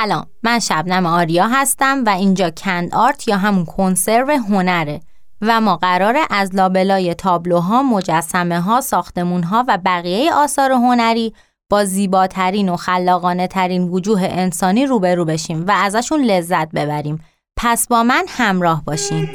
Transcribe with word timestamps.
سلام 0.00 0.26
من 0.42 0.58
شبنم 0.58 1.06
آریا 1.06 1.46
هستم 1.46 2.04
و 2.04 2.08
اینجا 2.08 2.50
کند 2.50 2.94
آرت 2.94 3.28
یا 3.28 3.36
همون 3.36 3.64
کنسرو 3.64 4.30
هنره 4.30 5.00
و 5.40 5.60
ما 5.60 5.76
قراره 5.76 6.20
از 6.30 6.54
لابلای 6.54 7.14
تابلوها، 7.14 7.82
مجسمه 7.82 8.60
ها، 8.60 8.80
ساختمون 8.80 9.42
ها 9.42 9.64
و 9.68 9.78
بقیه 9.84 10.34
آثار 10.34 10.72
هنری 10.72 11.34
با 11.70 11.84
زیباترین 11.84 12.68
و 12.68 12.76
خلاقانه 12.76 13.46
ترین 13.46 13.88
وجوه 13.88 14.22
انسانی 14.22 14.86
روبرو 14.86 15.24
بشیم 15.24 15.64
و 15.66 15.70
ازشون 15.70 16.20
لذت 16.20 16.70
ببریم. 16.70 17.24
پس 17.56 17.88
با 17.88 18.02
من 18.02 18.24
همراه 18.28 18.84
باشین. 18.84 19.28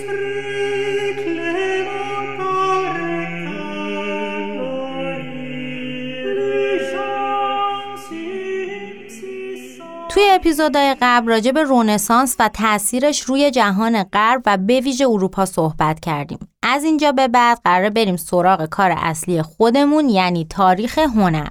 توی 10.16 10.30
اپیزودهای 10.32 10.96
قبل 11.02 11.28
راجع 11.28 11.52
به 11.52 11.64
رونسانس 11.64 12.36
و 12.40 12.50
تاثیرش 12.50 13.22
روی 13.22 13.52
جهان 13.52 14.04
غرب 14.04 14.42
و 14.46 14.58
به 14.58 14.80
ویژه 14.80 15.06
اروپا 15.06 15.46
صحبت 15.46 16.00
کردیم. 16.00 16.40
از 16.64 16.84
اینجا 16.84 17.12
به 17.12 17.28
بعد 17.28 17.62
قرار 17.64 17.90
بریم 17.90 18.16
سراغ 18.16 18.66
کار 18.66 18.94
اصلی 18.98 19.42
خودمون 19.42 20.10
یعنی 20.10 20.46
تاریخ 20.50 20.98
هنر. 20.98 21.48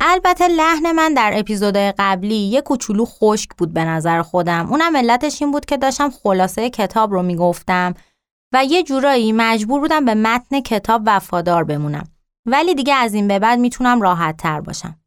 البته 0.00 0.48
لحن 0.48 0.92
من 0.92 1.14
در 1.14 1.32
اپیزودهای 1.34 1.92
قبلی 1.98 2.34
یه 2.34 2.60
کوچولو 2.60 3.04
خشک 3.04 3.50
بود 3.58 3.74
به 3.74 3.84
نظر 3.84 4.22
خودم. 4.22 4.66
اونم 4.70 4.96
علتش 4.96 5.42
این 5.42 5.52
بود 5.52 5.64
که 5.64 5.76
داشتم 5.76 6.10
خلاصه 6.10 6.70
کتاب 6.70 7.12
رو 7.12 7.22
می‌گفتم 7.22 7.94
و 8.54 8.64
یه 8.64 8.82
جورایی 8.82 9.32
مجبور 9.32 9.80
بودم 9.80 10.04
به 10.04 10.14
متن 10.14 10.60
کتاب 10.60 11.02
وفادار 11.06 11.64
بمونم. 11.64 12.08
ولی 12.46 12.74
دیگه 12.74 12.94
از 12.94 13.14
این 13.14 13.28
به 13.28 13.38
بعد 13.38 13.58
می‌تونم 13.58 14.00
راحت 14.00 14.36
تر 14.36 14.60
باشم. 14.60 15.01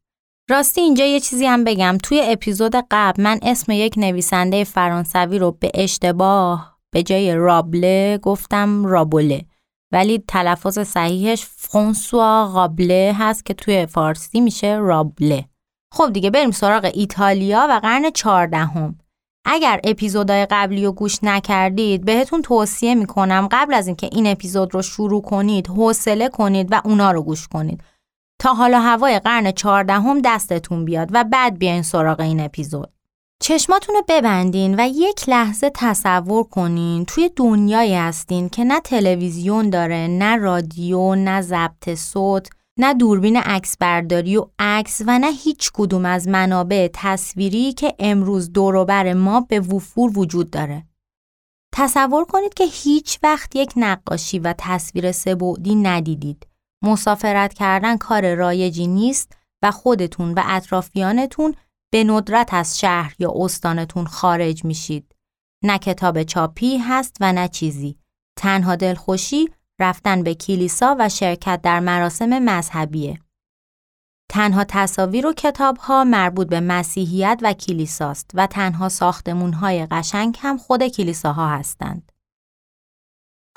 راستی 0.49 0.81
اینجا 0.81 1.05
یه 1.05 1.19
چیزی 1.19 1.45
هم 1.45 1.63
بگم. 1.63 1.97
توی 2.03 2.21
اپیزود 2.23 2.75
قبل 2.91 3.23
من 3.23 3.39
اسم 3.41 3.71
یک 3.71 3.93
نویسنده 3.97 4.63
فرانسوی 4.63 5.39
رو 5.39 5.51
به 5.51 5.71
اشتباه 5.73 6.77
به 6.91 7.03
جای 7.03 7.35
رابله 7.35 8.19
گفتم 8.21 8.85
رابوله 8.85 9.45
ولی 9.91 10.23
تلفظ 10.27 10.79
صحیحش 10.79 11.45
فرانسوا 11.45 12.51
رابله 12.55 13.15
هست 13.17 13.45
که 13.45 13.53
توی 13.53 13.85
فارسی 13.85 14.41
میشه 14.41 14.75
رابله. 14.75 15.45
خب 15.93 16.13
دیگه 16.13 16.29
بریم 16.29 16.51
سراغ 16.51 16.91
ایتالیا 16.93 17.67
و 17.69 17.79
قرن 17.79 18.09
چهاردهم. 18.09 18.99
اگر 19.45 19.79
اپیزودهای 19.83 20.47
قبلی 20.49 20.85
رو 20.85 20.91
گوش 20.91 21.23
نکردید 21.23 22.05
بهتون 22.05 22.41
توصیه 22.41 22.95
می‌کنم 22.95 23.47
قبل 23.51 23.73
از 23.73 23.87
اینکه 23.87 24.09
این 24.11 24.27
اپیزود 24.27 24.73
رو 24.73 24.81
شروع 24.81 25.21
کنید 25.21 25.67
حوصله 25.67 26.29
کنید 26.29 26.67
و 26.71 26.81
اونا 26.85 27.11
رو 27.11 27.21
گوش 27.21 27.47
کنید. 27.47 27.83
تا 28.39 28.53
حالا 28.53 28.79
هوای 28.79 29.19
قرن 29.19 29.51
چهاردهم 29.51 30.21
دستتون 30.21 30.85
بیاد 30.85 31.09
و 31.11 31.23
بعد 31.23 31.59
بیاین 31.59 31.81
سراغ 31.81 32.19
این 32.19 32.39
اپیزود. 32.39 32.91
چشماتون 33.39 33.95
رو 33.95 34.01
ببندین 34.09 34.79
و 34.79 34.87
یک 34.87 35.29
لحظه 35.29 35.71
تصور 35.75 36.43
کنین 36.43 37.05
توی 37.05 37.29
دنیایی 37.35 37.95
هستین 37.95 38.49
که 38.49 38.63
نه 38.63 38.79
تلویزیون 38.79 39.69
داره، 39.69 40.07
نه 40.07 40.35
رادیو، 40.35 41.15
نه 41.15 41.41
ضبط 41.41 41.93
صوت، 41.95 42.49
نه 42.77 42.93
دوربین 42.93 43.37
عکس 43.37 43.77
برداری 43.77 44.37
و 44.37 44.45
عکس 44.59 45.01
و 45.07 45.19
نه 45.19 45.31
هیچ 45.31 45.71
کدوم 45.73 46.05
از 46.05 46.27
منابع 46.27 46.89
تصویری 46.93 47.73
که 47.73 47.95
امروز 47.99 48.51
دوروبر 48.51 49.13
ما 49.13 49.41
به 49.41 49.59
وفور 49.59 50.19
وجود 50.19 50.49
داره. 50.49 50.85
تصور 51.73 52.25
کنید 52.25 52.53
که 52.53 52.63
هیچ 52.63 53.19
وقت 53.23 53.55
یک 53.55 53.73
نقاشی 53.75 54.39
و 54.39 54.53
تصویر 54.57 55.11
سبودی 55.11 55.75
ندیدید. 55.75 56.47
مسافرت 56.85 57.53
کردن 57.53 57.97
کار 57.97 58.35
رایجی 58.35 58.87
نیست 58.87 59.37
و 59.61 59.71
خودتون 59.71 60.33
و 60.33 60.41
اطرافیانتون 60.45 61.55
به 61.91 62.03
ندرت 62.03 62.53
از 62.53 62.79
شهر 62.79 63.15
یا 63.19 63.33
استانتون 63.35 64.05
خارج 64.05 64.65
میشید. 64.65 65.15
نه 65.63 65.77
کتاب 65.77 66.23
چاپی 66.23 66.77
هست 66.77 67.17
و 67.21 67.33
نه 67.33 67.47
چیزی. 67.47 67.97
تنها 68.37 68.75
دلخوشی 68.75 69.49
رفتن 69.79 70.23
به 70.23 70.35
کلیسا 70.35 70.95
و 70.99 71.09
شرکت 71.09 71.61
در 71.61 71.79
مراسم 71.79 72.39
مذهبیه. 72.39 73.19
تنها 74.29 74.63
تصاویر 74.63 75.27
و 75.27 75.33
کتاب 75.33 75.77
ها 75.77 76.03
مربوط 76.03 76.47
به 76.47 76.59
مسیحیت 76.59 77.39
و 77.43 77.53
کلیساست 77.53 78.31
و 78.33 78.47
تنها 78.47 78.89
ساختمون 78.89 79.53
های 79.53 79.85
قشنگ 79.85 80.37
هم 80.41 80.57
خود 80.57 80.87
کلیساها 80.87 81.47
هستند. 81.47 82.11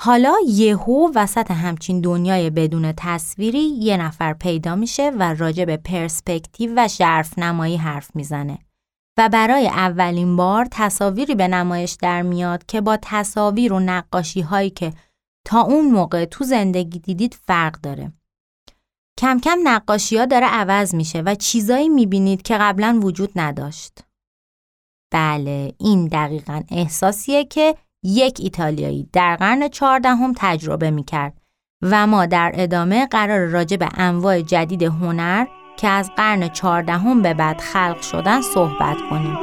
حالا 0.01 0.35
یهو 0.47 1.11
وسط 1.15 1.51
همچین 1.51 2.01
دنیای 2.01 2.49
بدون 2.49 2.93
تصویری 2.97 3.59
یه 3.59 3.97
نفر 3.97 4.33
پیدا 4.33 4.75
میشه 4.75 5.09
و 5.09 5.33
راجع 5.33 5.65
به 5.65 5.77
پرسپکتیو 5.77 6.73
و 6.75 6.87
ژرف 6.87 7.39
نمایی 7.39 7.77
حرف 7.77 8.15
می‌زنه 8.15 8.59
و 9.17 9.29
برای 9.29 9.67
اولین 9.67 10.35
بار 10.35 10.67
تصاویری 10.71 11.35
به 11.35 11.47
نمایش 11.47 11.97
در 12.01 12.21
میاد 12.21 12.65
که 12.65 12.81
با 12.81 12.97
تصاویر 13.01 13.73
و 13.73 13.79
نقاشی 13.79 14.41
هایی 14.41 14.69
که 14.69 14.93
تا 15.47 15.61
اون 15.61 15.91
موقع 15.91 16.25
تو 16.25 16.43
زندگی 16.43 16.99
دیدید 16.99 17.33
فرق 17.47 17.81
داره. 17.81 18.13
کم 19.19 19.39
کم 19.39 19.57
نقاشی 19.63 20.17
ها 20.17 20.25
داره 20.25 20.47
عوض 20.47 20.95
میشه 20.95 21.21
و 21.21 21.35
چیزایی 21.35 21.89
می‌بینید 21.89 22.41
که 22.41 22.57
قبلا 22.57 22.99
وجود 23.03 23.31
نداشت. 23.35 23.99
بله 25.11 25.73
این 25.77 26.07
دقیقا 26.07 26.63
احساسیه 26.71 27.45
که 27.45 27.75
یک 28.03 28.37
ایتالیایی 28.39 29.09
در 29.13 29.35
قرن 29.35 29.67
چهاردهم 29.67 30.33
تجربه 30.37 30.91
می 30.91 31.03
کرد 31.03 31.33
و 31.81 32.07
ما 32.07 32.25
در 32.25 32.51
ادامه 32.55 33.07
قرار 33.07 33.45
راجع 33.45 33.77
به 33.77 33.89
انواع 33.93 34.41
جدید 34.41 34.83
هنر 34.83 35.45
که 35.77 35.87
از 35.87 36.11
قرن 36.17 36.47
چهاردهم 36.47 37.21
به 37.21 37.33
بعد 37.33 37.61
خلق 37.61 38.01
شدن 38.01 38.41
صحبت 38.41 38.97
کنیم. 39.09 39.37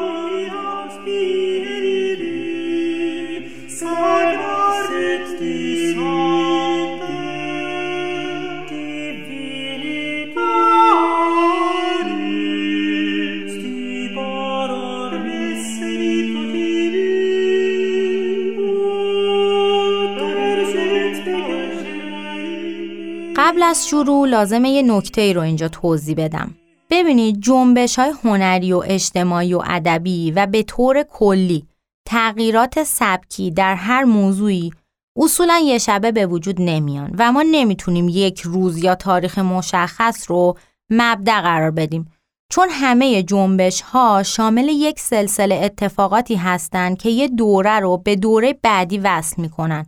قبل 23.47 23.63
از 23.63 23.89
شروع 23.89 24.29
لازمه 24.29 24.71
یه 24.71 24.83
نکته 24.83 25.21
ای 25.21 25.33
رو 25.33 25.41
اینجا 25.41 25.69
توضیح 25.69 26.15
بدم. 26.19 26.55
ببینید 26.91 27.41
جنبش 27.41 27.99
های 27.99 28.13
هنری 28.25 28.73
و 28.73 28.83
اجتماعی 28.87 29.55
و 29.55 29.63
ادبی 29.67 30.31
و 30.31 30.47
به 30.47 30.63
طور 30.63 31.03
کلی 31.03 31.65
تغییرات 32.07 32.83
سبکی 32.83 33.51
در 33.51 33.75
هر 33.75 34.05
موضوعی 34.05 34.71
اصولا 35.17 35.59
یه 35.65 35.79
شبه 35.79 36.13
به 36.13 36.27
وجود 36.27 36.57
نمیان 36.59 37.15
و 37.19 37.33
ما 37.33 37.45
نمی‌تونیم 37.51 38.09
یک 38.09 38.41
روز 38.41 38.79
یا 38.79 38.95
تاریخ 38.95 39.39
مشخص 39.39 40.31
رو 40.31 40.57
مبدع 40.91 41.41
قرار 41.41 41.71
بدیم 41.71 42.13
چون 42.53 42.69
همه 42.71 43.23
جنبش 43.23 43.81
ها 43.81 44.23
شامل 44.23 44.69
یک 44.69 45.01
سلسله 45.01 45.55
اتفاقاتی 45.55 46.35
هستند 46.35 46.99
که 46.99 47.11
یه 47.11 47.29
دوره 47.29 47.81
رو 47.81 47.97
به 47.97 48.17
دوره 48.17 48.59
بعدی 48.63 48.99
وصل 48.99 49.43
می‌کنن 49.43 49.87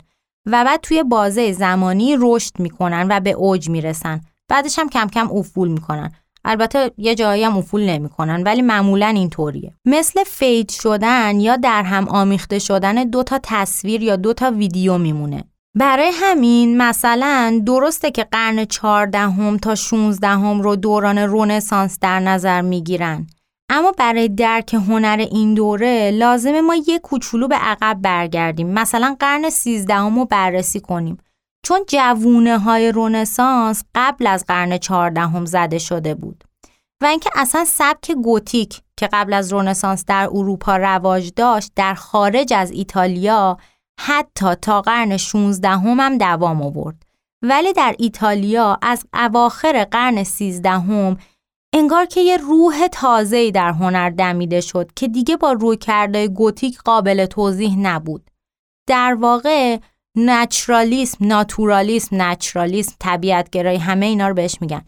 و 0.49 0.65
بعد 0.65 0.81
توی 0.81 1.03
بازه 1.03 1.53
زمانی 1.53 2.17
رشد 2.21 2.53
می‌کنن 2.59 3.07
و 3.11 3.21
به 3.21 3.31
اوج 3.31 3.69
می‌رسن. 3.69 4.21
بعدش 4.49 4.79
هم 4.79 4.89
کم 4.89 5.07
کم 5.07 5.31
افول 5.33 5.69
می‌کنن. 5.69 6.13
البته 6.45 6.91
یه 6.99 7.15
جایی 7.15 7.45
هم 7.45 7.57
افول 7.57 7.87
نمی‌کنن 7.89 8.43
ولی 8.43 8.63
معمولا 8.63 9.07
اینطوریه. 9.07 9.75
مثل 9.85 10.25
فید 10.25 10.71
شدن 10.71 11.41
یا 11.41 11.57
در 11.57 11.83
هم 11.83 12.09
آمیخته 12.09 12.59
شدن 12.59 12.95
دو 12.95 13.23
تا 13.23 13.41
تصویر 13.43 14.03
یا 14.03 14.17
دو 14.17 14.33
تا 14.33 14.51
ویدیو 14.51 14.99
میمونه. 14.99 15.45
برای 15.75 16.11
همین 16.15 16.77
مثلا 16.77 17.63
درسته 17.67 18.11
که 18.11 18.25
قرن 18.25 18.65
چهاردهم 18.65 19.57
تا 19.57 19.75
16 19.75 20.29
هم 20.29 20.61
رو 20.61 20.77
دوران 20.77 21.19
رونسانس 21.19 21.99
در 22.01 22.21
نظر 22.21 22.61
می‌گیرن. 22.61 23.27
اما 23.71 23.93
برای 23.93 24.29
درک 24.29 24.75
هنر 24.75 25.27
این 25.31 25.55
دوره 25.55 26.11
لازمه 26.11 26.61
ما 26.61 26.75
یه 26.75 26.99
کوچولو 26.99 27.49
به 27.49 27.57
عقب 27.57 27.99
برگردیم. 28.03 28.69
مثلا 28.69 29.17
قرن 29.21 29.51
سیزدهم 29.51 30.19
رو 30.19 30.25
بررسی 30.25 30.81
کنیم. 30.81 31.19
چون 31.67 31.81
جوونه 31.89 32.59
های 32.59 32.93
رونسانس 32.93 33.85
قبل 33.95 34.27
از 34.27 34.45
قرن 34.49 34.79
چهاردهم 34.79 35.45
زده 35.45 35.79
شده 35.79 36.15
بود. 36.15 36.45
و 37.03 37.07
اینکه 37.07 37.31
اصلا 37.35 37.65
سبک 37.65 38.13
گوتیک 38.13 38.81
که 38.97 39.09
قبل 39.13 39.33
از 39.33 39.53
رونسانس 39.53 40.05
در 40.05 40.29
اروپا 40.33 40.77
رواج 40.77 41.33
داشت 41.37 41.73
در 41.77 41.95
خارج 41.95 42.53
از 42.53 42.71
ایتالیا 42.71 43.59
حتی 44.01 44.55
تا 44.55 44.83
قرن 44.83 45.17
16 45.17 45.69
هم 45.69 46.19
دوام 46.19 46.63
آورد. 46.63 47.03
ولی 47.43 47.73
در 47.73 47.95
ایتالیا 47.99 48.79
از 48.83 49.07
اواخر 49.15 49.85
قرن 49.85 50.25
13 50.25 50.71
هم 50.71 51.17
انگار 51.75 52.07
که 52.07 52.21
یه 52.21 52.37
روح 52.37 52.89
تازه‌ای 52.93 53.51
در 53.53 53.73
هنر 53.73 54.11
دمیده 54.11 54.61
شد 54.61 54.91
که 54.97 55.09
دیگه 55.09 55.37
با 55.37 55.53
روی 55.53 55.77
کرده 55.77 56.29
گوتیک 56.29 56.79
قابل 56.79 57.27
توضیح 57.27 57.79
نبود. 57.79 58.31
در 58.89 59.15
واقع 59.15 59.79
نچرالیسم 60.17 61.27
ناتورالیسم 61.27 62.23
نچرالیسم 62.23 62.97
طبیعت 63.01 63.51
گرایی 63.51 63.79
همه 63.79 64.07
اینا 64.07 64.29
رو 64.29 64.35
بهش 64.35 64.59
میگن. 64.61 64.83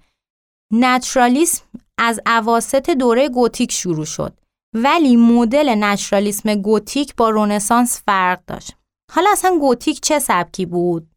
نچرالیسم 0.73 1.65
از 1.99 2.21
اواسط 2.27 2.91
دوره 2.91 3.29
گوتیک 3.29 3.73
شروع 3.73 4.05
شد 4.05 4.41
ولی 4.75 5.17
مدل 5.17 5.75
نچرالیسم 5.75 6.55
گوتیک 6.55 7.17
با 7.17 7.31
رونسانس 7.31 8.03
فرق 8.06 8.41
داشت. 8.47 8.76
حالا 9.12 9.31
اصلا 9.33 9.59
گوتیک 9.59 10.00
چه 10.00 10.19
سبکی 10.19 10.67
بود؟ 10.67 11.11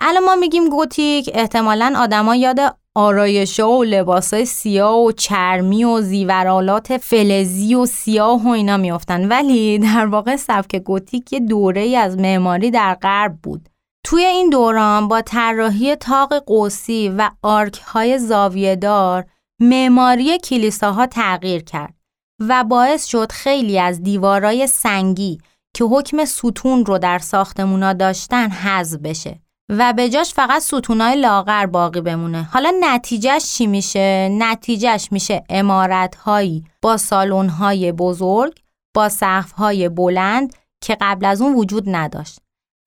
الان 0.00 0.24
ما 0.24 0.36
میگیم 0.36 0.68
گوتیک 0.68 1.30
احتمالا 1.34 1.94
آدما 1.96 2.36
یاد 2.36 2.79
آرایش 2.94 3.60
و 3.60 3.84
لباسای 3.84 4.44
سیاه 4.44 4.98
و 4.98 5.12
چرمی 5.12 5.84
و 5.84 6.00
زیورالات 6.00 6.96
فلزی 6.96 7.74
و 7.74 7.86
سیاه 7.86 8.44
و 8.44 8.48
اینا 8.48 8.76
میافتن. 8.76 9.28
ولی 9.28 9.78
در 9.78 10.06
واقع 10.06 10.36
سبک 10.36 10.76
گوتیک 10.76 11.32
یه 11.32 11.40
دوره 11.40 11.80
ای 11.80 11.96
از 11.96 12.18
معماری 12.18 12.70
در 12.70 12.94
غرب 12.94 13.38
بود. 13.42 13.68
توی 14.04 14.24
این 14.24 14.50
دوران 14.50 15.08
با 15.08 15.22
طراحی 15.22 15.96
تاق 15.96 16.34
قوسی 16.38 17.08
و 17.08 17.30
آرک 17.42 17.80
های 17.80 18.18
معماری 19.60 20.38
کلیساها 20.38 21.06
تغییر 21.06 21.62
کرد 21.62 21.94
و 22.40 22.64
باعث 22.64 23.06
شد 23.06 23.32
خیلی 23.32 23.78
از 23.78 24.02
دیوارای 24.02 24.66
سنگی 24.66 25.38
که 25.74 25.84
حکم 25.84 26.24
ستون 26.24 26.86
رو 26.86 26.98
در 26.98 27.18
ساختمونا 27.18 27.92
داشتن 27.92 28.50
حذف 28.50 28.98
بشه. 28.98 29.40
و 29.72 29.92
به 29.92 30.08
جاش 30.08 30.34
فقط 30.34 30.62
ستونای 30.62 31.16
لاغر 31.16 31.66
باقی 31.66 32.00
بمونه. 32.00 32.42
حالا 32.42 32.72
نتیجهش 32.80 33.44
چی 33.44 33.66
میشه؟ 33.66 34.28
نتیجهش 34.32 35.08
میشه 35.10 35.44
امارتهایی 35.48 36.64
با 36.82 36.96
سالن‌های 36.96 37.92
بزرگ 37.92 38.58
با 38.94 39.08
سقف‌های 39.08 39.88
بلند 39.88 40.54
که 40.82 40.96
قبل 41.00 41.26
از 41.26 41.42
اون 41.42 41.54
وجود 41.54 41.84
نداشت. 41.86 42.38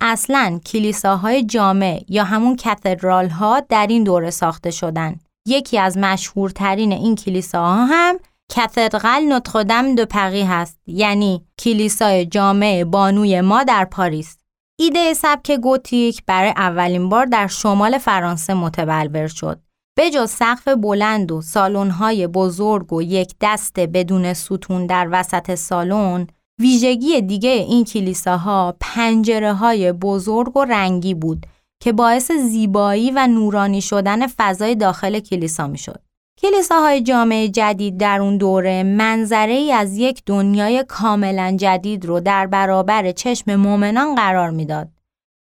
اصلا 0.01 0.59
کلیساهای 0.65 1.43
جامع 1.43 2.03
یا 2.09 2.23
همون 2.23 2.55
کاتدرال 2.55 3.29
ها 3.29 3.59
در 3.59 3.87
این 3.87 4.03
دوره 4.03 4.29
ساخته 4.29 4.71
شدن. 4.71 5.19
یکی 5.47 5.79
از 5.79 5.97
مشهورترین 5.97 6.91
این 6.91 7.15
کلیساها 7.15 7.85
هم 7.85 8.19
کاتدرال 8.55 9.23
نوتردام 9.23 9.95
دو 9.95 10.05
پری 10.05 10.41
هست 10.41 10.79
یعنی 10.87 11.45
کلیسای 11.59 12.25
جامع 12.25 12.83
بانوی 12.83 13.41
ما 13.41 13.63
در 13.63 13.85
پاریس. 13.85 14.37
ایده 14.79 15.13
سبک 15.13 15.51
گوتیک 15.51 16.23
برای 16.25 16.49
اولین 16.49 17.09
بار 17.09 17.25
در 17.25 17.47
شمال 17.47 17.97
فرانسه 17.97 18.53
متبلور 18.53 19.27
شد. 19.27 19.59
به 19.95 20.09
جز 20.09 20.29
سقف 20.29 20.67
بلند 20.67 21.31
و 21.31 21.41
سالن‌های 21.41 22.27
بزرگ 22.27 22.93
و 22.93 23.01
یک 23.01 23.35
دست 23.41 23.79
بدون 23.79 24.33
ستون 24.33 24.85
در 24.85 25.07
وسط 25.11 25.55
سالن، 25.55 26.27
ویژگی 26.59 27.21
دیگه 27.21 27.49
این 27.49 27.83
کلیساها 27.83 28.75
پنجره 28.79 29.53
های 29.53 29.91
بزرگ 29.91 30.57
و 30.57 30.65
رنگی 30.65 31.13
بود 31.13 31.45
که 31.79 31.93
باعث 31.93 32.31
زیبایی 32.31 33.11
و 33.11 33.27
نورانی 33.27 33.81
شدن 33.81 34.27
فضای 34.27 34.75
داخل 34.75 35.19
کلیسا 35.19 35.67
می 35.67 35.77
شد. 35.77 36.01
کلیساهای 36.43 37.01
جامعه 37.01 37.49
جدید 37.49 37.97
در 37.97 38.21
اون 38.21 38.37
دوره 38.37 38.83
منظره 38.83 39.53
ای 39.53 39.71
از 39.71 39.97
یک 39.97 40.21
دنیای 40.25 40.85
کاملا 40.87 41.55
جدید 41.59 42.05
رو 42.05 42.19
در 42.19 42.47
برابر 42.47 43.11
چشم 43.11 43.55
مؤمنان 43.55 44.15
قرار 44.15 44.49
می‌داد. 44.49 44.87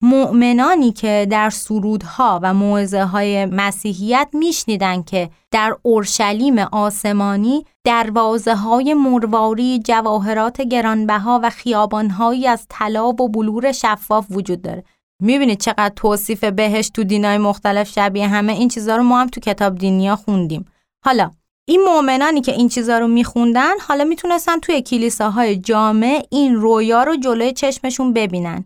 مؤمنانی 0.01 0.91
که 0.91 1.27
در 1.29 1.49
سرودها 1.49 2.39
و 2.43 2.53
موعظه 2.53 3.03
های 3.03 3.45
مسیحیت 3.45 4.27
میشنیدند 4.33 5.05
که 5.05 5.29
در 5.51 5.75
اورشلیم 5.81 6.59
آسمانی 6.59 7.65
دروازه 7.83 8.55
های 8.55 8.93
مرواری 8.93 9.79
جواهرات 9.79 10.61
گرانبها 10.61 11.39
و 11.43 11.49
خیابانهایی 11.49 12.47
از 12.47 12.65
طلا 12.69 13.09
و 13.09 13.29
بلور 13.29 13.71
شفاف 13.71 14.25
وجود 14.29 14.61
داره 14.61 14.83
می‌بینید 15.21 15.59
چقدر 15.59 15.93
توصیف 15.95 16.43
بهش 16.43 16.89
تو 16.89 17.03
دینای 17.03 17.37
مختلف 17.37 17.89
شبیه 17.89 18.27
همه 18.27 18.53
این 18.53 18.67
چیزها 18.67 18.95
رو 18.95 19.03
ما 19.03 19.21
هم 19.21 19.27
تو 19.27 19.41
کتاب 19.41 19.77
دینیا 19.77 20.15
خوندیم 20.15 20.65
حالا 21.05 21.31
این 21.67 21.83
مؤمنانی 21.83 22.41
که 22.41 22.51
این 22.51 22.69
چیزا 22.69 22.99
رو 22.99 23.07
میخوندن 23.07 23.79
حالا 23.79 24.03
می‌تونستن 24.03 24.59
توی 24.59 24.81
کلیساهای 24.81 25.57
جامع 25.57 26.25
این 26.29 26.55
رویا 26.55 27.03
رو 27.03 27.15
جلوی 27.15 27.53
چشمشون 27.53 28.13
ببینن 28.13 28.65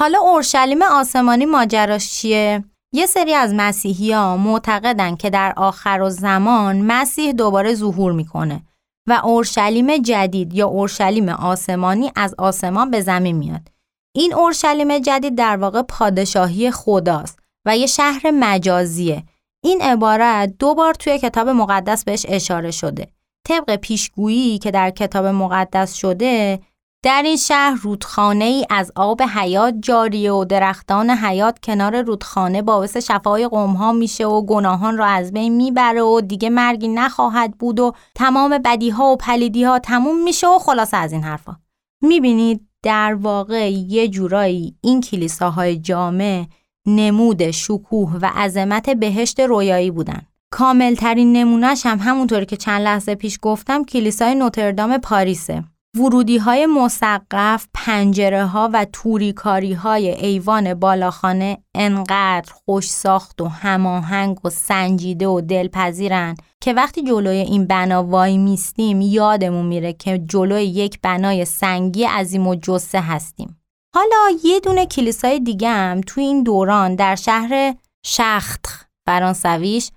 حالا 0.00 0.18
اورشلیم 0.18 0.82
آسمانی 0.82 1.46
ماجراش 1.46 2.12
چیه؟ 2.12 2.64
یه 2.92 3.06
سری 3.06 3.34
از 3.34 3.54
مسیحی 3.54 4.12
ها 4.12 4.36
معتقدن 4.36 5.16
که 5.16 5.30
در 5.30 5.52
آخر 5.56 6.00
و 6.02 6.10
زمان 6.10 6.80
مسیح 6.80 7.32
دوباره 7.32 7.74
ظهور 7.74 8.12
می‌کنه 8.12 8.62
و 9.08 9.20
اورشلیم 9.24 9.96
جدید 9.96 10.54
یا 10.54 10.66
اورشلیم 10.66 11.28
آسمانی 11.28 12.12
از 12.16 12.34
آسمان 12.38 12.90
به 12.90 13.00
زمین 13.00 13.36
میاد. 13.36 13.68
این 14.14 14.34
اورشلیم 14.34 14.98
جدید 14.98 15.34
در 15.34 15.56
واقع 15.56 15.82
پادشاهی 15.82 16.70
خداست 16.70 17.38
و 17.66 17.76
یه 17.76 17.86
شهر 17.86 18.30
مجازیه 18.30 19.22
این 19.64 19.82
عبارت 19.82 20.54
دو 20.58 20.74
بار 20.74 20.94
توی 20.94 21.18
کتاب 21.18 21.48
مقدس 21.48 22.04
بهش 22.04 22.26
اشاره 22.28 22.70
شده. 22.70 23.06
طبق 23.48 23.76
پیشگویی 23.76 24.58
که 24.58 24.70
در 24.70 24.90
کتاب 24.90 25.26
مقدس 25.26 25.94
شده 25.94 26.60
در 27.04 27.22
این 27.24 27.36
شهر 27.36 27.78
رودخانه 27.82 28.44
ای 28.44 28.66
از 28.70 28.92
آب 28.96 29.22
حیات 29.22 29.74
جاریه 29.80 30.32
و 30.32 30.44
درختان 30.44 31.10
حیات 31.10 31.58
کنار 31.58 32.02
رودخانه 32.02 32.62
باعث 32.62 32.96
شفای 32.96 33.48
قومها 33.48 33.92
میشه 33.92 34.26
و 34.26 34.42
گناهان 34.42 34.96
را 34.96 35.06
از 35.06 35.32
بین 35.32 35.56
می‌بره 35.56 36.02
و 36.02 36.20
دیگه 36.20 36.50
مرگی 36.50 36.88
نخواهد 36.88 37.58
بود 37.58 37.80
و 37.80 37.92
تمام 38.14 38.58
بدیها 38.58 39.04
و 39.04 39.16
پلیدیها 39.16 39.78
تموم 39.78 40.22
میشه 40.22 40.46
و 40.46 40.58
خلاصه 40.58 40.96
از 40.96 41.12
این 41.12 41.22
حرفا 41.22 41.56
می‌بینید 42.02 42.68
در 42.82 43.14
واقع 43.14 43.70
یه 43.70 44.08
جورایی 44.08 44.76
این 44.80 45.00
کلیساهای 45.00 45.76
جامع 45.76 46.46
نمود 46.88 47.50
شکوه 47.50 48.18
و 48.22 48.30
عظمت 48.34 48.90
بهشت 48.90 49.40
رویایی 49.40 49.90
بودن. 49.90 50.22
کاملترین 50.50 51.32
نمونهش 51.32 51.86
هم 51.86 51.98
همونطوری 51.98 52.46
که 52.46 52.56
چند 52.56 52.82
لحظه 52.82 53.14
پیش 53.14 53.38
گفتم 53.42 53.84
کلیسای 53.84 54.34
نوتردام 54.34 54.98
پاریسه. 54.98 55.64
ورودی 55.96 56.38
های 56.38 56.66
مسقف، 56.66 57.66
پنجره 57.74 58.46
ها 58.46 58.70
و 58.72 58.86
توریکاری 58.92 59.72
های 59.72 60.08
ایوان 60.08 60.74
بالاخانه 60.74 61.58
انقدر 61.74 62.52
خوش 62.52 62.90
ساخت 62.90 63.40
و 63.40 63.48
هماهنگ 63.48 64.44
و 64.44 64.50
سنجیده 64.50 65.26
و 65.26 65.40
دلپذیرن 65.40 66.34
که 66.60 66.72
وقتی 66.72 67.02
جلوی 67.02 67.36
این 67.36 67.66
بنا 67.66 68.04
وای 68.04 68.38
میستیم 68.38 69.00
یادمون 69.00 69.66
میره 69.66 69.92
که 69.92 70.18
جلوی 70.18 70.64
یک 70.64 70.98
بنای 71.02 71.44
سنگی 71.44 72.04
عظیم 72.04 72.46
و 72.46 72.54
جسه 72.54 73.00
هستیم. 73.00 73.57
حالا 73.94 74.38
یه 74.44 74.60
دونه 74.60 74.86
کلیسای 74.86 75.40
دیگه 75.40 75.68
هم 75.68 76.00
توی 76.00 76.24
این 76.24 76.42
دوران 76.42 76.94
در 76.94 77.14
شهر 77.14 77.74
شخت 78.06 78.88
فرانسویش 79.06 79.90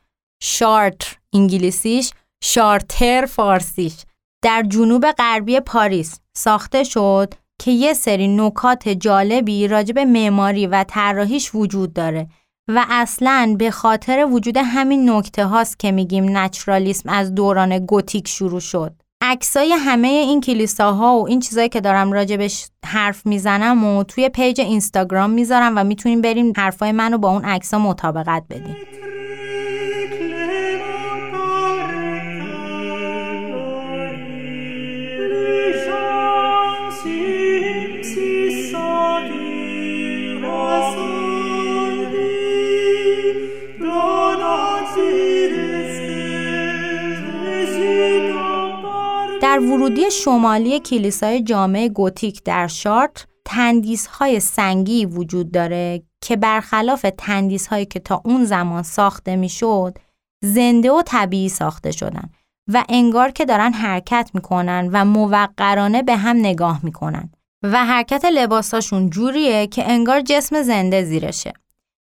شارتر 0.44 1.18
انگلیسیش 1.34 2.12
شارتر 2.44 3.26
فارسیش. 3.26 3.94
در 4.44 4.64
جنوب 4.64 5.12
غربی 5.12 5.60
پاریس 5.60 6.20
ساخته 6.38 6.84
شد 6.84 7.34
که 7.62 7.72
یه 7.72 7.94
سری 7.94 8.28
نکات 8.28 8.90
جالبی 8.90 9.68
راجب 9.68 10.00
معماری 10.00 10.68
و 10.68 10.86
طراحیش 10.88 11.56
وجود 11.56 11.94
داره 11.94 12.28
و 12.68 12.86
اصلا 12.90 13.56
به 13.60 13.72
خاطر 13.72 14.26
وجود 14.26 14.58
همین 14.58 15.10
نکته 15.10 15.46
هاست 15.46 15.80
که 15.80 15.92
میگیم 15.92 16.38
نچرالیسم 16.38 17.10
از 17.10 17.36
دوران 17.36 17.86
گوتیک 17.86 18.28
شروع 18.28 18.60
شد. 18.60 18.94
عکسای 19.22 19.72
همه 19.72 20.08
این 20.08 20.42
کلیساها 20.42 21.20
و 21.20 21.28
این 21.28 21.40
چیزایی 21.40 21.70
که 21.70 21.82
دارم 21.82 22.12
راجبش 22.12 22.68
حرف 22.86 23.26
می‌زنم 23.26 23.84
و 23.84 24.04
توی 24.04 24.30
پیج 24.30 24.62
اینستاگرام 24.62 25.30
می‌ذارم 25.30 25.78
و 25.78 25.84
می‌تونیم 25.84 26.22
بریم 26.22 26.54
حرفای 26.58 26.92
منو 26.92 27.18
با 27.18 27.30
اون 27.30 27.46
عکسا 27.46 27.80
مطابقت 27.80 28.44
بدیم. 28.50 28.76
ورودی 49.62 50.12
شمالی 50.12 50.80
کلیسای 50.80 51.42
جامع 51.42 51.88
گوتیک 51.88 52.44
در 52.44 52.68
شارت 52.68 53.28
تندیس 53.46 54.08
های 54.08 54.40
سنگی 54.40 55.06
وجود 55.06 55.52
داره 55.52 56.04
که 56.22 56.36
برخلاف 56.36 57.06
تندیس 57.18 57.68
هایی 57.68 57.86
که 57.86 58.00
تا 58.00 58.22
اون 58.26 58.46
زمان 58.46 58.84
ساخته 58.84 59.36
می‌شد 59.36 59.98
زنده 60.44 60.92
و 60.92 61.02
طبیعی 61.06 61.50
ساخته 61.50 61.92
شدن 61.92 62.30
و 62.74 62.84
انگار 62.90 63.32
که 63.32 63.46
دارن 63.46 63.74
حرکت 63.74 64.32
می‌کنن 64.34 64.90
و 64.94 65.06
موقرانه 65.06 66.04
به 66.04 66.16
هم 66.16 66.38
نگاه 66.38 66.80
می‌کنن 66.84 67.32
و 67.64 67.86
حرکت 67.86 68.26
لباساشون 68.26 69.10
جوریه 69.10 69.68
که 69.68 69.92
انگار 69.92 70.22
جسم 70.22 70.62
زنده 70.62 71.04
زیرشه. 71.04 71.54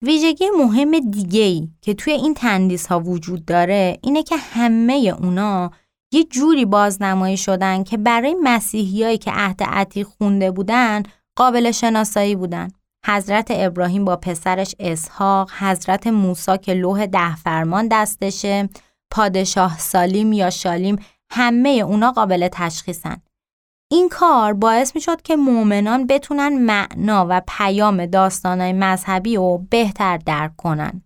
ویژگی 0.02 0.44
مهم 0.58 1.10
دیگه 1.10 1.68
که 1.82 1.94
توی 1.94 2.12
این 2.12 2.34
تندیس 2.34 2.86
ها 2.86 3.00
وجود 3.00 3.44
داره 3.44 3.98
اینه 4.02 4.22
که 4.22 4.36
همه 4.36 5.14
اونا 5.20 5.70
یه 6.12 6.24
جوری 6.24 6.64
بازنمایی 6.64 7.36
شدن 7.36 7.84
که 7.84 7.96
برای 7.96 8.36
مسیحیایی 8.42 9.18
که 9.18 9.30
عهد 9.30 9.62
عتیق 9.62 10.06
خونده 10.06 10.50
بودن 10.50 11.02
قابل 11.36 11.70
شناسایی 11.70 12.36
بودن. 12.36 12.68
حضرت 13.06 13.46
ابراهیم 13.50 14.04
با 14.04 14.16
پسرش 14.16 14.74
اسحاق 14.80 15.50
حضرت 15.58 16.06
موسی 16.06 16.58
که 16.58 16.74
لوح 16.74 17.06
ده 17.06 17.36
فرمان 17.36 17.88
دستشه 17.88 18.68
پادشاه 19.10 19.78
سالیم 19.78 20.32
یا 20.32 20.50
شالیم 20.50 20.96
همه 21.32 21.68
اونا 21.68 22.12
قابل 22.12 22.48
تشخیصن 22.52 23.16
این 23.92 24.08
کار 24.08 24.52
باعث 24.52 24.94
می 24.94 25.00
شد 25.00 25.22
که 25.22 25.36
مؤمنان 25.36 26.06
بتونن 26.06 26.58
معنا 26.58 27.26
و 27.28 27.42
پیام 27.48 28.06
داستانهای 28.06 28.72
مذهبی 28.72 29.36
رو 29.36 29.66
بهتر 29.70 30.16
درک 30.16 30.56
کنن. 30.56 31.02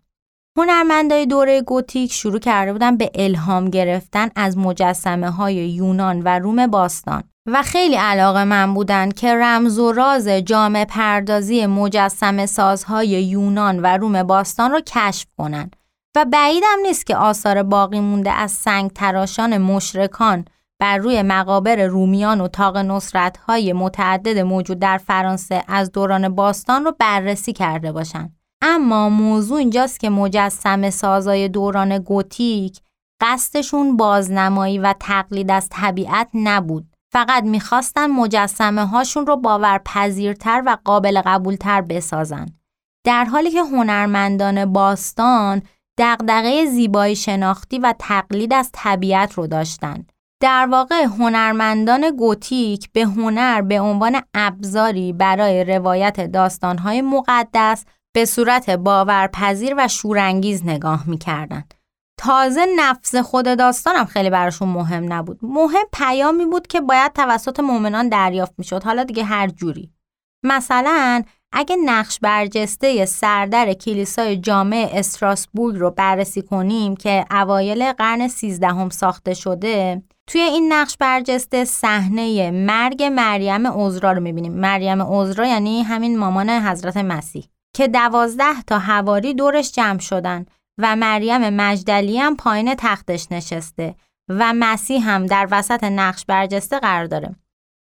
هنرمندای 0.58 1.26
دوره 1.26 1.62
گوتیک 1.62 2.12
شروع 2.12 2.38
کرده 2.38 2.73
بودن 2.73 2.96
به 2.96 3.11
الهام 3.14 3.70
گرفتن 3.70 4.28
از 4.37 4.58
مجسمه 4.58 5.30
های 5.30 5.54
یونان 5.54 6.23
و 6.23 6.38
روم 6.38 6.66
باستان 6.66 7.23
و 7.46 7.62
خیلی 7.62 7.94
علاقه 7.94 8.44
من 8.44 8.75
بودن 8.75 9.11
که 9.11 9.34
رمز 9.34 9.78
و 9.78 9.92
راز 9.92 10.28
جامع 10.28 10.84
پردازی 10.84 11.66
مجسم 11.66 12.46
سازهای 12.46 13.08
یونان 13.08 13.80
و 13.82 13.87
روم 13.87 14.23
باستان 14.23 14.70
رو 14.70 14.80
کشف 14.80 15.26
کنن 15.38 15.70
و 16.16 16.25
بعیدم 16.25 16.78
نیست 16.82 17.06
که 17.06 17.16
آثار 17.16 17.62
باقی 17.62 18.00
مونده 18.00 18.30
از 18.30 18.52
سنگ 18.52 18.90
تراشان 18.90 19.58
مشرکان 19.58 20.44
بر 20.80 20.99
روی 20.99 21.23
مقابر 21.23 21.87
رومیان 21.87 22.40
و 22.40 22.49
تاق 22.49 22.76
نصرت 22.76 23.37
های 23.37 23.73
متعدد 23.73 24.38
موجود 24.38 24.78
در 24.78 24.99
فرانسه 24.99 25.62
از 25.68 25.92
دوران 25.92 26.34
باستان 26.34 26.84
رو 26.84 26.92
بررسی 26.99 27.52
کرده 27.52 27.92
باشند. 27.92 28.43
اما 28.66 29.09
موضوع 29.09 29.59
اینجاست 29.59 30.00
که 30.00 30.11
مجسم 30.11 30.90
سازای 30.90 31.49
دوران 31.49 31.99
گوتیک 31.99 32.80
قصدشون 33.21 33.97
بازنمایی 33.97 34.78
و 34.78 34.94
تقلید 35.00 35.50
از 35.50 35.68
طبیعت 35.71 36.28
نبود. 36.35 36.87
فقط 37.12 37.44
می‌خواستن 37.44 38.06
مجسمه 38.06 38.87
هاشون 38.87 39.26
رو 39.26 39.37
باورپذیرتر 39.37 40.62
و 40.66 40.76
قابل 40.85 41.21
قبولتر 41.21 41.80
بسازن. 41.80 42.47
در 43.06 43.25
حالی 43.25 43.50
که 43.50 43.62
هنرمندان 43.62 44.73
باستان 44.73 45.62
دغدغه 45.99 46.66
زیبایی 46.66 47.16
شناختی 47.16 47.78
و 47.78 47.94
تقلید 47.99 48.52
از 48.52 48.71
طبیعت 48.73 49.33
رو 49.33 49.47
داشتند. 49.47 50.12
در 50.40 50.68
واقع 50.71 51.02
هنرمندان 51.04 52.11
گوتیک 52.11 52.92
به 52.92 53.04
هنر 53.04 53.62
به 53.62 53.80
عنوان 53.80 54.21
ابزاری 54.35 55.12
برای 55.12 55.64
روایت 55.64 56.21
داستانهای 56.21 57.02
مقدس 57.02 57.85
به 58.14 58.25
صورت 58.25 58.71
باورپذیر 58.71 59.75
و 59.78 59.88
شورانگیز 59.88 60.64
نگاه 60.64 61.09
می‌کردند. 61.09 61.75
تازه 62.18 62.66
نفس 62.76 63.16
خود 63.16 63.44
داستانم 63.44 64.04
خیلی 64.04 64.30
براشون 64.30 64.68
مهم 64.68 65.12
نبود. 65.12 65.38
مهم 65.42 65.85
پیامی 65.92 66.44
بود 66.47 66.66
که 66.66 66.80
باید 66.80 67.12
توسط 67.12 67.61
مؤمنان 67.61 68.09
دریافت 68.09 68.54
می‌شد. 68.59 68.83
حالا 68.85 69.04
دیگه 69.04 69.25
هر 69.25 69.49
جوری. 69.49 69.92
مثلا 70.44 71.23
اگه 71.52 71.76
نقش 71.85 72.18
برجسته 72.23 73.04
سردر 73.04 73.73
کلیسای 73.73 74.37
جامع 74.37 74.90
استراسبورگ 74.92 75.76
رو 75.76 75.90
بررسی 75.90 76.42
کنیم 76.42 76.97
که 76.97 77.25
اوایل 77.30 77.92
قرن 77.92 78.28
سیزدهم 78.28 78.88
ساخته 78.88 79.35
شده 79.35 80.02
توی 80.26 80.40
این 80.40 80.73
نقش 80.73 80.97
برجسته 81.00 81.64
صحنه 81.64 82.50
مرگ 82.50 83.02
مریم 83.02 83.66
عذرا 83.66 84.12
رو 84.12 84.21
می‌بینیم 84.21 84.52
مریم 84.52 85.02
عذرا 85.02 85.47
یعنی 85.47 85.83
همین 85.83 86.18
مامان 86.18 86.50
حضرت 86.50 86.97
مسیح 86.97 87.49
که 87.75 87.88
دوازده 87.88 88.62
تا 88.66 88.78
هواری 88.78 89.35
دورش 89.35 89.73
جمع 89.73 89.99
شدن 89.99 90.47
و 90.78 90.97
مریم 90.97 91.50
مجدلی 91.50 92.19
هم 92.19 92.37
پایین 92.37 92.75
تختش 92.78 93.26
نشسته 93.31 93.95
و 94.28 94.52
مسیح 94.57 95.11
هم 95.11 95.26
در 95.26 95.49
وسط 95.50 95.85
نقش 95.85 96.25
برجسته 96.25 96.78
قرار 96.78 97.07
داره. 97.07 97.37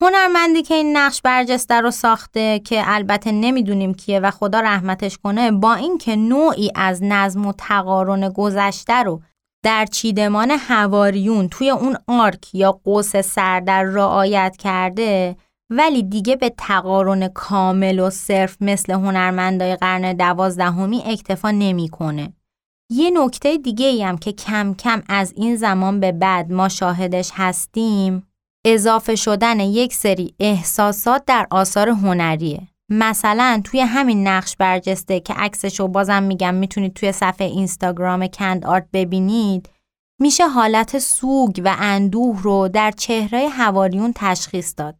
هنرمندی 0.02 0.62
که 0.62 0.74
این 0.74 0.98
نقش 0.98 1.22
برجسته 1.22 1.82
رو 1.82 1.92
ساخته 1.92 2.60
که 2.60 2.82
البته 2.86 3.32
نمی‌دونیم 3.32 3.94
کیه 3.94 4.20
و 4.20 4.32
خدا 4.32 4.60
رحمتش 4.60 5.18
کنه 5.18 5.52
با 5.52 5.74
اینکه 5.74 6.16
نوعی 6.16 6.72
از 6.76 7.04
نظم 7.04 7.46
و 7.46 7.54
تقارن 7.58 8.30
گذشته 8.30 9.04
رو 9.04 9.22
در 9.64 9.86
چیدمان 9.86 10.52
هواریون 10.52 11.50
توی 11.50 11.70
اون 11.70 11.98
آرک 12.08 12.56
یا 12.56 12.72
قوس 12.72 13.16
سردر 13.16 13.84
رعایت 13.84 14.58
کرده 14.58 15.36
ولی 15.70 16.04
دیگه 16.04 16.36
به 16.36 16.54
تقارن 16.58 17.28
کامل 17.28 18.00
و 18.00 18.10
صرف 18.10 18.58
مثل 18.62 18.94
هنرمندای 18.94 19.76
قرن 19.76 20.14
دوازدهمی 20.14 21.04
اکتفا 21.06 21.52
نمی‌کنه. 21.52 22.34
یه 22.92 23.12
نکته 23.14 23.58
دیگه 23.58 23.86
ای 23.86 24.04
هم 24.04 24.18
که 24.18 24.32
کم 24.32 24.74
کم 24.74 25.04
از 25.10 25.34
این 25.36 25.56
زمان 25.56 26.00
به 26.00 26.12
بعد 26.12 26.52
ما 26.52 26.70
شاهدش 26.70 27.32
هستیم 27.34 28.24
اضافه 28.66 29.16
شدن 29.16 29.60
یک 29.60 29.94
سری 29.94 30.36
احساسات 30.40 31.26
در 31.26 31.48
آثار 31.52 31.90
هنریه. 31.90 32.62
مثلا 32.92 33.62
توی 33.64 33.80
همین 33.80 34.28
نقش 34.28 34.56
برجسته 34.56 35.20
که 35.20 35.34
عکسشو 35.34 35.88
بازم 35.88 36.24
میگم 36.24 36.54
می‌تونید 36.54 36.94
توی 36.94 37.12
صفحه 37.12 37.48
اینستاگرام 37.48 38.28
کند 38.28 38.66
آرت 38.66 38.88
ببینید 38.94 39.70
میشه 40.22 40.48
حالت 40.48 41.00
سوگ 41.00 41.62
و 41.66 41.76
اندوه 41.80 42.42
رو 42.42 42.68
در 42.68 42.92
چهره 42.92 43.50
هواریون 43.50 44.14
تشخیص 44.16 44.74
داد. 44.78 44.96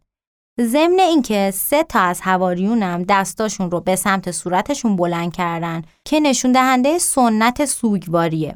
ضمن 0.62 1.00
اینکه 1.00 1.52
سه 1.54 1.84
تا 1.84 2.00
از 2.00 2.22
هواریونم 2.22 3.04
دستاشون 3.04 3.72
رو 3.72 3.80
به 3.80 3.96
سمت 3.96 4.32
صورتشون 4.32 4.96
بلند 4.96 5.34
کردن 5.34 5.82
که 6.06 6.20
نشون 6.20 6.52
دهنده 6.52 6.98
سنت 6.98 7.66
سوگواریه. 7.66 8.56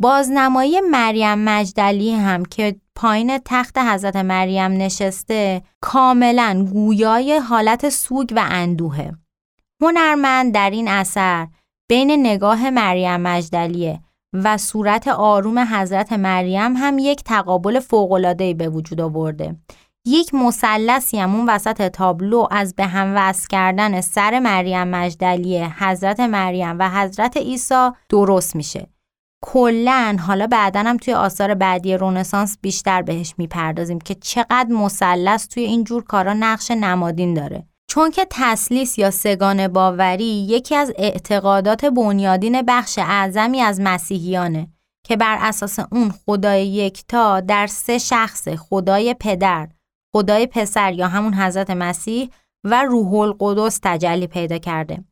بازنمایی 0.00 0.80
مریم 0.80 1.38
مجدلی 1.38 2.12
هم 2.12 2.44
که 2.44 2.76
پایین 2.94 3.38
تخت 3.44 3.78
حضرت 3.78 4.16
مریم 4.16 4.72
نشسته 4.72 5.62
کاملا 5.80 6.66
گویای 6.72 7.38
حالت 7.38 7.88
سوگ 7.88 8.32
و 8.36 8.44
اندوهه. 8.50 9.12
هنرمند 9.82 10.54
در 10.54 10.70
این 10.70 10.88
اثر 10.88 11.46
بین 11.88 12.10
نگاه 12.26 12.70
مریم 12.70 13.16
مجدلیه 13.16 14.00
و 14.32 14.58
صورت 14.58 15.08
آروم 15.08 15.58
حضرت 15.58 16.12
مریم 16.12 16.76
هم 16.76 16.98
یک 16.98 17.24
تقابل 17.24 17.80
فوق‌العاده‌ای 17.80 18.54
به 18.54 18.68
وجود 18.68 19.00
آورده. 19.00 19.56
یک 20.06 20.34
مثلثی 20.34 21.18
هم 21.18 21.34
اون 21.34 21.48
وسط 21.48 21.88
تابلو 21.88 22.46
از 22.50 22.74
به 22.74 22.86
هم 22.86 23.12
وصل 23.16 23.46
کردن 23.50 24.00
سر 24.00 24.38
مریم 24.38 24.88
مجدلیه 24.88 25.84
حضرت 25.84 26.20
مریم 26.20 26.76
و 26.78 26.90
حضرت 26.90 27.36
عیسی 27.36 27.90
درست 28.08 28.56
میشه. 28.56 28.86
کلا 29.44 30.16
حالا 30.26 30.46
بعدا 30.46 30.80
هم 30.80 30.96
توی 30.96 31.14
آثار 31.14 31.54
بعدی 31.54 31.96
رونسانس 31.96 32.58
بیشتر 32.60 33.02
بهش 33.02 33.34
می‌پردازیم 33.38 33.98
که 33.98 34.14
چقدر 34.14 34.68
مثلث 34.68 35.48
توی 35.48 35.62
این 35.62 35.84
جور 35.84 36.04
کارا 36.04 36.32
نقش 36.32 36.70
نمادین 36.70 37.34
داره. 37.34 37.66
چون 37.90 38.10
که 38.10 38.26
تسلیس 38.30 38.98
یا 38.98 39.10
سگان 39.10 39.68
باوری 39.68 40.46
یکی 40.48 40.74
از 40.74 40.92
اعتقادات 40.98 41.84
بنیادین 41.84 42.62
بخش 42.62 42.98
اعظمی 42.98 43.60
از 43.60 43.80
مسیحیانه 43.80 44.68
که 45.06 45.16
بر 45.16 45.38
اساس 45.40 45.78
اون 45.92 46.12
خدای 46.26 46.66
یکتا 46.66 47.40
در 47.40 47.66
سه 47.66 47.98
شخص 47.98 48.48
خدای 48.48 49.14
پدر، 49.20 49.68
خدای 50.12 50.46
پسر 50.46 50.92
یا 50.92 51.08
همون 51.08 51.34
حضرت 51.34 51.70
مسیح 51.70 52.30
و 52.64 52.84
روح 52.84 53.14
القدس 53.14 53.80
تجلی 53.82 54.26
پیدا 54.26 54.58
کرده. 54.58 55.04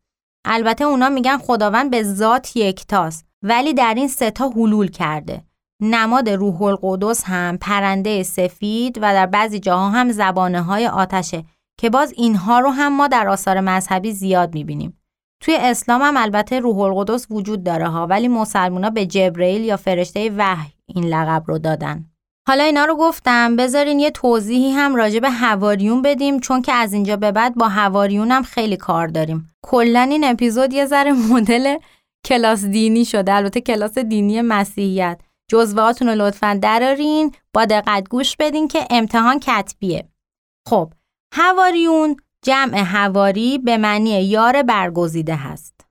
البته 0.44 0.84
اونا 0.84 1.08
میگن 1.08 1.38
خداوند 1.38 1.90
به 1.90 2.02
ذات 2.02 2.56
یکتاست 2.56 3.26
ولی 3.42 3.74
در 3.74 3.94
این 3.96 4.08
ستا 4.08 4.48
حلول 4.48 4.88
کرده. 4.88 5.44
نماد 5.82 6.28
روح 6.28 6.62
القدس 6.62 7.24
هم 7.24 7.58
پرنده 7.60 8.22
سفید 8.22 8.98
و 8.98 9.00
در 9.00 9.26
بعضی 9.26 9.60
جاها 9.60 9.90
هم 9.90 10.12
زبانه 10.12 10.62
های 10.62 10.86
آتشه 10.86 11.44
که 11.78 11.90
باز 11.90 12.12
اینها 12.16 12.58
رو 12.58 12.70
هم 12.70 12.96
ما 12.96 13.08
در 13.08 13.28
آثار 13.28 13.60
مذهبی 13.60 14.12
زیاد 14.12 14.54
می‌بینیم. 14.54 15.00
توی 15.42 15.56
اسلام 15.60 16.02
هم 16.02 16.16
البته 16.16 16.60
روح 16.60 16.78
القدس 16.78 17.26
وجود 17.30 17.64
داره 17.64 17.88
ها 17.88 18.06
ولی 18.06 18.28
مسلمونا 18.28 18.90
به 18.90 19.06
جبرئیل 19.06 19.60
یا 19.60 19.76
فرشته 19.76 20.30
وحی 20.36 20.72
این 20.86 21.04
لقب 21.04 21.44
رو 21.46 21.58
دادن. 21.58 22.09
حالا 22.48 22.64
اینا 22.64 22.84
رو 22.84 22.96
گفتم 22.96 23.56
بذارین 23.56 23.98
یه 23.98 24.10
توضیحی 24.10 24.70
هم 24.70 24.94
راجع 24.94 25.18
به 25.18 25.30
هواریون 25.30 26.02
بدیم 26.02 26.40
چون 26.40 26.62
که 26.62 26.72
از 26.72 26.92
اینجا 26.92 27.16
به 27.16 27.32
بعد 27.32 27.54
با 27.54 27.68
هواریون 27.68 28.30
هم 28.30 28.42
خیلی 28.42 28.76
کار 28.76 29.08
داریم. 29.08 29.54
کلا 29.62 30.00
این 30.00 30.24
اپیزود 30.24 30.72
یه 30.72 30.86
ذره 30.86 31.12
مدل 31.32 31.76
کلاس 32.24 32.64
دینی 32.64 33.04
شده 33.04 33.34
البته 33.34 33.60
کلاس 33.60 33.98
دینی 33.98 34.42
مسیحیت. 34.42 35.20
جزوهاتون 35.50 36.08
رو 36.08 36.14
لطفا 36.14 36.58
درارین 36.62 37.34
با 37.54 37.64
دقت 37.64 38.08
گوش 38.08 38.36
بدین 38.36 38.68
که 38.68 38.86
امتحان 38.90 39.40
کتبیه. 39.40 40.08
خب 40.68 40.92
هواریون 41.34 42.16
جمع 42.44 42.78
هواری 42.78 43.58
به 43.58 43.76
معنی 43.76 44.24
یار 44.24 44.62
برگزیده 44.62 45.36
هست. 45.36 45.86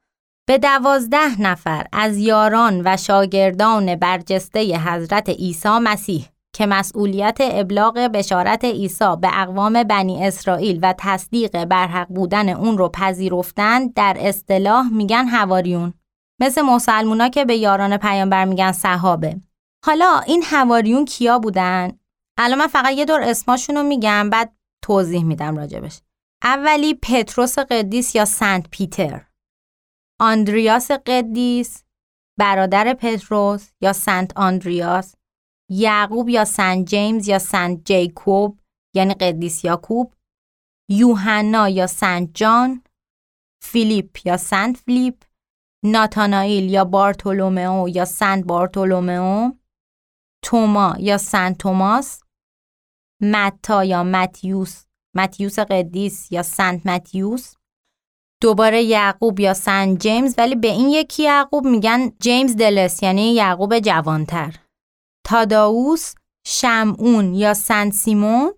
به 0.48 0.58
دوازده 0.58 1.42
نفر 1.42 1.88
از 1.94 2.18
یاران 2.18 2.82
و 2.86 2.98
شاگردان 2.98 3.96
برجسته 3.96 4.78
حضرت 4.78 5.30
عیسی 5.30 5.70
مسیح. 5.70 6.26
که 6.60 6.66
مسئولیت 6.66 7.38
ابلاغ 7.40 7.94
بشارت 7.94 8.66
عیسی 8.66 9.16
به 9.22 9.42
اقوام 9.42 9.84
بنی 9.84 10.28
اسرائیل 10.28 10.80
و 10.82 10.94
تصدیق 10.98 11.66
برحق 11.66 12.08
بودن 12.08 12.50
اون 12.50 12.78
رو 12.78 12.90
پذیرفتند 12.90 13.94
در 13.94 14.18
اصطلاح 14.20 14.90
میگن 14.94 15.26
هواریون 15.26 15.94
مثل 16.42 16.62
مسلمونا 16.62 17.30
که 17.30 17.46
به 17.46 17.56
یاران 17.56 17.98
پیامبر 17.98 18.46
میگن 18.46 18.72
صحابه. 18.72 19.42
حالا 19.86 20.20
این 20.20 20.44
هواریون 20.46 21.06
کیا 21.06 21.40
بودن؟ 21.40 22.00
الان 22.38 22.60
من 22.60 22.68
فقط 22.68 22.94
یه 22.94 23.06
دور 23.06 23.22
اسماشون 23.22 23.76
رو 23.76 23.84
میگم 23.84 24.30
بعد 24.30 24.56
توضیح 24.84 25.24
میدم 25.24 25.58
راجبش. 25.58 26.02
اولی 26.44 26.94
پتروس 26.94 27.60
قدیس 27.60 28.16
یا 28.16 28.26
سنت 28.26 28.70
پیتر. 28.70 29.26
آندریاس 30.20 30.92
قدیس 30.92 31.84
برادر 32.40 32.94
پتروس 32.94 33.72
یا 33.82 33.94
سنت 33.94 34.38
آندریاس. 34.38 35.16
یعقوب 35.70 36.30
یا 36.30 36.46
سنت 36.46 36.88
جیمز 36.88 37.28
یا 37.28 37.40
سنت 37.40 37.86
جیکوب 37.86 38.60
یعنی 38.96 39.14
قدیس 39.14 39.66
یاکوب 39.66 40.14
یوحنا 40.90 41.70
یا 41.70 41.88
سنت 41.88 42.30
جان 42.34 42.84
فیلیپ 43.64 44.26
یا 44.26 44.38
سنت 44.38 44.78
فیلیپ 44.78 45.24
ناتانائیل 45.86 46.70
یا 46.70 46.84
بارتولومئو 46.84 47.90
یا 47.90 48.06
سنت 48.06 48.46
بارتولومئو 48.46 49.52
توما 50.44 50.96
یا 51.00 51.18
سنت 51.18 51.58
توماس 51.58 52.24
متی 53.22 53.84
یا 53.84 54.04
متیوس 54.04 54.90
متیوس 55.16 55.60
قدیس 55.60 56.32
یا 56.32 56.44
سنت 56.44 56.86
متیوس. 56.86 57.56
دوباره 58.42 58.84
یعقوب 58.84 59.40
یا 59.40 59.54
سنت 59.54 60.02
جیمز 60.02 60.36
ولی 60.38 60.56
به 60.56 60.68
این 60.68 60.90
یکی 60.90 61.24
یعقوب 61.24 61.66
میگن 61.66 62.10
جیمز 62.20 62.56
دلس 62.56 63.04
یعنی 63.04 63.34
یعقوب 63.34 63.80
جوانتر. 63.80 64.56
تاداوس 65.30 66.14
شمعون 66.48 67.34
یا 67.34 67.54
سنت 67.54 67.94
سیمون 67.94 68.54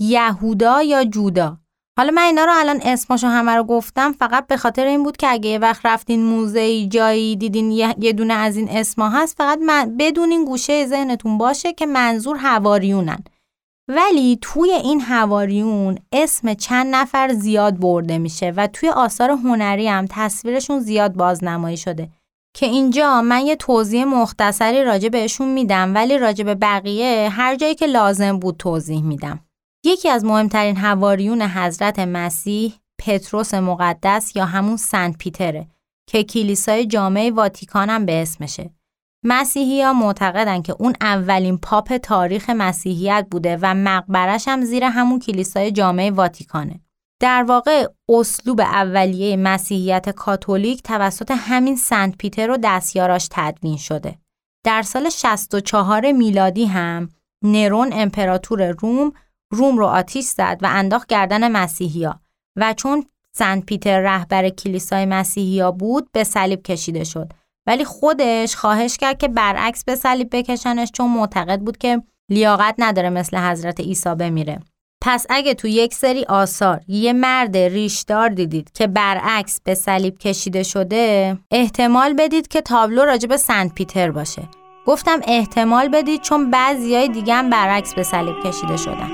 یهودا 0.00 0.82
یا 0.82 1.04
جودا. 1.04 1.58
حالا 1.98 2.10
من 2.10 2.22
اینا 2.22 2.44
رو 2.44 2.52
الان 2.54 2.80
اسماشو 2.82 3.26
همه 3.26 3.52
رو 3.52 3.64
گفتم 3.64 4.12
فقط 4.12 4.46
به 4.46 4.56
خاطر 4.56 4.86
این 4.86 5.02
بود 5.02 5.16
که 5.16 5.28
اگه 5.30 5.50
یه 5.50 5.58
وقت 5.58 5.86
رفتین 5.86 6.22
موزه 6.22 6.86
جایی 6.86 7.36
دیدین 7.36 7.70
یه 7.98 8.12
دونه 8.12 8.34
از 8.34 8.56
این 8.56 8.68
اسما 8.70 9.08
هست 9.08 9.38
فقط 9.38 9.58
من 9.58 9.96
بدونین 9.96 10.44
گوشه 10.44 10.86
ذهنتون 10.86 11.38
باشه 11.38 11.72
که 11.72 11.86
منظور 11.86 12.36
هواریونن. 12.36 13.24
ولی 13.88 14.38
توی 14.42 14.70
این 14.70 15.00
هواریون 15.00 15.98
اسم 16.12 16.54
چند 16.54 16.94
نفر 16.94 17.32
زیاد 17.32 17.78
برده 17.78 18.18
میشه 18.18 18.52
و 18.56 18.66
توی 18.66 18.88
آثار 18.88 19.30
هنری 19.30 19.88
هم 19.88 20.06
تصویرشون 20.10 20.80
زیاد 20.80 21.12
بازنمایی 21.12 21.76
شده. 21.76 22.08
که 22.54 22.66
اینجا 22.66 23.22
من 23.22 23.46
یه 23.46 23.56
توضیح 23.56 24.04
مختصری 24.04 24.84
راجع 24.84 25.08
بهشون 25.08 25.48
میدم 25.48 25.94
ولی 25.94 26.18
راجع 26.18 26.44
به 26.44 26.54
بقیه 26.54 27.28
هر 27.32 27.56
جایی 27.56 27.74
که 27.74 27.86
لازم 27.86 28.38
بود 28.38 28.56
توضیح 28.56 29.02
میدم. 29.02 29.40
یکی 29.84 30.08
از 30.08 30.24
مهمترین 30.24 30.76
هواریون 30.76 31.42
حضرت 31.42 31.98
مسیح 31.98 32.74
پتروس 32.98 33.54
مقدس 33.54 34.36
یا 34.36 34.44
همون 34.44 34.76
سنت 34.76 35.18
پیتره 35.18 35.68
که 36.08 36.24
کلیسای 36.24 36.86
جامعه 36.86 37.30
واتیکان 37.30 37.90
هم 37.90 38.06
به 38.06 38.22
اسمشه. 38.22 38.70
مسیحی 39.24 39.82
ها 39.82 39.92
معتقدن 39.92 40.62
که 40.62 40.76
اون 40.78 40.94
اولین 41.00 41.58
پاپ 41.58 41.96
تاریخ 41.96 42.50
مسیحیت 42.50 43.26
بوده 43.30 43.58
و 43.62 43.74
مقبرش 43.74 44.48
هم 44.48 44.64
زیر 44.64 44.84
همون 44.84 45.18
کلیسای 45.18 45.70
جامعه 45.70 46.10
واتیکانه. 46.10 46.80
در 47.20 47.42
واقع 47.42 47.86
اسلوب 48.08 48.60
اولیه 48.60 49.36
مسیحیت 49.36 50.10
کاتولیک 50.10 50.82
توسط 50.82 51.30
همین 51.30 51.76
سنت 51.76 52.16
پیتر 52.16 52.50
و 52.50 52.56
دستیاراش 52.62 53.28
تدوین 53.30 53.76
شده. 53.76 54.18
در 54.64 54.82
سال 54.82 55.08
64 55.08 56.12
میلادی 56.12 56.64
هم 56.64 57.08
نرون 57.44 57.90
امپراتور 57.92 58.70
روم 58.70 59.12
روم 59.52 59.78
رو 59.78 59.86
آتیش 59.86 60.24
زد 60.24 60.58
و 60.62 60.68
انداخت 60.70 61.06
گردن 61.08 61.52
مسیحیا 61.52 62.20
و 62.56 62.74
چون 62.74 63.06
سنت 63.36 63.66
پیتر 63.66 64.00
رهبر 64.00 64.48
کلیسای 64.48 65.06
مسیحیا 65.06 65.70
بود 65.70 66.12
به 66.12 66.24
صلیب 66.24 66.62
کشیده 66.62 67.04
شد 67.04 67.32
ولی 67.66 67.84
خودش 67.84 68.56
خواهش 68.56 68.96
کرد 68.96 69.18
که 69.18 69.28
برعکس 69.28 69.84
به 69.84 69.94
صلیب 69.94 70.28
بکشنش 70.32 70.90
چون 70.92 71.10
معتقد 71.10 71.60
بود 71.60 71.78
که 71.78 72.02
لیاقت 72.30 72.74
نداره 72.78 73.10
مثل 73.10 73.36
حضرت 73.36 73.80
عیسی 73.80 74.14
بمیره 74.14 74.60
پس 75.00 75.26
اگه 75.30 75.54
تو 75.54 75.68
یک 75.68 75.94
سری 75.94 76.24
آثار 76.24 76.80
یه 76.88 77.12
مرد 77.12 77.56
ریشدار 77.56 78.28
دیدید 78.28 78.70
که 78.74 78.86
برعکس 78.86 79.60
به 79.64 79.74
صلیب 79.74 80.18
کشیده 80.18 80.62
شده 80.62 81.38
احتمال 81.50 82.12
بدید 82.12 82.48
که 82.48 82.60
تابلو 82.60 83.04
راجب 83.04 83.36
سنت 83.36 83.74
پیتر 83.74 84.10
باشه. 84.10 84.42
گفتم 84.86 85.20
احتمال 85.26 85.88
بدید 85.88 86.20
چون 86.20 86.50
بعضیای 86.50 87.08
دیگه 87.08 87.34
هم 87.34 87.50
برعکس 87.50 87.94
به 87.94 88.02
صلیب 88.02 88.34
کشیده 88.44 88.76
شدن. 88.76 89.10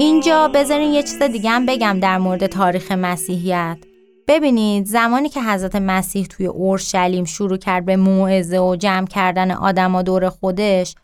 اینجا 0.00 0.48
بذارین 0.48 0.92
یه 0.92 1.02
چیز 1.02 1.22
دیگه 1.22 1.50
هم 1.50 1.66
بگم 1.66 2.00
در 2.00 2.18
مورد 2.18 2.46
تاریخ 2.46 2.92
مسیحیت. 2.92 3.78
ببینید 4.28 4.86
زمانی 4.86 5.28
که 5.28 5.42
حضرت 5.42 5.76
مسیح 5.76 6.26
توی 6.26 6.46
اورشلیم 6.46 7.24
شروع 7.24 7.56
کرد 7.56 7.84
به 7.84 7.96
موعظه 7.96 8.58
و 8.58 8.76
جمع 8.76 9.06
کردن 9.06 9.50
آدما 9.50 10.02
دور 10.02 10.28
خودش 10.28 10.94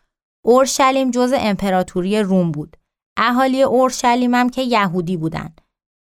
اورشلیم 0.45 1.11
جزء 1.11 1.37
امپراتوری 1.39 2.19
روم 2.19 2.51
بود. 2.51 2.77
اهالی 3.17 3.61
اورشلیم 3.61 4.35
هم 4.35 4.49
که 4.49 4.61
یهودی 4.61 5.17
بودن. 5.17 5.49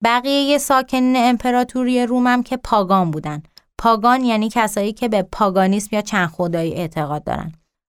بقیه 0.04 0.58
ساکنین 0.58 1.16
امپراتوری 1.18 2.06
روم 2.06 2.28
هم 2.28 2.44
که 2.44 2.58
پاگان 2.58 3.12
بودن. 3.12 3.44
پاگان 3.78 4.24
یعنی 4.24 4.50
کسایی 4.50 4.94
که 4.94 5.08
به 5.08 5.22
پاگانیسم 5.22 5.90
یا 5.92 6.02
چند 6.02 6.30
خدایی 6.30 6.74
اعتقاد 6.74 7.24
دارن. 7.24 7.52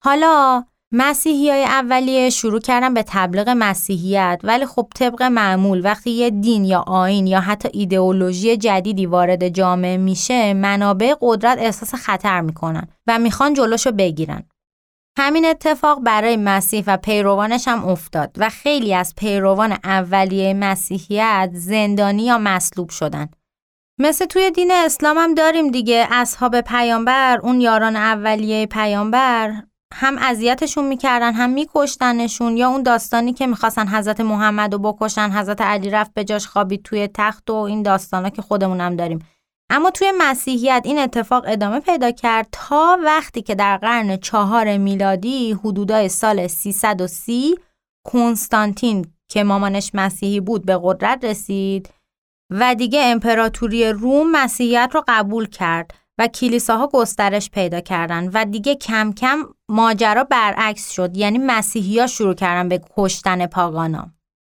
حالا 0.04 0.64
مسیحی 0.92 1.51
های 1.51 1.64
اولیه 1.64 2.31
شروع 2.31 2.61
کردن 2.61 2.94
به 2.94 3.05
تبلیغ 3.07 3.49
مسیحیت 3.49 4.40
ولی 4.42 4.66
خب 4.66 4.88
طبق 4.94 5.23
معمول 5.23 5.85
وقتی 5.85 6.11
یه 6.11 6.31
دین 6.31 6.64
یا 6.64 6.81
آین 6.87 7.27
یا 7.27 7.40
حتی 7.40 7.68
ایدئولوژی 7.73 8.57
جدیدی 8.57 9.07
وارد 9.07 9.49
جامعه 9.49 9.97
میشه 9.97 10.55
منابع 10.55 11.14
قدرت 11.20 11.59
احساس 11.59 11.94
خطر 11.94 12.40
می‌کنن 12.40 12.88
و 13.07 13.18
می‌خوان 13.18 13.55
جلوشو 13.55 13.92
بگیرن. 13.92 14.42
همین 15.18 15.47
اتفاق 15.47 16.01
برای 16.03 16.37
مسیح 16.37 16.85
و 16.87 16.97
پیروانش 16.97 17.68
هم 17.68 17.85
افتاد 17.85 18.37
و 18.37 18.49
خیلی 18.49 18.94
از 18.94 19.14
پیروان 19.14 19.77
اولیه 19.85 20.55
مسیحیت 20.55 21.51
زندانی 21.53 22.25
یا 22.25 22.38
مصلوب 22.38 22.90
شدن. 22.90 23.29
مثل 23.99 24.25
توی 24.27 24.51
دین 24.51 24.70
اسلام 24.73 25.18
هم 25.18 25.35
داریم 25.35 25.70
دیگه 25.70 26.07
اصحاب 26.11 26.61
پیامبر 26.61 27.40
اون 27.42 27.61
یاران 27.61 27.97
اولیه 27.97 28.66
پیامبر. 28.66 29.53
هم 29.94 30.18
اذیتشون 30.18 30.85
می‌کردن 30.88 31.33
هم 31.33 31.50
میکشتنشون 31.50 32.57
یا 32.57 32.68
اون 32.68 32.83
داستانی 32.83 33.33
که 33.33 33.46
می‌خواستن 33.46 33.88
حضرت 33.88 34.20
محمد 34.20 34.72
رو 34.72 34.78
بکشن 34.78 35.30
حضرت 35.30 35.61
علی 35.61 35.90
رفت 35.90 36.14
به 36.14 36.24
جاش 36.24 36.46
خوابید 36.46 36.83
توی 36.83 37.09
تخت 37.14 37.50
و 37.50 37.54
این 37.54 37.83
داستانا 37.83 38.28
که 38.28 38.42
خودمونم 38.42 38.96
داریم. 38.96 39.26
اما 39.70 39.90
توی 39.90 40.12
مسیحیت 40.18 40.83
این 40.85 40.98
اتفاق 40.98 41.44
ادامه 41.46 41.80
پیدا 41.80 42.11
کرد 42.11 42.48
تا 42.52 42.98
وقتی 43.04 43.42
که 43.42 43.54
در 43.54 43.76
قرن 43.76 44.16
چهار 44.16 44.76
میلادی 44.76 45.52
حدودای 45.52 46.09
سال 46.09 46.46
330 46.46 47.54
کنستانتین 48.07 49.07
که 49.28 49.44
مامانش 49.44 49.90
مسیحی 49.94 50.40
بود 50.40 50.66
به 50.66 50.80
قدرت 50.83 51.24
رسید 51.24 51.90
و 52.50 52.74
دیگه 52.74 53.00
امپراتوری 53.04 53.88
روم 53.88 54.30
مسیحیت 54.30 54.90
رو 54.92 55.04
قبول 55.09 55.46
کرد. 55.46 55.94
و 56.18 56.27
کلیساها 56.27 56.90
گسترش 56.92 57.50
پیدا 57.50 57.81
کردن 57.81 58.29
و 58.29 58.44
دیگه 58.44 58.74
کم 58.74 59.12
کم 59.12 59.38
ماجرا 59.68 60.24
برعکس 60.24 60.92
شد. 60.92 61.16
یعنی 61.16 61.38
مسیحی 61.38 62.00
ها 62.00 62.07
شروع 62.07 62.35
کردن 62.35 62.68
به 62.68 62.81
کشتن 62.96 63.46
پاگانا. 63.46 64.11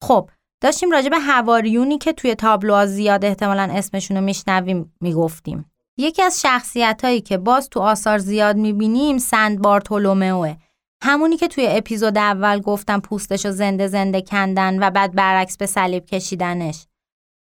خب 0.03 0.29
داشتیم 0.61 0.91
راجع 0.91 1.09
به 1.09 1.19
هواریونی 1.19 1.97
که 1.97 2.13
توی 2.13 2.35
تابلوها 2.35 2.85
زیاد 2.85 3.25
احتمالا 3.25 3.69
اسمشون 3.71 4.17
رو 4.17 4.23
میشنویم 4.23 4.93
می‌گفتیم. 5.01 5.71
یکی 5.97 6.23
از 6.23 6.41
شخصیت 6.41 7.01
هایی 7.03 7.21
که 7.21 7.37
باز 7.37 7.69
تو 7.69 7.79
آثار 7.79 8.17
زیاد 8.17 8.55
می‌بینیم 8.55 9.17
سند 9.17 9.61
بارتولومئوه 9.61 10.55
همونی 11.03 11.37
که 11.37 11.47
توی 11.47 11.67
اپیزود 11.69 12.17
اول 12.17 12.61
گفتم 12.61 12.99
پوستش 12.99 13.45
رو 13.45 13.51
زنده 13.51 13.87
زنده 13.87 14.21
کندن 14.21 14.83
و 14.83 14.89
بعد 14.89 15.15
برعکس 15.15 15.57
به 15.57 15.65
صلیب 15.65 16.05
کشیدنش. 16.05 16.87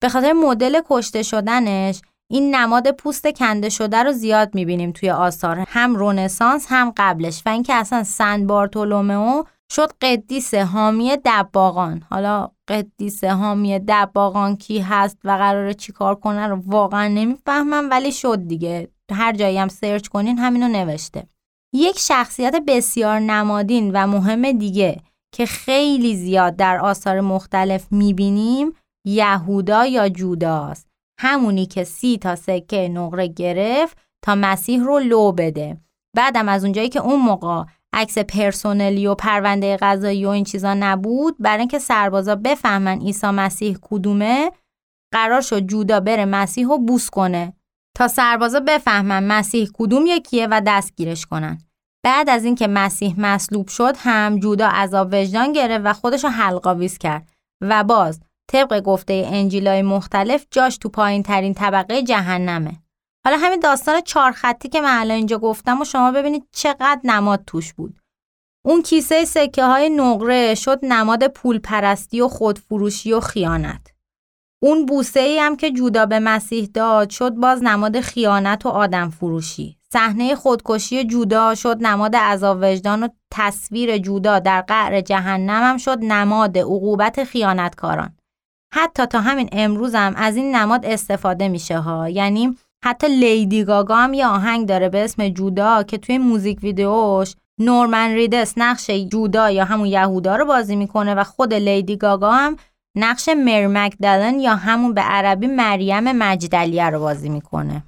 به 0.01 0.09
خاطر 0.09 0.33
مدل 0.33 0.81
کشته 0.89 1.23
شدنش 1.23 2.01
این 2.31 2.55
نماد 2.55 2.91
پوست 2.91 3.27
کنده 3.27 3.69
شده 3.69 4.03
رو 4.03 4.11
زیاد 4.11 4.55
می‌بینیم 4.55 4.91
توی 4.91 5.09
آثار. 5.09 5.65
هم 5.67 5.95
رونسانس 5.95 6.65
هم 6.69 6.93
قبلش. 6.97 7.41
و 7.45 7.49
اینکه 7.49 7.73
اصلا 7.73 8.03
سن 8.03 8.47
بارتولومئو 8.47 9.43
شد 9.71 9.91
قدیس 10.01 10.53
حامی 10.53 11.17
دباغان. 11.25 12.03
حالا 12.09 12.51
قدیس 12.67 13.23
حامی 13.23 13.79
دباغان 13.79 14.55
کی 14.57 14.79
هست 14.79 15.17
و 15.23 15.31
قراره 15.31 15.73
چیکار 15.73 16.15
کنه 16.15 16.47
رو 16.47 16.61
واقعا 16.65 17.07
نمی‌فهمم 17.07 17.89
ولی 17.91 18.11
شد 18.11 18.47
دیگه. 18.47 18.89
هر 19.11 19.33
جایی 19.33 19.57
هم 19.57 19.67
سرچ 19.67 20.07
کنین 20.07 20.37
همینو 20.37 20.67
نوشته. 20.67 21.27
یک 21.73 21.99
شخصیت 21.99 22.55
بسیار 22.67 23.19
نمادین 23.19 23.91
و 23.93 24.07
مهم 24.07 24.51
دیگه 24.51 25.01
که 25.35 25.45
خیلی 25.45 26.15
زیاد 26.15 26.55
در 26.55 26.77
آثار 26.77 27.21
مختلف 27.21 27.87
می‌بینیم 27.91 28.73
یهودا 29.07 29.85
یا 29.85 30.09
جوداست. 30.09 30.84
همونی 31.19 31.65
که 31.65 31.83
سی 31.83 32.17
تا 32.17 32.35
سکه 32.35 32.89
نقره 32.89 33.27
گرفت 33.27 33.97
تا 34.21 34.35
مسیح 34.35 34.83
رو 34.83 34.99
لو 34.99 35.31
بده 35.31 35.77
بعدم 36.15 36.49
از 36.49 36.63
اونجایی 36.63 36.89
که 36.89 36.99
اون 36.99 37.19
موقع 37.19 37.63
عکس 37.93 38.17
پرسونلی 38.17 39.07
و 39.07 39.15
پرونده 39.15 39.77
قضایی 39.77 40.25
و 40.25 40.29
این 40.29 40.43
چیزا 40.43 40.73
نبود 40.73 41.35
برای 41.39 41.59
اینکه 41.59 41.79
سربازا 41.79 42.35
بفهمن 42.35 42.99
عیسی 43.01 43.27
مسیح 43.27 43.77
کدومه 43.81 44.51
قرار 45.13 45.41
شد 45.41 45.67
جودا 45.67 45.99
بره 45.99 46.25
مسیح 46.25 46.67
و 46.67 46.77
بوس 46.77 47.09
کنه 47.09 47.53
تا 47.97 48.07
سربازا 48.07 48.59
بفهمن 48.59 49.23
مسیح 49.23 49.69
کدوم 49.73 50.05
یکیه 50.05 50.47
و 50.51 50.61
دستگیرش 50.67 51.25
کنن. 51.25 51.57
بعد 52.05 52.29
از 52.29 52.45
اینکه 52.45 52.67
مسیح 52.67 53.15
مصلوب 53.17 53.67
شد 53.67 53.95
هم 53.97 54.39
جودا 54.39 54.67
عذاب 54.67 55.09
وجدان 55.11 55.53
گرفت 55.53 55.85
و 55.85 55.93
خودش 55.93 56.23
رو 56.23 56.29
حلقاویز 56.29 56.97
کرد 56.97 57.29
و 57.61 57.83
باز 57.83 58.19
طبق 58.47 58.81
گفته 58.81 59.23
انجیلای 59.27 59.81
مختلف 59.81 60.45
جاش 60.51 60.77
تو 60.77 60.89
پایین 60.89 61.23
ترین 61.23 61.53
طبقه 61.53 62.03
جهنمه. 62.03 62.71
حالا 63.25 63.37
همین 63.37 63.59
داستان 63.59 64.01
چهار 64.01 64.31
خطی 64.31 64.69
که 64.69 64.81
من 64.81 64.99
الان 64.99 65.17
اینجا 65.17 65.37
گفتم 65.37 65.81
و 65.81 65.85
شما 65.85 66.11
ببینید 66.11 66.47
چقدر 66.51 66.99
نماد 67.03 67.43
توش 67.47 67.73
بود. 67.73 67.99
اون 68.65 68.81
کیسه 68.81 69.25
سکه 69.25 69.63
های 69.63 69.89
نقره 69.89 70.55
شد 70.55 70.79
نماد 70.83 71.27
پول 71.27 71.59
پرستی 71.59 72.21
و 72.21 72.27
خودفروشی 72.27 73.13
و 73.13 73.19
خیانت. 73.19 73.87
اون 74.63 74.85
بوسه 74.85 75.19
ای 75.19 75.39
هم 75.39 75.55
که 75.55 75.71
جودا 75.71 76.05
به 76.05 76.19
مسیح 76.19 76.69
داد 76.73 77.09
شد 77.09 77.29
باز 77.29 77.63
نماد 77.63 77.99
خیانت 77.99 78.65
و 78.65 78.69
آدم 78.69 79.09
فروشی. 79.09 79.77
صحنه 79.93 80.35
خودکشی 80.35 81.03
جودا 81.03 81.55
شد 81.55 81.77
نماد 81.81 82.15
عذاب 82.15 82.57
وجدان 82.61 83.03
و 83.03 83.07
تصویر 83.31 83.97
جودا 83.97 84.39
در 84.39 84.61
قعر 84.61 85.01
جهنم 85.01 85.63
هم 85.63 85.77
شد 85.77 85.97
نماد 86.01 86.57
عقوبت 86.57 87.23
خیانتکاران. 87.23 88.17
حتی 88.75 89.05
تا 89.05 89.21
همین 89.21 89.49
امروز 89.51 89.95
هم 89.95 90.13
از 90.15 90.35
این 90.35 90.55
نماد 90.55 90.85
استفاده 90.85 91.47
میشه 91.47 91.79
ها 91.79 92.09
یعنی 92.09 92.57
حتی 92.83 93.07
لیدی 93.07 93.63
گاگا 93.63 93.95
هم 93.95 94.13
یه 94.13 94.27
آهنگ 94.27 94.67
داره 94.67 94.89
به 94.89 95.03
اسم 95.03 95.29
جودا 95.29 95.83
که 95.83 95.97
توی 95.97 96.17
موزیک 96.17 96.63
ویدیوش 96.63 97.35
نورمن 97.59 98.09
ریدس 98.09 98.53
نقش 98.57 98.89
جودا 98.91 99.51
یا 99.51 99.65
همون 99.65 99.87
یهودا 99.87 100.35
رو 100.35 100.45
بازی 100.45 100.75
می‌کنه 100.75 101.15
و 101.15 101.23
خود 101.23 101.53
لیدی 101.53 101.97
گاگا 101.97 102.31
هم 102.31 102.55
نقش 102.97 103.29
مری 103.29 103.67
مکدلن 103.67 104.39
یا 104.39 104.55
همون 104.55 104.93
به 104.93 105.01
عربی 105.01 105.47
مریم 105.47 106.11
مجدلیه 106.11 106.89
رو 106.89 106.99
بازی 106.99 107.29
می‌کنه. 107.29 107.83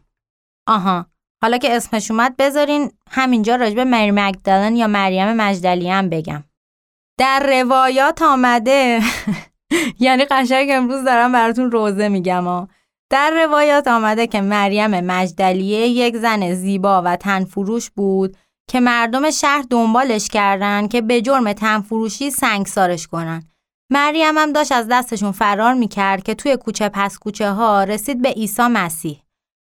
آها 0.67 1.06
حالا 1.41 1.58
که 1.58 1.76
اسمش 1.76 2.12
اومد 2.12 2.38
بذارین 2.38 2.91
همینجا 3.10 3.56
راجب 3.56 3.80
مری 3.80 4.12
مکدلن 4.12 4.76
یا 4.76 4.88
مریم 4.88 5.34
مجدلیه 5.34 5.93
هم 5.93 6.10
بگم. 6.10 6.43
در 7.19 7.62
روایات 7.62 8.21
آمده 8.21 9.00
یعنی 9.99 10.25
قشنگ 10.25 10.69
امروز 10.71 11.03
دارم 11.03 11.32
براتون 11.32 11.71
روزه 11.71 12.10
میگم 12.10 12.43
ها. 12.43 12.67
در 13.10 13.45
روایات 13.45 13.88
آمده 13.88 14.27
که 14.27 14.41
مریم 14.41 14.99
مجدلیه 14.99 15.88
یک 15.88 16.17
زن 16.17 16.53
زیبا 16.53 17.01
و 17.06 17.15
تنفروش 17.15 17.89
بود 17.89 18.38
که 18.69 18.80
مردم 18.80 19.32
شهر 19.32 19.65
دنبالش 19.69 20.27
کردن 20.27 20.88
که 20.88 21.01
به 21.01 21.21
جرم 21.21 21.53
تنفروشی 21.53 22.32
سنگسارش 22.32 23.08
کنن. 23.08 23.43
مریم 23.91 24.38
هم 24.38 24.51
داشت 24.51 24.71
از 24.71 24.88
دستشون 24.91 25.32
فرار 25.32 25.73
می‌کرد 25.73 26.23
که 26.23 26.36
توی 26.36 26.58
کوچه 26.58 26.89
پس 26.89 27.17
کوچه 27.17 27.49
ها 27.51 27.84
رسید 27.84 28.21
به 28.21 28.30
عیسی 28.30 28.62
مسیح. 28.62 29.21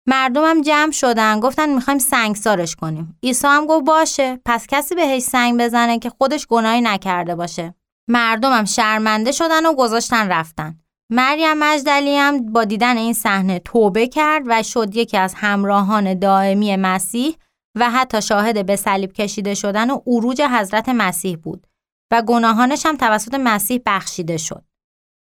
مردمم 0.08 0.62
جمع 0.62 0.92
شدن 0.92 1.40
گفتن 1.40 1.70
می‌خوایم 1.70 2.00
سنگسارش 2.00 2.76
کنیم. 2.76 3.18
عیسی 3.24 3.48
هم 3.48 3.66
گفت 3.66 3.86
باشه 3.86 4.40
پس 4.46 4.68
کسی 4.68 4.96
بهش 4.96 5.22
سنگ 5.22 5.62
بزنه 5.62 6.00
که 6.00 6.10
خودش 6.10 6.48
گناهی 6.48 6.82
نکرده 6.82 7.36
باشه. 7.36 7.76
مردمم 8.08 8.66
شرمنده 8.66 9.32
شدن 9.32 9.66
و 9.66 9.76
گذاشتن 9.76 10.28
رفتن. 10.28 10.80
مریم 11.10 11.54
مجدلی 11.54 12.18
هم 12.18 12.46
با 12.46 12.64
دیدن 12.64 12.98
این 12.98 13.14
صحنه 13.14 13.60
توبه 13.60 14.08
کرد 14.08 14.44
و 14.48 14.64
شد 14.64 14.96
یکی 14.96 15.18
از 15.18 15.34
همراهان 15.38 16.20
دائمی 16.20 16.76
مسیح 16.76 17.36
و 17.76 17.90
حتی 17.90 18.22
شاهد 18.22 18.66
به 18.66 18.76
صلیب 18.76 19.14
کشیده 19.14 19.54
شدن 19.54 19.90
و 19.90 20.02
عروج 20.08 20.42
حضرت 20.42 20.90
مسیح 20.90 21.38
بود 21.38 21.68
و 22.12 22.22
گناهانش 22.22 22.86
هم 22.86 22.98
توسط 22.98 23.34
مسیح 23.34 23.82
بخشیده 23.86 24.38
شد. 24.38 24.64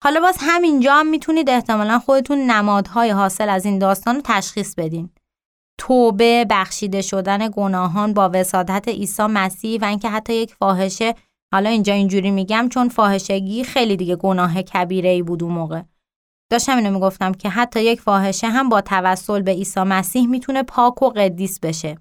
حالا 0.04 0.20
باز 0.20 0.36
همینجا 0.40 0.94
هم 0.94 1.06
می‌تونید 1.06 1.50
احتمالا 1.50 1.98
خودتون 1.98 2.38
نمادهای 2.38 3.10
حاصل 3.10 3.48
از 3.48 3.64
این 3.64 3.78
داستان 3.78 4.14
رو 4.14 4.20
تشخیص 4.24 4.74
بدین. 4.74 5.10
توبه، 5.78 6.46
بخشیده 6.50 7.02
شدن 7.02 7.48
گناهان 7.48 8.14
با 8.14 8.30
وسادت 8.34 8.88
عیسی 8.88 9.22
مسیح 9.22 9.80
و 9.82 9.84
اینکه 9.84 10.08
حتی 10.08 10.34
یک 10.34 10.54
فاحشه 10.54 11.14
حالا 11.52 11.70
اینجا 11.70 11.92
اینجوری 11.92 12.30
میگم 12.30 12.68
چون 12.70 12.88
فاحشگی 12.88 13.64
خیلی 13.64 13.96
دیگه 13.96 14.16
گناه 14.16 14.62
کبیره 14.62 15.08
ای 15.08 15.22
بود 15.22 15.42
اون 15.42 15.52
موقع. 15.52 15.82
داشتم 16.50 16.76
اینو 16.76 16.90
می‌گفتم 16.90 17.32
که 17.32 17.48
حتی 17.48 17.82
یک 17.84 18.00
فاحشه 18.00 18.48
هم 18.48 18.68
با 18.68 18.80
توسل 18.80 19.42
به 19.42 19.50
عیسی 19.50 19.80
مسیح 19.80 20.26
می‌تونه 20.28 20.62
پاک 20.62 21.02
و 21.02 21.08
قدیس 21.08 21.60
بشه. 21.60 21.96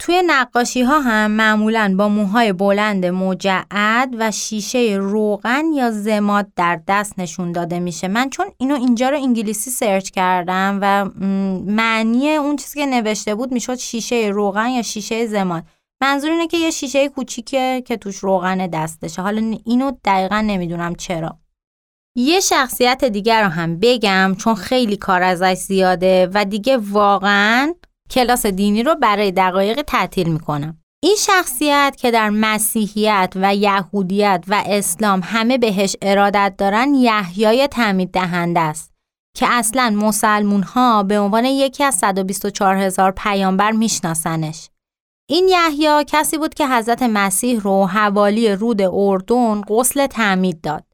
توی 0.00 0.22
نقاشی 0.26 0.82
ها 0.82 1.00
هم 1.00 1.30
معمولا 1.30 1.94
با 1.98 2.08
موهای 2.08 2.52
بلند 2.52 3.06
مجعد 3.06 4.14
و 4.18 4.30
شیشه 4.30 4.96
روغن 5.00 5.64
یا 5.74 5.90
زماد 5.90 6.46
در 6.56 6.80
دست 6.88 7.18
نشون 7.18 7.52
داده 7.52 7.80
میشه 7.80 8.08
من 8.08 8.30
چون 8.30 8.46
اینو 8.58 8.74
اینجا 8.74 9.08
رو 9.08 9.16
انگلیسی 9.16 9.70
سرچ 9.70 10.10
کردم 10.10 10.78
و 10.82 11.04
معنی 11.66 12.30
اون 12.30 12.56
چیزی 12.56 12.80
که 12.80 12.86
نوشته 12.86 13.34
بود 13.34 13.52
می‌شد 13.52 13.74
شیشه 13.74 14.30
روغن 14.32 14.68
یا 14.68 14.82
شیشه 14.82 15.26
زماد 15.26 15.64
منظور 16.02 16.30
اینه 16.30 16.46
که 16.46 16.56
یه 16.56 16.70
شیشه 16.70 17.08
کوچیکه 17.08 17.82
که 17.86 17.96
توش 17.96 18.16
روغن 18.16 18.66
دستشه 18.66 19.22
حالا 19.22 19.58
اینو 19.64 19.92
دقیقا 20.04 20.40
نمی‌دونم 20.40 20.94
چرا 20.94 21.38
یه 22.16 22.40
شخصیت 22.40 23.04
دیگر 23.04 23.42
رو 23.42 23.48
هم 23.48 23.78
بگم 23.78 24.34
چون 24.38 24.54
خیلی 24.54 24.96
کار 24.96 25.22
ازش 25.22 25.54
زیاده 25.54 26.30
و 26.34 26.44
دیگه 26.44 26.76
واقعا 26.76 27.74
کلاس 28.10 28.46
دینی 28.46 28.82
رو 28.82 28.94
برای 28.94 29.32
دقایق 29.32 29.82
تعطیل 29.82 30.28
می‌کنم. 30.28 30.78
این 31.02 31.16
شخصیت 31.18 31.96
که 31.98 32.10
در 32.10 32.30
مسیحیت 32.30 33.32
و 33.36 33.54
یهودیت 33.54 34.44
و 34.48 34.62
اسلام 34.66 35.20
همه 35.24 35.58
بهش 35.58 35.96
ارادت 36.02 36.54
دارن 36.58 36.94
یحیای 36.94 37.66
تعمید 37.66 38.10
دهنده 38.10 38.60
است 38.60 38.92
که 39.36 39.46
اصلا 39.50 39.90
مسلمون 39.90 40.62
ها 40.62 41.02
به 41.02 41.18
عنوان 41.18 41.44
یکی 41.44 41.84
از 41.84 41.94
124 41.94 42.76
هزار 42.76 43.10
پیامبر 43.10 43.70
میشناسنش. 43.70 44.68
این 45.30 45.48
یحیی 45.48 46.04
کسی 46.06 46.38
بود 46.38 46.54
که 46.54 46.68
حضرت 46.68 47.02
مسیح 47.02 47.60
رو 47.60 47.86
حوالی 47.86 48.52
رود 48.52 48.82
اردن 48.82 49.60
غسل 49.68 50.06
تعمید 50.06 50.60
داد. 50.60 50.84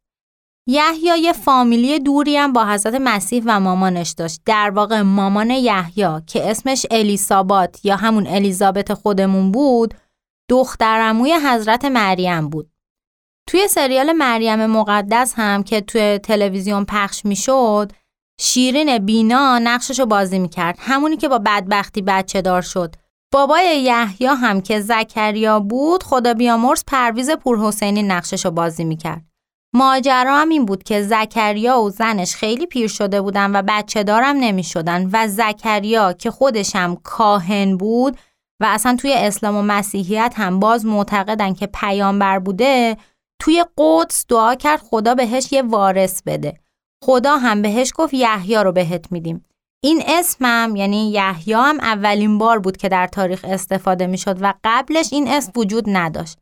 یحیی 0.69 1.19
یه 1.23 1.33
فامیلی 1.33 1.99
دوری 1.99 2.37
هم 2.37 2.53
با 2.53 2.65
حضرت 2.65 2.95
مسیح 2.95 3.43
و 3.47 3.61
مامانش 3.61 4.11
داشت. 4.11 4.41
در 4.47 4.71
واقع 4.71 5.03
مامان 5.03 5.51
یحیی 5.51 6.21
که 6.27 6.51
اسمش 6.51 6.87
الیسابات 6.91 7.85
یا 7.85 7.97
همون 7.97 8.27
الیزابت 8.27 8.95
خودمون 8.95 9.53
بود، 9.53 9.95
دخترموی 10.51 11.35
حضرت 11.35 11.85
مریم 11.85 12.49
بود. 12.49 12.71
توی 13.49 13.69
سریال 13.69 14.13
مریم 14.13 14.67
مقدس 14.67 15.35
هم 15.37 15.63
که 15.63 15.81
توی 15.81 16.19
تلویزیون 16.19 16.85
پخش 16.85 17.25
می‌شد، 17.25 17.93
شیرین 18.41 18.99
بینا 18.99 19.59
نقششو 19.59 20.07
بازی 20.07 20.39
می‌کرد. 20.39 20.77
همونی 20.79 21.17
که 21.17 21.29
با 21.29 21.39
بدبختی 21.39 22.03
بچه 22.03 22.43
دار 22.43 22.63
شد. 22.63 22.97
بابای 23.35 23.83
یحیی 23.83 24.27
هم 24.27 24.61
که 24.61 24.81
زکریا 24.81 25.61
بود، 25.61 26.03
خدا 26.03 26.35
بیامرز 26.35 26.85
پرویز 26.87 27.31
پورحسینی 27.31 28.03
نقششو 28.03 28.51
بازی 28.51 28.85
می‌کرد. 28.85 29.25
ماجرا 29.73 30.37
هم 30.37 30.49
این 30.49 30.65
بود 30.65 30.83
که 30.83 31.03
زکریا 31.03 31.81
و 31.81 31.91
زنش 31.91 32.35
خیلی 32.35 32.67
پیر 32.67 32.89
شده 32.89 33.21
بودن 33.21 33.57
و 33.57 33.63
بچه 33.69 34.03
دارم 34.03 34.37
نمی 34.37 34.65
شدن 34.65 35.11
و 35.13 35.29
زکریا 35.29 36.13
که 36.13 36.31
خودش 36.31 36.77
هم 36.77 36.97
کاهن 36.97 37.77
بود 37.77 38.17
و 38.61 38.67
اصلا 38.69 38.97
توی 38.97 39.15
اسلام 39.17 39.57
و 39.57 39.63
مسیحیت 39.63 40.35
هم 40.37 40.61
باز 40.61 40.87
معتقدن 40.87 41.55
که 41.55 41.67
پیامبر 41.67 42.39
بوده 42.39 42.97
توی 43.41 43.65
قدس 43.79 44.25
دعا 44.29 44.55
کرد 44.55 44.81
خدا 44.81 45.15
بهش 45.15 45.53
یه 45.53 45.63
وارث 45.63 46.23
بده 46.23 46.61
خدا 47.05 47.37
هم 47.37 47.63
بهش 47.63 47.93
گفت 47.95 48.15
یحیی 48.15 48.57
رو 48.57 48.73
بهت 48.73 49.13
میدیم 49.13 49.45
این 49.85 50.03
اسمم 50.07 50.77
یعنی 50.77 51.11
یحیی 51.11 51.55
هم 51.55 51.81
اولین 51.81 52.39
بار 52.39 52.59
بود 52.59 52.77
که 52.77 52.89
در 52.89 53.07
تاریخ 53.07 53.45
استفاده 53.49 54.07
می‌شد 54.07 54.43
و 54.43 54.55
قبلش 54.65 55.13
این 55.13 55.29
اسم 55.29 55.53
وجود 55.57 55.85
نداشت 55.87 56.39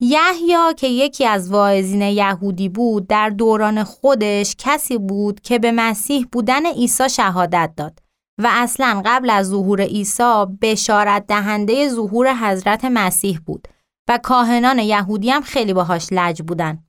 یحیی 0.00 0.74
که 0.76 0.86
یکی 0.86 1.26
از 1.26 1.50
واعظین 1.50 2.02
یهودی 2.02 2.68
بود 2.68 3.06
در 3.06 3.30
دوران 3.30 3.84
خودش 3.84 4.54
کسی 4.58 4.98
بود 4.98 5.40
که 5.40 5.58
به 5.58 5.72
مسیح 5.72 6.26
بودن 6.32 6.66
عیسی 6.66 7.08
شهادت 7.08 7.72
داد 7.76 7.98
و 8.42 8.48
اصلا 8.50 9.02
قبل 9.04 9.30
از 9.30 9.48
ظهور 9.48 9.80
عیسی 9.80 10.44
بشارت 10.62 11.26
دهنده 11.26 11.88
ظهور 11.88 12.34
حضرت 12.34 12.84
مسیح 12.84 13.40
بود 13.46 13.68
و 14.08 14.18
کاهنان 14.18 14.78
یهودی 14.78 15.30
هم 15.30 15.42
خیلی 15.42 15.72
باهاش 15.72 16.06
لج 16.12 16.42
بودن. 16.42 16.84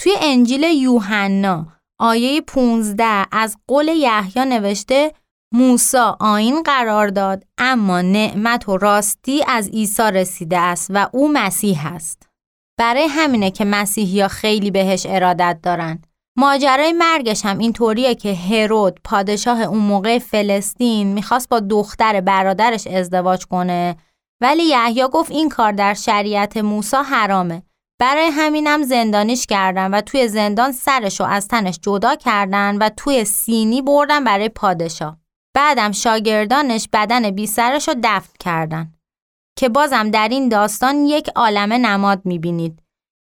توی 0.00 0.12
انجیل 0.20 0.62
یوحنا 0.62 1.75
آیه 1.98 2.40
15 2.40 3.26
از 3.32 3.56
قول 3.68 3.88
یحیی 3.88 4.44
نوشته 4.44 5.12
موسی 5.54 5.96
آین 6.20 6.62
قرار 6.62 7.08
داد 7.08 7.44
اما 7.58 8.00
نعمت 8.02 8.68
و 8.68 8.76
راستی 8.76 9.44
از 9.48 9.68
عیسی 9.68 10.02
رسیده 10.02 10.58
است 10.58 10.90
و 10.94 11.08
او 11.12 11.32
مسیح 11.32 11.94
است. 11.94 12.28
برای 12.78 13.06
همینه 13.06 13.50
که 13.50 13.64
مسیحیا 13.64 14.28
خیلی 14.28 14.70
بهش 14.70 15.06
ارادت 15.08 15.58
دارن. 15.62 16.02
ماجرای 16.38 16.92
مرگش 16.92 17.44
هم 17.44 17.58
اینطوریه 17.58 18.14
که 18.14 18.34
هرود 18.34 19.00
پادشاه 19.04 19.60
اون 19.60 19.78
موقع 19.78 20.18
فلسطین 20.18 21.12
می‌خواست 21.12 21.48
با 21.48 21.60
دختر 21.60 22.20
برادرش 22.20 22.86
ازدواج 22.86 23.46
کنه 23.46 23.96
ولی 24.40 24.62
یحیی 24.62 25.08
گفت 25.12 25.30
این 25.30 25.48
کار 25.48 25.72
در 25.72 25.94
شریعت 25.94 26.56
موسی 26.56 26.96
حرامه 26.96 27.62
برای 27.98 28.26
همینم 28.26 28.82
زندانیش 28.82 29.46
کردن 29.46 29.94
و 29.94 30.00
توی 30.00 30.28
زندان 30.28 30.72
سرشو 30.72 31.24
از 31.24 31.48
تنش 31.48 31.78
جدا 31.82 32.14
کردن 32.14 32.76
و 32.78 32.88
توی 32.96 33.24
سینی 33.24 33.82
بردن 33.82 34.24
برای 34.24 34.48
پادشاه. 34.48 35.18
بعدم 35.54 35.92
شاگردانش 35.92 36.88
بدن 36.92 37.30
بی 37.30 37.46
سرشو 37.46 37.94
دفن 38.02 38.32
کردن. 38.40 38.92
که 39.58 39.68
بازم 39.68 40.10
در 40.10 40.28
این 40.28 40.48
داستان 40.48 41.06
یک 41.06 41.28
عالم 41.36 41.72
نماد 41.72 42.20
می‌بینید. 42.24 42.82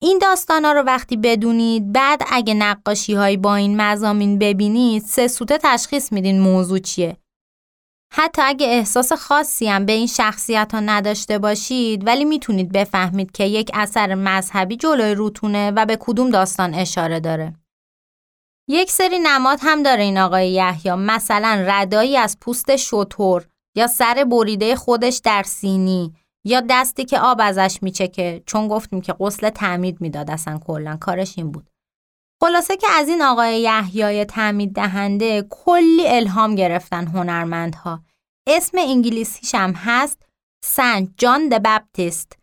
این 0.03 0.19
داستان 0.19 0.65
ها 0.65 0.73
رو 0.73 0.83
وقتی 0.83 1.17
بدونید 1.17 1.93
بعد 1.93 2.23
اگه 2.31 2.55
نقاشی 2.55 3.15
هایی 3.15 3.37
با 3.37 3.55
این 3.55 3.81
مزامین 3.81 4.39
ببینید 4.39 5.03
سه 5.03 5.29
سوته 5.29 5.59
تشخیص 5.63 6.13
میدین 6.13 6.41
موضوع 6.41 6.79
چیه. 6.79 7.17
حتی 8.13 8.43
اگه 8.43 8.67
احساس 8.67 9.13
خاصی 9.13 9.69
هم 9.69 9.87
به 9.87 9.93
این 9.93 10.07
شخصیت 10.07 10.73
ها 10.75 10.81
نداشته 10.81 11.39
باشید 11.39 12.07
ولی 12.07 12.25
می‌تونید 12.25 12.73
بفهمید 12.73 13.33
که 13.33 13.45
یک 13.45 13.71
اثر 13.75 14.15
مذهبی 14.15 14.77
جلوی 14.77 15.15
روتونه 15.15 15.71
و 15.71 15.87
به 15.87 15.97
کدوم 16.01 16.31
داستان 16.31 16.75
اشاره 16.75 17.21
داره. 17.21 17.55
یک 18.69 18.91
سری 18.91 19.19
نماد 19.19 19.59
هم 19.63 19.83
داره 19.83 20.03
این 20.03 20.19
آقای 20.19 20.53
یحیی. 20.53 20.95
مثلا 20.95 21.65
ردایی 21.67 22.17
از 22.17 22.39
پوست 22.41 22.77
شطور 22.77 23.47
یا 23.77 23.87
سر 23.87 24.27
بریده 24.31 24.77
خودش 24.77 25.21
در 25.25 25.43
سینی 25.43 26.15
یا 26.45 26.63
دستی 26.71 27.05
که 27.05 27.19
آب 27.19 27.41
ازش 27.41 27.79
میچکه. 27.83 28.43
چون 28.47 28.69
گفتیم 28.69 29.01
که 29.01 29.13
غسل 29.13 29.51
تعمید 29.51 30.01
می‌داد 30.01 30.31
اصلا 30.31 30.59
کلا 30.59 30.97
کارش 30.97 31.39
این 31.39 31.51
بود. 31.51 31.71
خلاصه 32.43 32.77
که 32.77 32.87
از 32.91 33.09
این 33.09 33.23
آقای 33.23 33.61
یحیای 33.61 34.25
تعمید 34.25 34.75
دهنده 34.75 35.47
کلی 35.51 36.09
الهام 36.09 36.55
گرفتن 36.55 37.07
هنرمندها 37.07 38.01
اسم 38.47 38.79
انگلیسیش 38.81 39.55
هم 39.55 39.73
هست 39.73 40.23
سنت 40.65 41.09
جان 41.17 41.49
د 41.49 41.63
بپتیست 41.63 42.39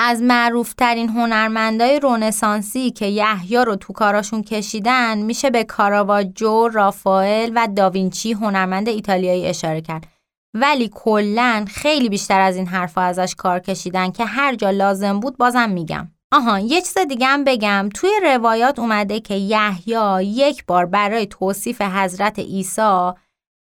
از 0.00 0.22
معروفترین 0.22 1.08
هنرمندای 1.08 2.00
رونسانسی 2.00 2.90
که 2.90 3.06
یحیی 3.06 3.56
رو 3.56 3.76
تو 3.76 3.92
کاراشون 3.92 4.42
کشیدن 4.42 5.18
میشه 5.18 5.50
به 5.50 5.64
کاراواجو، 5.64 6.68
رافائل 6.68 7.52
و 7.54 7.68
داوینچی 7.76 8.32
هنرمند 8.32 8.88
ایتالیایی 8.88 9.46
اشاره 9.46 9.80
کرد. 9.80 10.06
ولی 10.54 10.90
کلا 10.94 11.64
خیلی 11.68 12.08
بیشتر 12.08 12.40
از 12.40 12.56
این 12.56 12.66
حرفا 12.66 13.00
ازش 13.00 13.34
کار 13.34 13.58
کشیدن 13.58 14.10
که 14.10 14.24
هر 14.24 14.54
جا 14.54 14.70
لازم 14.70 15.20
بود 15.20 15.36
بازم 15.36 15.70
میگم. 15.70 16.17
آها 16.32 16.58
یه 16.58 16.82
چیز 16.82 16.98
دیگه 16.98 17.26
هم 17.26 17.44
بگم. 17.44 17.88
توی 17.94 18.10
روایات 18.22 18.78
اومده 18.78 19.20
که 19.20 19.34
یحیی 19.34 20.24
یک 20.24 20.66
بار 20.66 20.86
برای 20.86 21.26
توصیف 21.26 21.80
حضرت 21.82 22.38
عیسی 22.38 23.12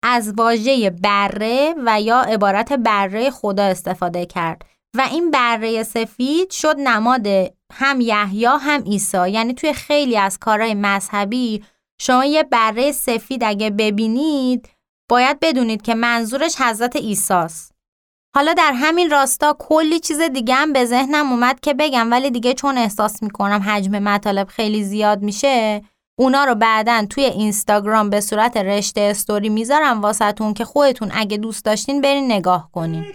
از 0.04 0.34
واژه 0.38 0.90
بره 0.90 1.76
و 1.86 2.02
یا 2.02 2.20
عبارت 2.22 2.74
بره 2.74 3.30
خدا 3.30 3.64
استفاده 3.64 4.26
کرد. 4.26 4.62
و 4.96 5.02
این 5.12 5.32
بره 5.32 5.84
سفید 5.84 6.52
شد 6.52 6.76
نماد 6.78 7.28
هم 7.74 8.02
یحیی 8.02 8.46
هم 8.46 8.84
عیسی. 8.84 9.30
یعنی 9.30 9.54
توی 9.54 9.74
خیلی 9.74 10.18
از 10.18 10.40
کارهای 10.40 10.74
مذهبی 10.74 11.64
شما 12.02 12.26
یه 12.26 12.44
بره 12.44 12.92
سفید 12.92 13.44
اگه 13.44 13.70
ببینید 13.70 14.70
باید 15.10 15.40
بدونید 15.40 15.82
که 15.82 15.96
منظورش 15.96 16.62
حضرت 16.62 16.96
عیسی 16.96 17.48
حالا 18.40 18.54
در 18.54 18.74
همین 18.76 19.10
راستا 19.10 19.56
کلی 19.60 20.00
چیز 20.00 20.22
دیگه 20.22 20.56
هم 20.56 20.74
به 20.74 20.86
ذهنم 20.86 21.32
اومد 21.32 21.60
که 21.60 21.74
بگم 21.74 22.12
ولی 22.12 22.32
دیگه 22.32 22.54
چون 22.54 22.78
احساس 22.78 23.24
می‌کنم 23.24 23.64
حجم 23.66 23.92
مطالب 24.00 24.48
خیلی 24.48 24.84
زیاد 24.84 25.22
میشه 25.22 25.82
اونا 26.20 26.44
رو 26.44 26.56
بعدا 26.56 27.06
توی 27.10 27.24
اینستاگرام 27.24 28.10
به 28.10 28.22
صورت 28.22 28.58
رشته 28.58 29.02
استوری 29.02 29.50
می‌ذارم 29.50 30.02
واسهتون 30.02 30.54
که 30.54 30.66
خودتون 30.66 31.12
اگه 31.14 31.38
دوست 31.38 31.66
داشتین 31.66 32.02
برین 32.02 32.32
نگاه 32.32 32.70
کنین. 32.74 33.06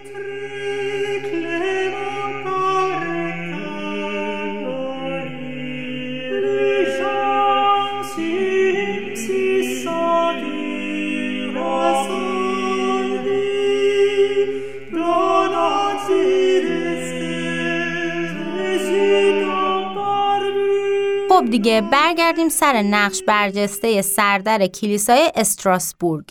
خب 21.44 21.50
دیگه 21.50 21.80
برگردیم 21.80 22.48
سر 22.48 22.82
نقش 22.82 23.22
برجسته 23.22 24.02
سردر 24.02 24.66
کلیسای 24.66 25.32
استراسبورگ. 25.34 26.28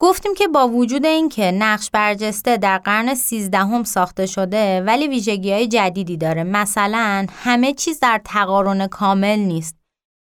گفتیم 0.00 0.34
که 0.34 0.48
با 0.48 0.68
وجود 0.68 1.06
اینکه 1.06 1.52
نقش 1.52 1.90
برجسته 1.90 2.56
در 2.56 2.78
قرن 2.78 3.14
سیزدهم 3.14 3.84
ساخته 3.84 4.26
شده 4.26 4.80
ولی 4.80 5.08
ویژگی 5.08 5.52
های 5.52 5.68
جدیدی 5.68 6.16
داره. 6.16 6.44
مثلا 6.44 7.26
همه 7.30 7.72
چیز 7.72 8.00
در 8.00 8.20
تقارن 8.24 8.86
کامل 8.86 9.38
نیست. 9.38 9.76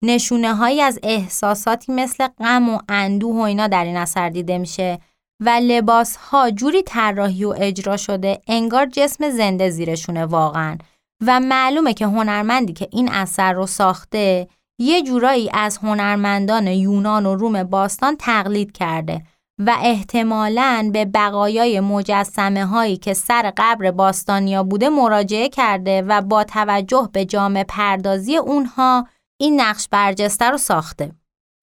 نشونه 0.03 0.55
هایی 0.55 0.81
از 0.81 0.99
احساساتی 1.03 1.91
مثل 1.91 2.27
غم 2.27 2.69
و 2.69 2.79
اندوه 2.89 3.36
و 3.36 3.39
اینا 3.39 3.67
در 3.67 3.84
این 3.84 3.97
اثر 3.97 4.29
دیده 4.29 4.57
میشه 4.57 4.99
و 5.39 5.49
لباس 5.49 6.15
ها 6.15 6.51
جوری 6.51 6.84
طراحی 6.84 7.45
و 7.45 7.53
اجرا 7.57 7.97
شده 7.97 8.41
انگار 8.47 8.86
جسم 8.86 9.29
زنده 9.29 9.69
زیرشونه 9.69 10.25
واقعا. 10.25 10.77
و 11.21 11.39
معلومه 11.39 11.93
که 11.93 12.05
هنرمندی 12.05 12.73
که 12.73 12.88
این 12.91 13.12
اثر 13.12 13.53
رو 13.53 13.67
ساخته 13.67 14.47
یه 14.79 15.01
جورایی 15.01 15.49
از 15.53 15.77
هنرمندان 15.77 16.67
یونان 16.67 17.25
و 17.25 17.36
روم 17.36 17.63
باستان 17.63 18.15
تقلید 18.19 18.71
کرده 18.71 19.23
و 19.60 19.75
احتمالاً 19.81 20.89
به 20.93 21.05
بقایای 21.05 21.79
مجسمه 21.79 22.65
هایی 22.65 22.97
که 22.97 23.13
سر 23.13 23.53
قبر 23.57 23.91
باستانیا 23.91 24.63
بوده 24.63 24.89
مراجعه 24.89 25.49
کرده 25.49 26.01
و 26.01 26.21
با 26.21 26.43
توجه 26.43 27.10
به 27.13 27.25
جامعه 27.25 27.63
پردازی 27.63 28.38
اونها 28.38 29.07
این 29.41 29.62
نقش 29.62 29.88
برجسته 29.91 30.49
رو 30.49 30.57
ساخته. 30.57 31.12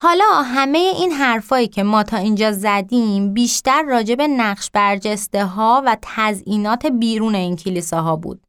حالا 0.02 0.42
همه 0.44 0.78
این 0.78 1.12
حرفایی 1.12 1.68
که 1.68 1.82
ما 1.82 2.02
تا 2.02 2.16
اینجا 2.16 2.52
زدیم 2.52 3.34
بیشتر 3.34 3.82
راجع 3.82 4.14
به 4.14 4.28
نقش 4.28 4.70
برجسته 4.70 5.44
ها 5.44 5.82
و 5.86 5.96
تزئینات 6.02 6.86
بیرون 6.86 7.34
این 7.34 7.56
کلیساها 7.56 8.16
بود. 8.16 8.47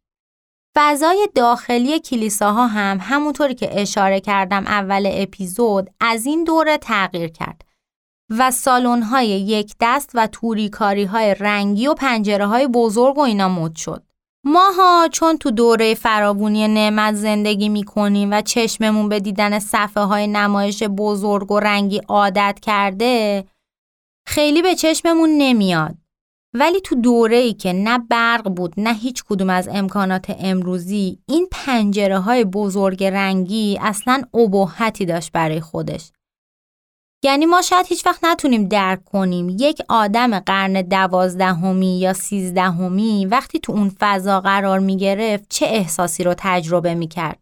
فضای 0.82 1.30
داخلی 1.36 2.00
کلیساها 2.00 2.68
هم 2.68 2.98
همونطوری 3.02 3.56
که 3.56 3.82
اشاره 3.82 4.20
کردم 4.20 4.68
اول 4.68 5.10
اپیزود 5.13 5.89
از 6.00 6.26
این 6.26 6.44
دوره 6.44 6.78
تغییر 6.78 7.28
کرد 7.28 7.62
و 8.30 8.52
سالن‌های 8.52 9.28
یک 9.28 9.76
دست 9.82 10.12
و 10.13 10.28
توریکاری 10.28 11.04
های 11.04 11.36
رنگی 11.39 11.88
و 11.88 11.94
پنجره 11.94 12.46
های 12.46 12.68
بزرگ 12.68 13.18
و 13.18 13.22
اینا 13.22 13.50
مد 13.50 13.76
شد. 13.76 14.04
ماها 14.44 15.10
چون 15.12 15.38
تو 15.38 15.52
دوره 15.52 15.94
فراوونی 15.94 16.68
نعمت 16.68 17.13
زندگی 17.13 17.70
می‌کنیم 17.70 18.32
و 18.32 18.42
چشممون 18.42 19.10
به 19.10 19.20
دیدن 19.20 19.60
صفحه 19.60 20.04
های 20.04 20.28
نمایش 20.28 20.84
بزرگ 20.84 21.52
و 21.52 21.60
رنگی 21.60 22.02
عادت 22.08 22.60
کرده 22.62 23.46
خیلی 24.28 24.62
به 24.62 24.76
چشممون 24.76 25.30
نمیاد. 25.30 25.96
ولی 26.54 26.82
تو 26.82 26.96
دوره 26.96 27.38
ای 27.38 27.54
که 27.54 27.74
نه 27.74 27.98
برق 28.10 28.50
بود 28.50 28.74
نه 28.78 28.94
هیچ 28.94 29.24
کدوم 29.24 29.50
از 29.50 29.68
امکانات 29.72 30.36
امروزی 30.40 31.20
این 31.28 31.48
پنجره 31.52 32.20
های 32.20 32.46
بزرگ 32.46 33.04
رنگی 33.04 33.78
اصلا 33.82 34.22
ابهتی 34.34 35.06
داشت 35.06 35.32
برای 35.32 35.62
خودش. 35.62 36.12
یعنی 37.24 37.46
ما 37.46 37.62
شاید 37.62 37.86
هیچ 37.86 38.06
وقت 38.06 38.24
نتونیم 38.24 38.68
درک 38.68 39.06
کنیم 39.06 39.50
یک 39.50 39.82
آدم 39.90 40.40
قرن 40.40 40.82
دوازدهمی 40.82 42.00
یا 42.00 42.14
سیزدهمی 42.14 43.26
وقتی 43.26 43.60
تو 43.60 43.72
اون 43.72 43.92
فضا 44.00 44.42
قرار 44.42 44.80
می 44.80 44.98
گرفت 44.98 45.46
چه 45.50 45.66
احساسی 45.66 46.24
رو 46.24 46.34
تجربه 46.38 46.96
می 46.96 47.08
کرد. 47.08 47.40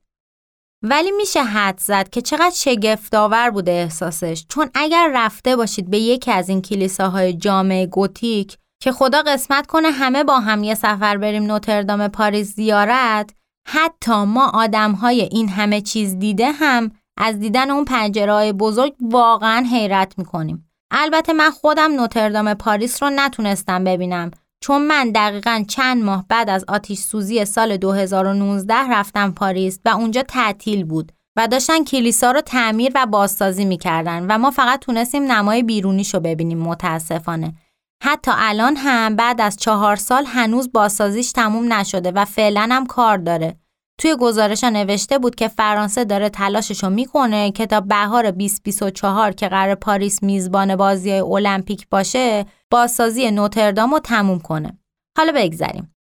ولی 0.83 1.11
میشه 1.11 1.43
حد 1.43 1.79
زد 1.79 2.09
که 2.09 2.21
چقدر 2.21 2.53
شگفتآور 2.55 3.49
بوده 3.49 3.71
احساسش 3.71 4.45
چون 4.49 4.69
اگر 4.73 5.11
رفته 5.13 5.55
باشید 5.55 5.89
به 5.89 5.97
یکی 5.99 6.31
از 6.31 6.49
این 6.49 6.61
کلیساهای 6.61 7.33
جامع 7.33 7.85
گوتیک 7.85 8.57
که 8.79 8.91
خدا 8.91 9.21
قسمت 9.21 9.67
کنه 9.67 9.91
همه 9.91 10.23
با 10.23 10.39
هم 10.39 10.63
یه 10.63 10.75
سفر 10.75 11.17
بریم 11.17 11.43
نوتردام 11.43 12.07
پاریس 12.07 12.55
زیارت 12.55 13.33
حتی 13.67 14.23
ما 14.23 14.49
آدم 14.49 14.91
های 14.91 15.21
این 15.21 15.49
همه 15.49 15.81
چیز 15.81 16.19
دیده 16.19 16.51
هم 16.51 16.91
از 17.17 17.39
دیدن 17.39 17.71
اون 17.71 17.85
پنجره 17.85 18.53
بزرگ 18.53 18.95
واقعا 19.01 19.65
حیرت 19.71 20.13
می‌کنیم. 20.17 20.69
البته 20.91 21.33
من 21.33 21.51
خودم 21.51 21.91
نوتردام 21.91 22.53
پاریس 22.53 23.03
رو 23.03 23.09
نتونستم 23.09 23.83
ببینم 23.83 24.31
چون 24.61 24.81
من 24.81 25.11
دقیقا 25.11 25.63
چند 25.67 26.03
ماه 26.03 26.25
بعد 26.29 26.49
از 26.49 26.65
آتیش 26.67 26.99
سوزی 26.99 27.45
سال 27.45 27.77
2019 27.77 28.73
رفتم 28.73 29.31
پاریس 29.31 29.79
و 29.85 29.89
اونجا 29.89 30.23
تعطیل 30.23 30.83
بود 30.83 31.11
و 31.37 31.47
داشتن 31.47 31.83
کلیسا 31.83 32.31
رو 32.31 32.41
تعمیر 32.41 32.91
و 32.95 33.05
بازسازی 33.05 33.65
می‌کردن 33.65 34.25
و 34.29 34.37
ما 34.37 34.51
فقط 34.51 34.79
تونستیم 34.79 35.31
نمای 35.31 35.63
بیرونیش 35.63 36.13
رو 36.13 36.19
ببینیم 36.19 36.59
متاسفانه. 36.59 37.53
حتی 38.03 38.31
الان 38.35 38.75
هم 38.77 39.15
بعد 39.15 39.41
از 39.41 39.57
چهار 39.57 39.95
سال 39.95 40.25
هنوز 40.25 40.71
بازسازیش 40.71 41.31
تموم 41.31 41.73
نشده 41.73 42.11
و 42.11 42.25
فعلا 42.25 42.69
هم 42.71 42.85
کار 42.85 43.17
داره. 43.17 43.57
توی 43.99 44.15
گزارش 44.15 44.63
نوشته 44.63 45.19
بود 45.19 45.35
که 45.35 45.47
فرانسه 45.47 46.05
داره 46.05 46.29
تلاششو 46.29 46.89
می‌کنه 46.89 47.51
که 47.51 47.65
تا 47.65 47.81
بهار 47.81 48.31
2024 48.31 49.31
که 49.31 49.47
قرار 49.47 49.75
پاریس 49.75 50.23
میزبان 50.23 50.75
بازی 50.75 51.11
المپیک 51.11 51.89
باشه 51.89 52.45
بازسازی 52.71 53.31
نوتردام 53.31 53.91
رو 53.91 53.99
تموم 53.99 54.39
کنه. 54.39 54.79
حالا 55.17 55.31
بگذریم. 55.35 55.95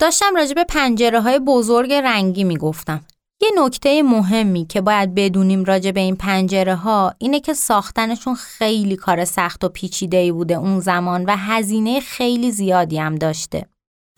داشتم 0.00 0.34
راجع 0.36 0.54
به 0.54 0.64
پنجره 0.64 1.20
های 1.20 1.38
بزرگ 1.38 1.92
رنگی 1.92 2.44
می‌گفتم. 2.44 3.00
یه 3.42 3.50
نکته 3.64 4.02
مهمی 4.02 4.66
که 4.66 4.80
باید 4.80 5.14
بدونیم 5.14 5.64
راجع 5.64 5.90
به 5.90 6.00
این 6.00 6.16
پنجره 6.16 6.74
ها 6.74 7.14
اینه 7.18 7.40
که 7.40 7.54
ساختنشون 7.54 8.34
خیلی 8.34 8.96
کار 8.96 9.24
سخت 9.24 9.64
و 9.64 9.68
پیچیده 9.68 10.32
بوده 10.32 10.54
اون 10.54 10.80
زمان 10.80 11.24
و 11.24 11.36
هزینه 11.36 12.00
خیلی 12.00 12.50
زیادی 12.50 12.98
هم 12.98 13.14
داشته. 13.14 13.66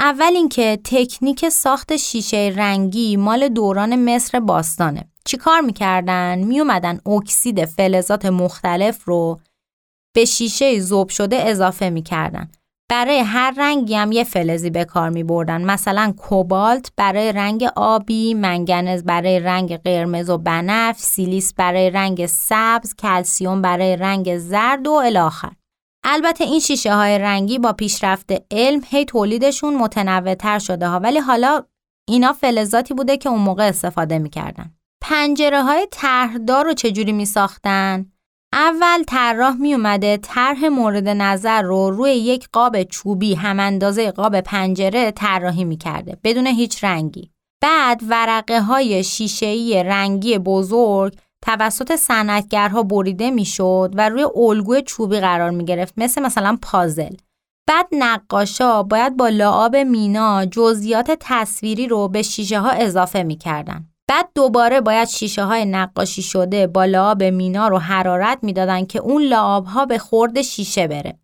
اول 0.01 0.33
اینکه 0.35 0.79
تکنیک 0.85 1.49
ساخت 1.49 1.97
شیشه 1.97 2.53
رنگی 2.57 3.17
مال 3.17 3.49
دوران 3.49 4.15
مصر 4.15 4.41
باستانه. 4.41 5.05
چیکار 5.25 5.61
می‌کردن؟ 5.61 6.39
میومدن 6.39 7.01
اکسید 7.07 7.65
فلزات 7.65 8.27
مختلف 8.27 9.05
رو 9.05 9.41
به 10.15 10.25
شیشه 10.25 10.81
زوب 10.81 11.09
شده 11.09 11.37
اضافه 11.37 11.91
می‌کردن. 11.91 12.51
برای 12.91 13.19
هر 13.19 13.55
رنگی 13.57 13.95
هم 13.95 14.13
یه 14.13 14.25
فلزی 14.25 14.71
به 14.71 14.85
کار 14.85 15.11
می 15.11 15.25
بردن. 15.25 15.65
مثلا 15.65 16.15
کوبالت 16.17 16.93
برای 16.97 17.33
رنگ 17.33 17.65
آبی، 17.77 18.35
منگنز 18.35 19.05
برای 19.05 19.41
رنگ 19.41 19.77
قرمز 19.77 20.31
و 20.31 20.39
بنفش، 20.39 21.01
سیلیس 21.01 21.55
برای 21.55 21.91
رنگ 21.91 22.27
سبز، 22.27 22.95
کلسیوم 22.95 23.63
برای 23.63 23.97
رنگ 23.97 24.39
زرد 24.39 24.87
و 24.87 24.93
الاخر. 24.93 25.53
البته 26.05 26.45
این 26.45 26.61
شیشه 26.61 26.95
های 26.95 27.19
رنگی 27.19 27.59
با 27.59 27.73
پیشرفت 27.73 28.33
علم 28.51 28.81
هی 28.87 29.05
تولیدشون 29.05 29.77
متنوع 29.77 30.35
تر 30.35 30.59
شده 30.59 30.89
ها 30.89 31.01
ولی 31.01 31.19
حالا 31.19 31.63
اینا 32.09 32.33
فلزاتی 32.33 32.95
بوده 32.95 33.17
که 33.17 33.29
اون 33.29 33.41
موقع 33.41 33.69
استفاده 33.69 34.19
می‌کردن. 34.19 34.75
پنجره 35.03 35.63
های 35.63 35.89
طرحدار 35.91 36.65
رو 36.65 36.73
چجوری 36.73 37.13
می 37.13 37.27
ساختن؟ 37.27 38.13
اول 38.57 39.03
طراح 39.07 39.55
می 39.55 39.75
اومده 39.75 40.17
طرح 40.17 40.69
مورد 40.69 41.09
نظر 41.09 41.63
رو 41.63 41.91
روی 41.91 42.11
یک 42.11 42.49
قاب 42.53 42.83
چوبی 42.83 43.35
هم 43.35 43.61
اندازه 43.61 44.11
قاب 44.11 44.41
پنجره 44.41 45.11
طراحی 45.11 45.65
می 45.65 45.77
کرده 45.77 46.19
بدون 46.25 46.47
هیچ 46.47 46.85
رنگی. 46.85 47.31
بعد 47.63 48.01
ورقه 48.09 48.61
های 48.61 49.05
شیشه‌ای 49.05 49.85
رنگی 49.85 50.39
بزرگ 50.39 51.15
توسط 51.43 51.97
صنعتگرها 51.97 52.83
بریده 52.83 53.31
می‌شد 53.31 53.93
و 53.95 54.09
روی 54.09 54.27
الگوی 54.37 54.83
چوبی 54.83 55.21
قرار 55.21 55.51
می 55.51 55.65
گرفت 55.65 55.95
مثل 55.97 56.23
مثلا 56.23 56.59
پازل. 56.63 57.15
بعد 57.69 57.89
نقاشا 57.93 58.83
باید 58.83 59.17
با 59.17 59.29
لعاب 59.29 59.77
مینا 59.77 60.47
جزئیات 60.47 61.17
تصویری 61.21 61.87
رو 61.87 62.09
به 62.09 62.23
شیشه 62.23 62.61
ها 62.61 62.71
اضافه 62.71 63.23
می‌کردن. 63.23 63.94
بعد 64.09 64.29
دوباره 64.35 64.81
باید 64.81 65.09
شیشه 65.09 65.45
های 65.45 65.65
نقاشی 65.65 66.23
شده 66.23 66.67
با 66.67 66.85
لعاب 66.85 67.23
مینا 67.23 67.69
رو 67.69 67.79
حرارت 67.79 68.39
می‌دادن 68.43 68.87
که 68.87 68.99
اون 68.99 69.23
لعاب 69.23 69.67
ها 69.67 69.87
به 69.87 69.99
خورد 69.99 70.43
شیشه 70.43 70.87
بره 70.87 71.19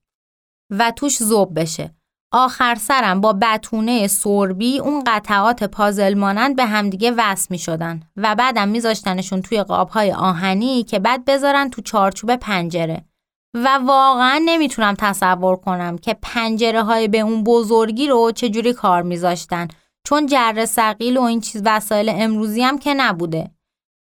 و 0.70 0.92
توش 0.96 1.16
زوب 1.16 1.60
بشه. 1.60 1.94
آخر 2.32 2.74
سرم 2.74 3.20
با 3.20 3.32
بتونه 3.32 4.06
سربی 4.06 4.78
اون 4.78 5.04
قطعات 5.06 5.64
پازل 5.64 6.14
مانند 6.14 6.56
به 6.56 6.64
همدیگه 6.64 7.14
وصل 7.16 7.46
می 7.50 7.58
شدن 7.58 8.02
و 8.16 8.34
بعدم 8.34 8.68
میذاشتنشون 8.68 9.42
توی 9.42 9.64
های 9.90 10.12
آهنی 10.12 10.82
که 10.82 10.98
بعد 10.98 11.24
بذارن 11.24 11.70
تو 11.70 11.82
چارچوب 11.82 12.36
پنجره 12.36 13.04
و 13.54 13.78
واقعا 13.84 14.42
نمی‌تونم 14.44 14.94
تصور 14.98 15.56
کنم 15.56 15.98
که 15.98 16.16
پنجره 16.22 16.82
های 16.82 17.08
به 17.08 17.20
اون 17.20 17.44
بزرگی 17.44 18.08
رو 18.08 18.32
چجوری 18.32 18.72
کار 18.72 19.02
میذاشتن 19.02 19.68
چون 20.06 20.26
جر 20.26 20.64
سقیل 20.64 21.16
و 21.16 21.22
این 21.22 21.40
چیز 21.40 21.62
وسایل 21.64 22.08
امروزی 22.08 22.62
هم 22.62 22.78
که 22.78 22.94
نبوده 22.94 23.50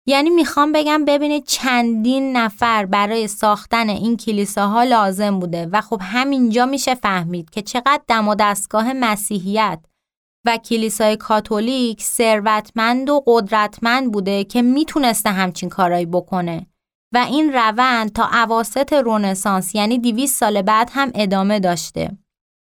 یعنی 0.07 0.29
می‌خوام 0.29 0.71
بگم 0.71 1.05
ببینید 1.05 1.45
چندین 1.45 2.37
نفر 2.37 2.85
برای 2.85 3.27
ساختن 3.27 3.89
این 3.89 4.17
کلیساها 4.17 4.83
لازم 4.83 5.39
بوده 5.39 5.65
و 5.71 5.81
خب 5.81 6.01
همینجا 6.03 6.65
میشه 6.65 6.95
فهمید 6.95 7.49
که 7.49 7.61
چقدر 7.61 8.01
دم 8.07 8.27
و 8.27 8.35
دستگاه 8.35 8.93
مسیحیت 8.93 9.79
و 10.45 10.57
کلیسای 10.57 11.17
کاتولیک 11.17 12.03
ثروتمند 12.03 13.09
و 13.09 13.23
قدرتمند 13.27 14.11
بوده 14.11 14.43
که 14.43 14.61
می‌تونسته 14.61 15.29
همچین 15.29 15.69
کارایی 15.69 16.05
بکنه 16.05 16.65
و 17.13 17.17
این 17.17 17.53
روند 17.53 18.11
تا 18.11 18.29
عواست 18.31 18.93
رونسانس 18.93 19.75
یعنی 19.75 19.99
200 19.99 20.39
سال 20.39 20.61
بعد 20.61 20.89
هم 20.93 21.11
ادامه 21.15 21.59
داشته. 21.59 22.17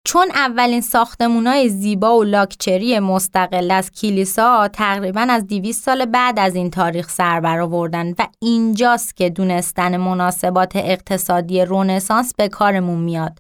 چون 0.04 0.32
اولین 0.32 0.82
ساختمونای 0.82 1.70
زیبا 1.70 2.18
و 2.18 2.24
لاکچری 2.24 3.00
مستقل 3.00 3.72
از 3.72 3.92
کلیسا 3.92 4.68
تقریبا 4.68 5.26
از 5.30 5.48
200 5.48 5.84
سال 5.84 6.06
بعد 6.06 6.40
از 6.40 6.56
این 6.56 6.70
تاریخ 6.70 7.10
سر 7.10 7.40
برآوردن 7.40 8.12
و 8.20 8.28
اینجاست 8.40 9.18
که 9.18 9.30
دونستن 9.30 9.98
مناسبات 9.98 10.76
اقتصادی 10.76 11.66
رونسانس 11.66 12.34
به 12.36 12.50
کارمون 12.50 13.00
میاد. 13.00 13.40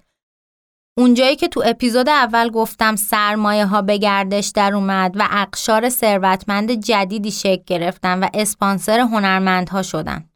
اونجایی 0.97 1.35
که 1.35 1.47
تو 1.47 1.63
اپیزود 1.65 2.09
اول 2.09 2.49
گفتم 2.49 2.95
سرمایه 2.95 3.65
ها 3.65 3.81
به 3.81 3.97
گردش 3.97 4.51
در 4.55 4.75
اومد 4.75 5.15
و 5.15 5.27
اقشار 5.31 5.89
ثروتمند 5.89 6.71
جدیدی 6.71 7.31
شکل 7.31 7.63
گرفتن 7.67 8.23
و 8.23 8.27
اسپانسر 8.33 8.99
هنرمندها 8.99 9.83
شدن. 9.83 10.30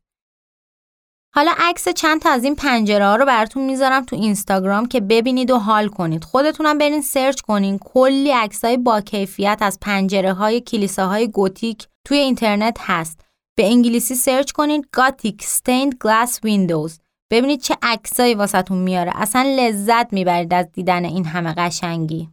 حالا 1.36 1.52
عکس 1.58 1.90
چند 1.90 2.22
تا 2.22 2.30
از 2.30 2.44
این 2.44 2.56
پنجره 2.56 3.06
ها 3.06 3.16
رو 3.16 3.26
براتون 3.26 3.66
می‌ذارم 3.66 4.04
تو 4.06 4.16
اینستاگرام 4.16 4.86
که 4.86 5.02
ببینید 5.02 5.52
و 5.52 5.58
حال 5.58 5.88
کنید. 5.88 6.24
خودتونم 6.24 6.78
برین 6.78 7.02
search 7.02 7.42
کنین. 7.42 7.80
کلی 7.80 8.32
عکسای 8.32 8.78
با 8.78 9.02
کیفیت 9.02 9.58
از 9.62 9.80
پنجره 9.82 10.34
های 10.34 10.62
کلیساهای 10.62 11.28
گوتیک 11.28 11.88
توی 12.06 12.18
اینترنت 12.18 12.78
هست. 12.80 13.20
به 13.58 13.66
انگلیسی 13.66 14.16
search 14.16 14.52
کنید 14.52 14.88
Gothic 14.98 15.44
Stained 15.44 15.94
Glass 16.06 16.32
Windows. 16.32 17.00
ببینید 17.32 17.62
چه 17.62 17.78
عکسایی 17.82 18.36
واسه‌تون 18.36 18.78
میاره. 18.78 19.12
اصلا 19.16 19.56
لذت 19.58 20.14
می‌برید 20.14 20.54
از 20.54 20.72
دیدن 20.72 21.06
این 21.06 21.26
همه 21.26 21.54
قشنگی. 21.58 22.30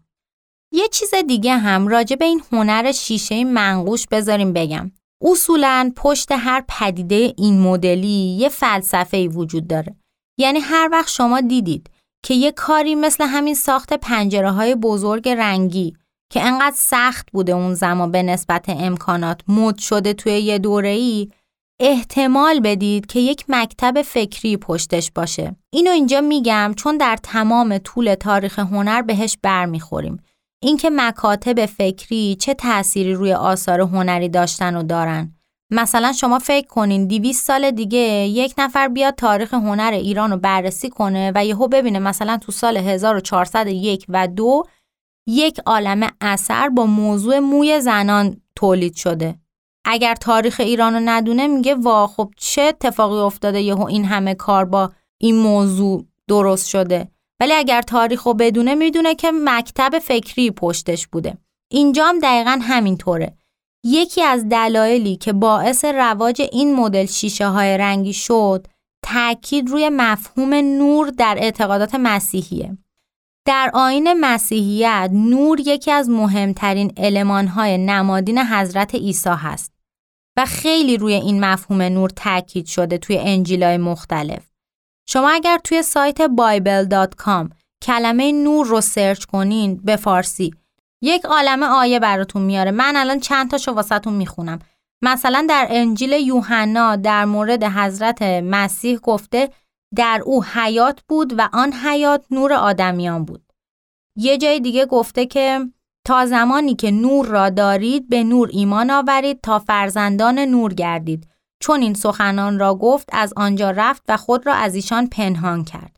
یه 0.73 0.89
چیز 0.89 1.15
دیگه 1.15 1.57
هم 1.57 1.89
راجع 1.89 2.17
به 2.17 2.25
این 2.25 2.43
هنر 2.53 2.93
شیشه 2.93 3.45
منقوش 3.45 4.07
بذاریم 4.07 4.53
بگم. 4.53 4.91
اصولا 5.23 5.93
پشت 5.97 6.33
هر 6.33 6.65
پدیده 6.69 7.35
این 7.39 7.61
مدلی 7.61 8.37
یه 8.39 8.49
فلسفه 8.49 9.17
ای 9.17 9.29
وجود 9.29 9.67
داره. 9.67 9.97
یعنی 10.39 10.59
هر 10.59 10.89
وقت 10.93 11.09
شما 11.09 11.41
دیدید 11.41 11.91
که 12.25 12.35
یه 12.35 12.53
کاری 12.53 12.95
مثل 12.95 13.25
همین 13.25 13.55
ساخت 13.55 13.93
پنجره 13.93 14.51
های 14.51 14.75
بزرگ 14.75 15.29
رنگی 15.29 15.97
که 16.33 16.43
انقدر 16.43 16.77
سخت 16.77 17.29
بوده 17.33 17.53
اون 17.53 17.75
زمان 17.75 18.11
به 18.11 18.23
نسبت 18.23 18.65
امکانات 18.69 19.41
مد 19.49 19.79
شده 19.79 20.13
توی 20.13 20.33
یه 20.33 20.59
دوره 20.59 20.89
ای 20.89 21.29
احتمال 21.81 22.61
بدید 22.61 23.07
که 23.07 23.21
یک 23.21 23.45
مکتب 23.49 24.03
فکری 24.03 24.57
پشتش 24.57 25.11
باشه. 25.11 25.57
اینو 25.71 25.91
اینجا 25.91 26.21
میگم 26.21 26.75
چون 26.77 26.97
در 26.97 27.19
تمام 27.23 27.79
طول 27.79 28.15
تاریخ 28.15 28.59
هنر 28.59 29.03
بهش 29.03 29.39
برمیخوریم. 29.43 30.23
اینکه 30.63 30.91
مکاتب 30.93 31.67
فکری 31.67 32.37
چه 32.41 32.55
تأثیری 32.55 33.15
روی 33.15 33.33
آثار 33.33 33.81
هنری 33.81 34.29
داشتن 34.29 34.77
و 34.77 34.83
دارن. 34.83 35.35
مثلا 35.71 36.13
شما 36.13 36.39
فکر 36.39 36.67
کنین 36.67 37.07
200 37.07 37.47
سال 37.47 37.71
دیگه 37.71 37.99
یک 38.29 38.55
نفر 38.59 38.89
بیاد 38.89 39.15
تاریخ 39.15 39.55
هنر 39.55 39.91
ایران 39.93 40.31
رو 40.31 40.37
بررسی 40.37 40.91
کنه 40.91 41.33
و 41.35 41.45
یهو 41.45 41.69
ببینه 41.69 41.99
مثلا 41.99 42.39
تو 42.39 42.53
سال 42.53 42.77
1401 42.77 44.07
و 44.09 44.29
دو 44.29 44.63
یک 45.27 45.61
عالم 45.67 46.09
اثر 46.21 46.69
با 46.69 46.87
موضوع 46.87 47.39
موی 47.39 47.81
زنان 47.81 48.37
تولید 48.57 48.95
شده. 48.95 49.35
اگر 49.85 50.15
تاریخ 50.15 50.61
ایران 50.61 50.95
رو 50.95 51.01
ندونه 51.05 51.47
میگه 51.47 51.75
وا 51.75 52.07
خب 52.07 52.31
چه 52.37 52.63
اتفاقی 52.63 53.19
افتاده 53.19 53.61
یهو 53.61 53.85
این 53.87 54.05
همه 54.05 54.35
کار 54.35 54.65
با 54.65 54.93
این 55.19 55.37
موضوع 55.37 56.07
درست 56.29 56.69
شده؟ 56.69 57.09
ولی 57.43 57.53
اگر 57.53 57.83
تاریخ 57.83 58.23
رو 58.23 58.35
بدونه 58.35 58.75
می‌دونه 58.75 59.15
که 59.15 59.33
مکتب 59.45 59.99
فکری 59.99 60.51
پشتش 60.51 61.07
بوده. 61.07 61.39
اینجا 61.71 62.07
هم 62.07 62.19
دقیقا 62.19 62.59
همینطوره. 62.63 63.37
یکی 63.85 64.23
از 64.23 64.49
دلایلی 64.49 65.17
که 65.17 65.33
باعث 65.33 65.85
رواج 65.85 66.43
این 66.53 66.75
مدل 66.75 67.07
شیشه 67.07 67.47
های 67.47 67.79
رنگی 67.79 68.13
شد 68.13 68.67
تاکید 69.05 69.71
روی 69.71 69.89
مفهوم 69.89 70.55
نور 70.55 71.11
در 71.11 71.39
اعتقادات 71.41 71.95
مسیحیه. 71.95 72.79
در 73.47 73.71
آین 73.75 74.13
مسیحیت 74.13 75.11
نور 75.13 75.61
یکی 75.61 75.91
از 75.91 76.11
مهمترین 76.11 77.19
های 77.49 77.79
نمادین 77.79 78.39
حضرت 78.39 78.95
عیسی 78.95 79.31
هست 79.31 79.73
و 80.37 80.45
خیلی 80.45 80.97
روی 80.97 81.15
این 81.15 81.45
مفهوم 81.45 81.83
نور 81.83 82.11
تاکید 82.11 82.67
شده 82.67 82.99
توی 82.99 83.19
انجیلای 83.19 83.77
مختلف. 83.77 84.52
شما 85.07 85.31
اگر 85.31 85.59
توی 85.65 85.83
سایت 85.83 86.27
bible.com 86.27 87.49
کلمه 87.83 88.33
نور 88.33 88.67
رو 88.67 88.81
سرچ 88.81 89.25
کنین 89.25 89.77
به 89.77 89.97
فارسی 89.97 90.51
یک 91.03 91.25
عالمه 91.25 91.67
آیه 91.67 91.99
براتون 91.99 92.43
میاره. 92.43 92.71
من 92.71 92.97
الان 92.97 93.21
چند 93.21 93.51
تاشو 93.51 93.73
واسهتون 93.73 94.15
می‌خونم. 94.15 94.59
مثلا 95.03 95.47
در 95.49 95.67
انجیل 95.71 96.13
یوحنا 96.13 96.97
در 96.97 97.25
مورد 97.25 97.65
حضرت 97.65 98.23
مسیح 98.23 98.99
گفته 98.99 99.51
در 99.97 100.23
او 100.25 100.45
حیات 100.45 101.01
بود 101.09 101.35
و 101.39 101.49
آن 101.53 101.73
حیات 101.73 102.25
نور 102.31 102.53
آدمیان 102.53 103.25
بود. 103.25 103.53
یه 104.17 104.39
جای 104.39 104.61
دیگه 104.61 104.87
گفته 104.87 105.27
که 105.27 105.61
تا 106.07 106.27
زمانی 106.27 106.75
که 106.75 106.91
نور 106.91 107.27
را 107.27 107.51
دارید 107.51 108.09
به 108.09 108.25
نور 108.25 108.49
ایمان 108.53 108.91
آورید 108.91 109.41
تا 109.41 109.59
فرزندان 109.59 110.39
نور 110.39 110.75
گردید. 110.75 111.29
چون 111.63 111.83
این 111.83 111.95
سخنان 111.95 112.59
را 112.59 112.75
گفت 112.75 113.09
از 113.13 113.33
آنجا 113.37 113.71
رفت 113.71 114.03
و 114.09 114.17
خود 114.17 114.47
را 114.47 114.55
از 114.55 114.75
ایشان 114.75 115.07
پنهان 115.07 115.65
کرد. 115.65 115.97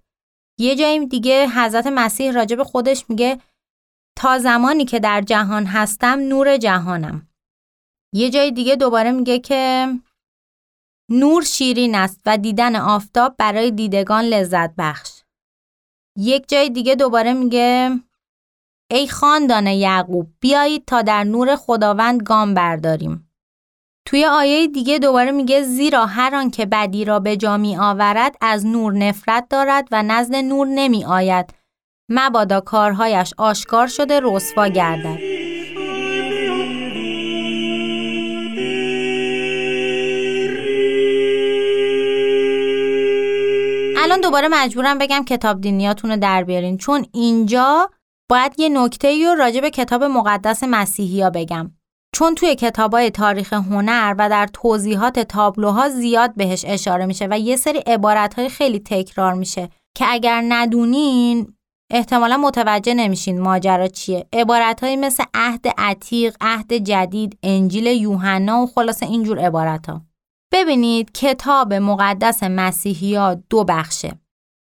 یه 0.58 0.76
جایی 0.76 1.06
دیگه 1.06 1.48
حضرت 1.48 1.86
مسیح 1.86 2.32
راجب 2.32 2.62
خودش 2.62 3.04
میگه 3.08 3.40
تا 4.16 4.38
زمانی 4.38 4.84
که 4.84 5.00
در 5.00 5.20
جهان 5.20 5.66
هستم 5.66 6.18
نور 6.20 6.56
جهانم. 6.56 7.28
یه 8.14 8.30
جای 8.30 8.50
دیگه 8.50 8.76
دوباره 8.76 9.12
میگه 9.12 9.38
که 9.38 9.88
نور 11.10 11.42
شیرین 11.42 11.94
است 11.94 12.20
و 12.26 12.38
دیدن 12.38 12.76
آفتاب 12.76 13.34
برای 13.38 13.70
دیدگان 13.70 14.24
لذت 14.24 14.74
بخش. 14.78 15.22
یک 16.18 16.48
جای 16.48 16.70
دیگه 16.70 16.94
دوباره 16.94 17.32
میگه 17.32 18.00
ای 18.90 19.08
خاندان 19.08 19.66
یعقوب 19.66 20.28
بیایید 20.40 20.84
تا 20.86 21.02
در 21.02 21.24
نور 21.24 21.56
خداوند 21.56 22.22
گام 22.22 22.54
برداریم. 22.54 23.23
توی 24.06 24.24
آیه 24.24 24.66
دیگه 24.66 24.98
دوباره 24.98 25.30
میگه 25.30 25.62
زیرا 25.62 26.06
هر 26.06 26.34
آن 26.34 26.50
که 26.50 26.66
بدی 26.66 27.04
را 27.04 27.20
به 27.20 27.36
جا 27.36 27.56
می 27.56 27.76
آورد 27.76 28.36
از 28.40 28.66
نور 28.66 28.92
نفرت 28.92 29.46
دارد 29.50 29.88
و 29.90 30.02
نزد 30.02 30.34
نور 30.34 30.66
نمی 30.66 31.04
آید. 31.04 31.54
مبادا 32.08 32.60
کارهایش 32.60 33.34
آشکار 33.38 33.86
شده 33.86 34.20
رسوا 34.22 34.68
گردد. 34.68 35.18
الان 43.96 44.20
دوباره 44.20 44.48
مجبورم 44.48 44.98
بگم 44.98 45.24
کتاب 45.24 45.60
دینیاتون 45.60 46.10
رو 46.10 46.16
در 46.16 46.44
بیارین 46.44 46.78
چون 46.78 47.06
اینجا 47.12 47.90
باید 48.30 48.60
یه 48.60 48.68
نکته 48.68 49.26
رو 49.26 49.34
راجع 49.34 49.60
به 49.60 49.70
کتاب 49.70 50.04
مقدس 50.04 50.62
مسیحی 50.62 51.22
ها 51.22 51.30
بگم. 51.30 51.70
چون 52.14 52.34
توی 52.34 52.54
کتابای 52.54 53.10
تاریخ 53.10 53.52
هنر 53.52 54.14
و 54.18 54.28
در 54.28 54.46
توضیحات 54.52 55.20
تابلوها 55.20 55.88
زیاد 55.88 56.34
بهش 56.34 56.64
اشاره 56.68 57.06
میشه 57.06 57.28
و 57.30 57.38
یه 57.38 57.56
سری 57.56 57.78
عبارتهای 57.78 58.48
خیلی 58.48 58.78
تکرار 58.78 59.34
میشه 59.34 59.68
که 59.96 60.04
اگر 60.08 60.44
ندونین 60.48 61.54
احتمالا 61.90 62.36
متوجه 62.36 62.94
نمیشین 62.94 63.40
ماجرا 63.40 63.88
چیه 63.88 64.26
عبارتهایی 64.32 64.96
مثل 64.96 65.24
عهد 65.34 65.66
عتیق، 65.78 66.36
عهد 66.40 66.72
جدید، 66.72 67.38
انجیل 67.42 67.86
یوحنا 67.86 68.62
و 68.62 68.66
خلاص 68.66 69.02
اینجور 69.02 69.38
عبارت 69.38 69.86
ها. 69.86 70.02
ببینید 70.52 71.12
کتاب 71.12 71.74
مقدس 71.74 72.42
مسیحی 72.42 73.14
ها 73.14 73.34
دو 73.34 73.64
بخشه. 73.64 74.18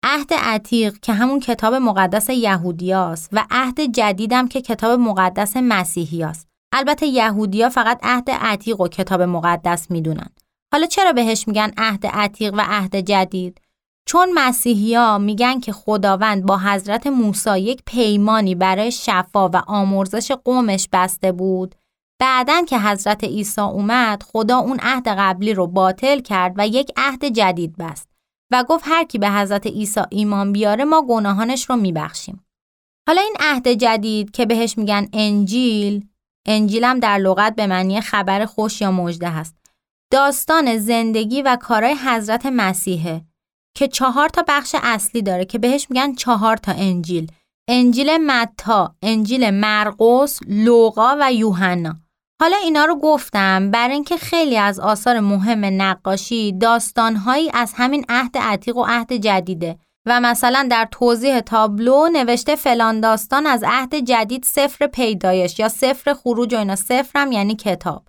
عهد 0.03 0.33
عتیق 0.33 0.97
که 0.99 1.13
همون 1.13 1.39
کتاب 1.39 1.73
مقدس 1.73 2.29
یهودیاست 2.29 3.29
و 3.31 3.45
عهد 3.51 3.81
جدیدم 3.81 4.47
که 4.47 4.61
کتاب 4.61 4.99
مقدس 4.99 5.57
مسیحیاست. 5.57 6.52
البته 6.73 7.05
یهودیا 7.05 7.69
فقط 7.69 7.99
عهد 8.03 8.31
عتیق 8.31 8.81
و 8.81 8.87
کتاب 8.87 9.21
مقدس 9.21 9.91
می‌دونن. 9.91 10.29
حالا 10.73 10.85
چرا 10.85 11.13
بهش 11.13 11.47
میگن 11.47 11.71
عهد 11.77 12.05
عتیق 12.07 12.53
و 12.53 12.61
عهد 12.67 12.95
جدید؟ 12.95 13.61
چون 14.05 14.31
مسیحیا 14.33 15.17
میگن 15.17 15.59
که 15.59 15.71
خداوند 15.71 16.45
با 16.45 16.57
حضرت 16.57 17.07
موسی 17.07 17.59
یک 17.59 17.81
پیمانی 17.85 18.55
برای 18.55 18.91
شفا 18.91 19.49
و 19.49 19.55
آمرزش 19.67 20.31
قومش 20.31 20.89
بسته 20.93 21.31
بود 21.31 21.75
بعدا 22.19 22.65
که 22.69 22.79
حضرت 22.79 23.23
عیسی 23.23 23.61
اومد 23.61 24.23
خدا 24.23 24.57
اون 24.57 24.79
عهد 24.81 25.07
قبلی 25.07 25.53
رو 25.53 25.67
باطل 25.67 26.19
کرد 26.19 26.53
و 26.57 26.67
یک 26.67 26.91
عهد 26.97 27.25
جدید 27.25 27.77
بست 27.77 28.09
و 28.51 28.63
گفت 28.63 28.83
هر 28.87 29.03
کی 29.03 29.17
به 29.17 29.29
حضرت 29.29 29.67
عیسی 29.67 30.01
ایمان 30.09 30.51
بیاره 30.51 30.83
ما 30.83 31.05
گناهانش 31.09 31.69
رو 31.69 31.75
میبخشیم 31.75 32.45
حالا 33.07 33.21
این 33.21 33.35
عهد 33.39 33.67
جدید 33.67 34.31
که 34.31 34.45
بهش 34.45 34.77
میگن 34.77 35.07
انجیل 35.13 36.07
انجیلم 36.45 36.99
در 36.99 37.17
لغت 37.17 37.55
به 37.55 37.67
معنی 37.67 38.01
خبر 38.01 38.45
خوش 38.45 38.81
یا 38.81 38.91
مژده 38.91 39.29
هست. 39.29 39.55
داستان 40.11 40.77
زندگی 40.77 41.41
و 41.41 41.57
کارهای 41.61 41.95
حضرت 41.95 42.45
مسیحه 42.45 43.21
که 43.75 43.87
چهار 43.87 44.29
تا 44.29 44.43
بخش 44.47 44.75
اصلی 44.83 45.21
داره 45.21 45.45
که 45.45 45.59
بهش 45.59 45.87
میگن 45.89 46.15
چهار 46.15 46.57
تا 46.57 46.71
انجیل. 46.71 47.31
انجیل 47.69 48.17
متا، 48.17 48.95
انجیل 49.01 49.49
مرقس، 49.49 50.39
لوقا 50.47 51.17
و 51.19 51.33
یوحنا. 51.33 51.95
حالا 52.41 52.57
اینا 52.57 52.85
رو 52.85 52.95
گفتم 52.95 53.71
برای 53.71 53.93
اینکه 53.93 54.17
خیلی 54.17 54.57
از 54.57 54.79
آثار 54.79 55.19
مهم 55.19 55.81
نقاشی 55.81 56.51
داستانهایی 56.51 57.51
از 57.53 57.73
همین 57.75 58.05
عهد 58.09 58.37
عتیق 58.37 58.77
و 58.77 58.85
عهد 58.87 59.13
جدیده. 59.13 59.77
و 60.05 60.21
مثلا 60.21 60.67
در 60.71 60.87
توضیح 60.91 61.39
تابلو 61.39 62.07
نوشته 62.13 62.55
فلان 62.55 62.99
داستان 62.99 63.47
از 63.47 63.63
عهد 63.67 63.95
جدید 63.95 64.43
سفر 64.43 64.87
پیدایش 64.87 65.59
یا 65.59 65.69
سفر 65.69 66.13
خروج 66.13 66.53
و 66.53 66.57
اینا. 66.57 66.75
سفرم 66.75 67.31
یعنی 67.31 67.55
کتاب. 67.55 68.07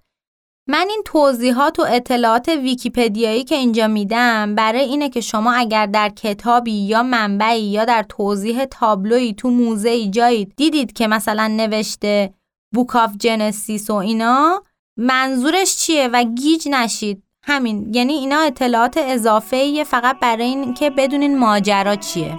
من 0.69 0.87
این 0.91 1.03
توضیحات 1.05 1.79
و 1.79 1.83
اطلاعات 1.89 2.49
ویکیپدیایی 2.49 3.45
که 3.45 3.55
اینجا 3.55 3.89
میدم 3.89 4.55
برای 4.55 4.81
اینه 4.81 5.09
که 5.09 5.21
شما 5.21 5.53
اگر 5.53 5.87
در 5.87 6.09
کتابی 6.09 6.73
یا 6.73 7.03
منبعی 7.03 7.63
یا 7.63 7.85
در 7.85 8.03
توضیح 8.03 8.65
تابلویی 8.65 9.35
تو 9.35 9.51
موزه 9.51 10.09
جایی 10.09 10.45
دیدید 10.45 10.93
که 10.93 11.07
مثلا 11.07 11.47
نوشته 11.47 12.35
Book 12.75 12.97
of 12.97 13.17
Genesis 13.17 13.91
و 13.91 13.95
اینا 13.95 14.63
منظورش 14.97 15.77
چیه 15.77 16.09
و 16.09 16.25
گیج 16.25 16.69
نشید. 16.71 17.24
همین 17.47 17.95
یعنی 17.95 18.13
اینا 18.13 18.41
اطلاعات 18.41 18.97
اضافه 18.97 19.85
فقط 19.85 20.19
برای 20.21 20.45
این 20.45 20.75
که 20.75 20.91
بدونین 20.91 21.39
ماجرا 21.39 21.97
چیه 21.97 22.35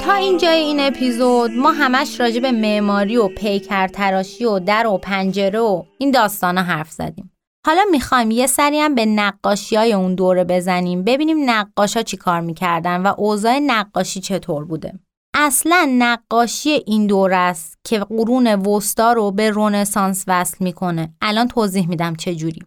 تا 0.00 0.14
اینجای 0.14 0.58
این 0.58 0.80
اپیزود 0.80 1.50
ما 1.50 1.72
همش 1.72 2.20
راجع 2.20 2.40
به 2.40 2.52
معماری 2.52 3.16
و 3.16 3.28
پیکر 3.28 3.88
تراشی 3.88 4.44
و 4.44 4.58
در 4.58 4.86
و 4.86 4.98
پنجره 4.98 5.60
و 5.60 5.82
این 5.98 6.10
داستانا 6.10 6.62
حرف 6.62 6.90
زدیم. 6.90 7.31
حالا 7.66 7.82
می‌خوایم 7.90 8.30
یه 8.30 8.46
سری 8.46 8.80
هم 8.80 8.94
به 8.94 9.06
نقاشی 9.06 9.76
های 9.76 9.92
اون 9.92 10.14
دوره 10.14 10.44
بزنیم 10.44 11.04
ببینیم 11.04 11.50
نقاشا 11.50 12.02
چی 12.02 12.16
کار 12.16 12.40
می‌کردن 12.40 13.02
و 13.02 13.14
اوضاع 13.18 13.58
نقاشی 13.58 14.20
چطور 14.20 14.64
بوده. 14.64 14.98
اصلا 15.34 15.88
نقاشی 15.98 16.70
این 16.70 17.06
دوره 17.06 17.36
است 17.36 17.78
که 17.84 17.98
قرون 17.98 18.46
وسطا 18.46 19.12
رو 19.12 19.30
به 19.30 19.50
رونسانس 19.50 20.24
وصل 20.26 20.56
می‌کنه. 20.60 21.14
الان 21.20 21.48
توضیح 21.48 21.88
میدم 21.88 22.14
چه 22.14 22.34
جوری. 22.34 22.62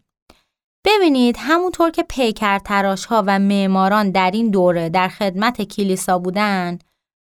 ببینید 0.86 1.36
همونطور 1.39 1.91
که 1.91 2.04
پیکر 2.04 2.60
تراش 2.60 3.06
ها 3.06 3.24
و 3.28 3.39
معماران 3.39 4.12
در 4.12 4.32
این 4.32 4.50
دوره 4.50 4.89
در 4.89 5.08
خدمت 5.08 5.62
کلیسا 5.62 6.20
بودن 6.20 6.80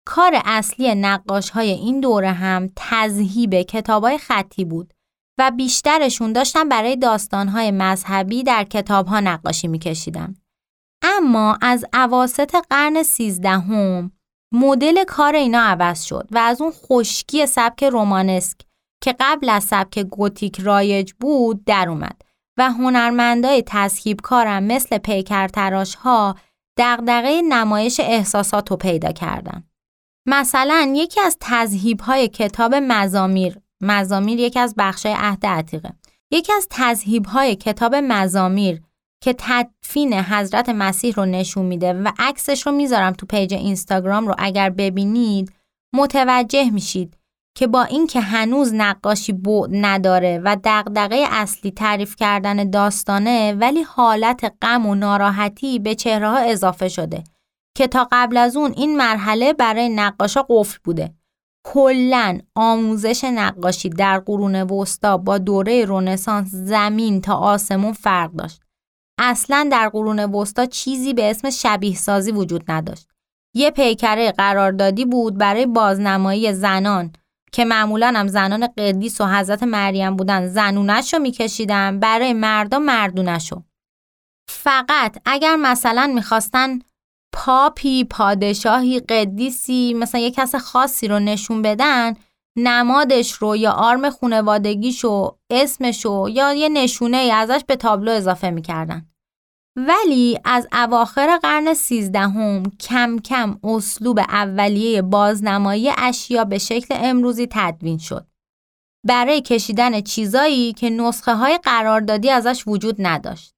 کار 0.07 0.33
اصلی 0.45 0.95
نقاش 0.95 1.51
های 1.51 1.71
این 1.71 2.01
دوره 2.01 2.33
هم 2.33 2.71
تذهیب 2.77 3.63
کتاب 3.63 4.05
های 4.05 4.19
خطی 4.19 4.65
بود 4.65 4.95
و 5.39 5.51
بیشترشون 5.51 6.33
داشتن 6.33 6.69
برای 6.69 6.97
داستان 6.97 7.49
های 7.49 7.71
مذهبی 7.71 8.43
در 8.43 8.65
کتاب 8.65 9.07
ها 9.07 9.21
نقاشی 9.21 9.69
میکشیدن. 9.69 10.35
اما 11.03 11.59
از 11.63 11.85
عواست 11.93 12.57
قرن 12.71 13.03
سیزدهم 13.03 14.13
مدل 14.53 15.05
کار 15.05 15.35
اینا 15.35 15.61
عوض 15.61 16.03
شد 16.03 16.29
و 16.31 16.39
از 16.39 16.61
اون 16.61 16.73
خشکی 16.73 17.47
سبک 17.47 17.85
رومانسک 17.85 18.59
که 19.03 19.15
قبل 19.21 19.49
از 19.49 19.65
سبک 19.65 19.99
گوتیک 19.99 20.61
رایج 20.61 21.13
بود 21.21 21.65
در 21.65 21.89
اومد 21.89 22.23
و 22.59 22.71
هنرمندای 22.71 23.63
تصحیب 23.67 24.21
کارم 24.21 24.63
مثل 24.63 24.99
پیکر 24.99 25.49
تراش 25.49 25.95
ها 25.95 26.37
دغدغه 26.79 27.43
نمایش 27.43 28.01
احساسات 28.01 28.71
رو 28.71 28.77
پیدا 28.77 29.13
کردن. 29.13 29.65
مثلا 30.27 30.93
یکی 30.97 31.21
از 31.21 31.37
تذهیب 31.41 32.01
های 32.01 32.29
کتاب 32.29 32.75
مزامیر 32.75 33.59
مزامیر 33.83 34.39
یکی 34.39 34.59
از 34.59 34.75
بخشای 34.79 35.15
عهد 35.17 35.47
عتیقه 35.47 35.93
یکی 36.31 36.53
از 36.53 36.67
تذهیب 36.71 37.27
های 37.27 37.57
کتاب 37.57 37.95
مزامیر 37.95 38.81
که 39.23 39.35
تدفین 39.39 40.15
حضرت 40.15 40.69
مسیح 40.69 41.15
رو 41.15 41.25
نشون 41.25 41.67
میده 41.67 41.93
و 41.93 42.13
عکسش 42.19 42.67
رو 42.67 42.73
می‌ذارم 42.73 43.13
تو 43.13 43.27
پیج 43.27 43.55
اینستاگرام 43.55 44.27
رو 44.27 44.35
اگر 44.39 44.71
ببینید 44.71 45.53
متوجه 45.95 46.71
میشید 46.71 47.17
که 47.57 47.67
با 47.67 47.83
اینکه 47.83 48.21
هنوز 48.21 48.75
نقاشی 48.75 49.33
بود 49.33 49.71
نداره 49.73 50.41
و 50.45 50.57
دغدغه 50.65 51.25
اصلی 51.31 51.71
تعریف 51.71 52.17
کردن 52.17 52.71
داستانه 52.71 53.53
ولی 53.53 53.83
حالت 53.83 54.55
غم 54.63 54.87
و 54.87 54.95
ناراحتی 54.95 55.79
به 55.79 55.95
چهره 55.95 56.29
اضافه 56.29 56.89
شده 56.89 57.25
که 57.77 57.87
تا 57.87 58.09
قبل 58.13 58.37
از 58.37 58.57
اون 58.57 58.73
این 58.77 58.97
مرحله 58.97 59.53
برای 59.53 59.89
نقاشا 59.89 60.47
قفل 60.49 60.79
بوده. 60.85 61.15
کلا 61.65 62.39
آموزش 62.55 63.25
نقاشی 63.25 63.89
در 63.89 64.19
قرون 64.19 64.63
وسطا 64.63 65.17
با 65.17 65.39
دوره 65.39 65.85
رونسانس 65.85 66.49
زمین 66.51 67.21
تا 67.21 67.35
آسمون 67.35 67.93
فرق 67.93 68.33
داشت. 68.33 68.61
اصلا 69.19 69.69
در 69.73 69.89
قرون 69.89 70.19
وسطا 70.19 70.67
چیزی 70.67 71.15
به 71.15 71.31
اسم 71.31 71.51
شبیه 71.51 71.97
سازی 71.97 72.33
وجود 72.33 72.65
نداشت. 72.69 73.09
یه 73.55 73.71
پیکره 73.71 74.33
قراردادی 74.33 75.05
بود 75.05 75.39
برای 75.39 75.67
بازنمایی 75.67 76.53
زنان 76.53 77.13
که 77.53 77.65
معمولا 77.65 78.13
هم 78.17 78.29
زنان 78.29 78.69
قدیس 78.79 79.21
و 79.21 79.27
حضرت 79.27 79.63
مریم 79.63 80.17
بودن 80.17 80.49
زنونش 80.49 81.15
رو 81.15 81.21
میکشیدن 81.21 82.01
برای 82.01 82.33
مردا 82.33 82.79
مردونش. 82.79 83.53
فقط 84.49 85.19
اگر 85.25 85.57
مثلا 85.57 86.13
می‌خواستن 86.15 86.79
پاپی 87.33 88.05
پادشاهی 88.05 89.01
قدیسی 89.01 89.95
مثلا 89.95 90.21
یه 90.21 90.31
کس 90.31 90.55
خاصی 90.55 91.09
رو 91.09 91.19
نشون 91.19 91.63
بدن 91.63 92.15
نمادش 92.57 93.33
رو 93.33 93.57
یا 93.57 93.73
آرم 93.73 94.11
خونوادگیشو 94.11 95.37
اسمشو 95.51 96.29
یا 96.31 96.53
یه 96.53 96.69
نشونه 96.69 97.17
ازش 97.17 97.61
به 97.67 97.77
تابلو 97.77 98.13
اضافه 98.13 98.51
می‌کردن. 98.51 99.07
ولی 99.77 100.39
از 100.45 100.67
اواخر 100.73 101.39
قرن 101.39 101.75
سیزدهم 101.75 102.63
کم 102.81 103.19
کم 103.19 103.59
اسلوب 103.65 104.19
اولیه 104.19 105.03
بازنمایی 105.03 105.91
اشیا 105.99 106.45
به 106.45 106.59
شکل 106.59 106.95
امروزی 106.99 107.49
تدوین 107.51 107.99
شد. 107.99 108.27
برای 109.07 109.43
کشیدن 109.43 110.01
چیزایی 110.01 110.73
که 110.73 110.91
نسخه 110.91 111.35
های 111.35 111.59
قراردادی 111.63 112.31
ازش 112.31 112.65
وجود 112.67 112.97
نداشت. 112.99 113.55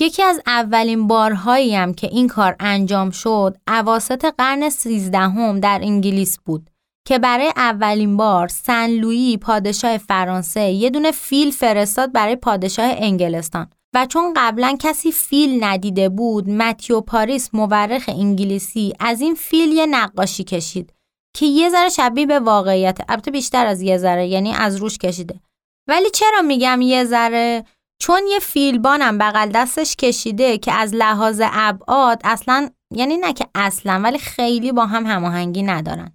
یکی 0.00 0.22
از 0.22 0.40
اولین 0.46 1.06
بارهایی 1.06 1.74
هم 1.74 1.94
که 1.94 2.06
این 2.06 2.28
کار 2.28 2.56
انجام 2.60 3.10
شد 3.10 3.56
اواسط 3.68 4.34
قرن 4.38 4.68
سیزدهم 4.68 5.60
در 5.60 5.80
انگلیس 5.82 6.38
بود 6.44 6.70
که 7.06 7.18
برای 7.18 7.52
اولین 7.56 8.16
بار 8.16 8.48
سن 8.48 8.90
لویی 8.90 9.36
پادشاه 9.36 9.98
فرانسه 9.98 10.60
یه 10.60 10.90
دونه 10.90 11.10
فیل 11.10 11.50
فرستاد 11.50 12.12
برای 12.12 12.36
پادشاه 12.36 12.94
انگلستان. 12.98 13.70
و 13.94 14.06
چون 14.06 14.32
قبلا 14.36 14.76
کسی 14.80 15.12
فیل 15.12 15.64
ندیده 15.64 16.08
بود 16.08 16.50
متیو 16.50 17.00
پاریس 17.00 17.50
مورخ 17.52 18.04
انگلیسی 18.08 18.92
از 19.00 19.20
این 19.20 19.34
فیل 19.34 19.72
یه 19.72 19.86
نقاشی 19.86 20.44
کشید 20.44 20.92
که 21.36 21.46
یه 21.46 21.70
ذره 21.70 21.88
شبیه 21.88 22.26
به 22.26 22.40
واقعیت 22.40 22.98
البته 23.08 23.30
بیشتر 23.30 23.66
از 23.66 23.82
یه 23.82 23.98
ذره 23.98 24.26
یعنی 24.26 24.52
از 24.52 24.76
روش 24.76 24.98
کشیده. 24.98 25.40
ولی 25.88 26.10
چرا 26.10 26.42
میگم 26.42 26.80
یه 26.80 27.04
ذره؟ 27.04 27.64
چون 28.06 28.22
یه 28.30 28.38
فیلبانم 28.38 29.18
بغل 29.18 29.50
دستش 29.54 29.96
کشیده 29.96 30.58
که 30.58 30.72
از 30.72 30.94
لحاظ 30.94 31.42
ابعاد 31.44 32.20
اصلا 32.24 32.70
یعنی 32.90 33.16
نه 33.16 33.32
که 33.32 33.46
اصلا 33.54 34.00
ولی 34.04 34.18
خیلی 34.18 34.72
با 34.72 34.86
هم 34.86 35.06
هماهنگی 35.06 35.62
ندارن 35.62 36.12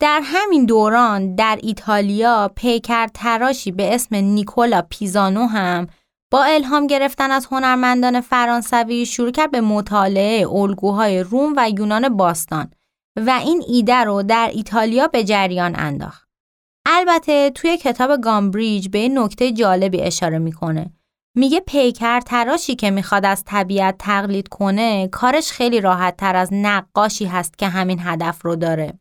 در 0.00 0.20
همین 0.24 0.66
دوران 0.66 1.34
در 1.34 1.58
ایتالیا 1.62 2.50
پیکر 2.56 3.06
تراشی 3.06 3.72
به 3.72 3.94
اسم 3.94 4.16
نیکولا 4.16 4.82
پیزانو 4.90 5.46
هم 5.46 5.86
با 6.32 6.44
الهام 6.44 6.86
گرفتن 6.86 7.30
از 7.30 7.46
هنرمندان 7.46 8.20
فرانسوی 8.20 9.06
شروع 9.06 9.30
کرد 9.30 9.50
به 9.50 9.60
مطالعه 9.60 10.48
الگوهای 10.48 11.22
روم 11.22 11.52
و 11.56 11.70
یونان 11.70 12.08
باستان 12.08 12.70
و 13.16 13.40
این 13.44 13.64
ایده 13.68 14.04
رو 14.04 14.22
در 14.22 14.50
ایتالیا 14.54 15.06
به 15.06 15.24
جریان 15.24 15.72
انداخت. 15.78 16.28
البته 16.86 17.50
توی 17.50 17.76
کتاب 17.76 18.20
گامبریج 18.20 18.88
به 18.88 19.08
نکته 19.08 19.52
جالبی 19.52 20.00
اشاره 20.00 20.38
می‌کنه. 20.38 20.99
میگه 21.34 21.60
پیکر 21.60 22.20
تراشی 22.20 22.76
که 22.76 22.90
می‌خواد 22.90 23.26
از 23.26 23.44
طبیعت 23.44 23.94
تقلید 23.98 24.48
کنه 24.48 25.08
کارش 25.08 25.52
خیلی 25.52 25.80
راحت 25.80 26.16
تر 26.16 26.36
از 26.36 26.48
نقاشی 26.52 27.24
هست 27.24 27.58
که 27.58 27.68
همین 27.68 27.98
هدف 28.02 28.44
رو 28.44 28.56
داره. 28.56 28.98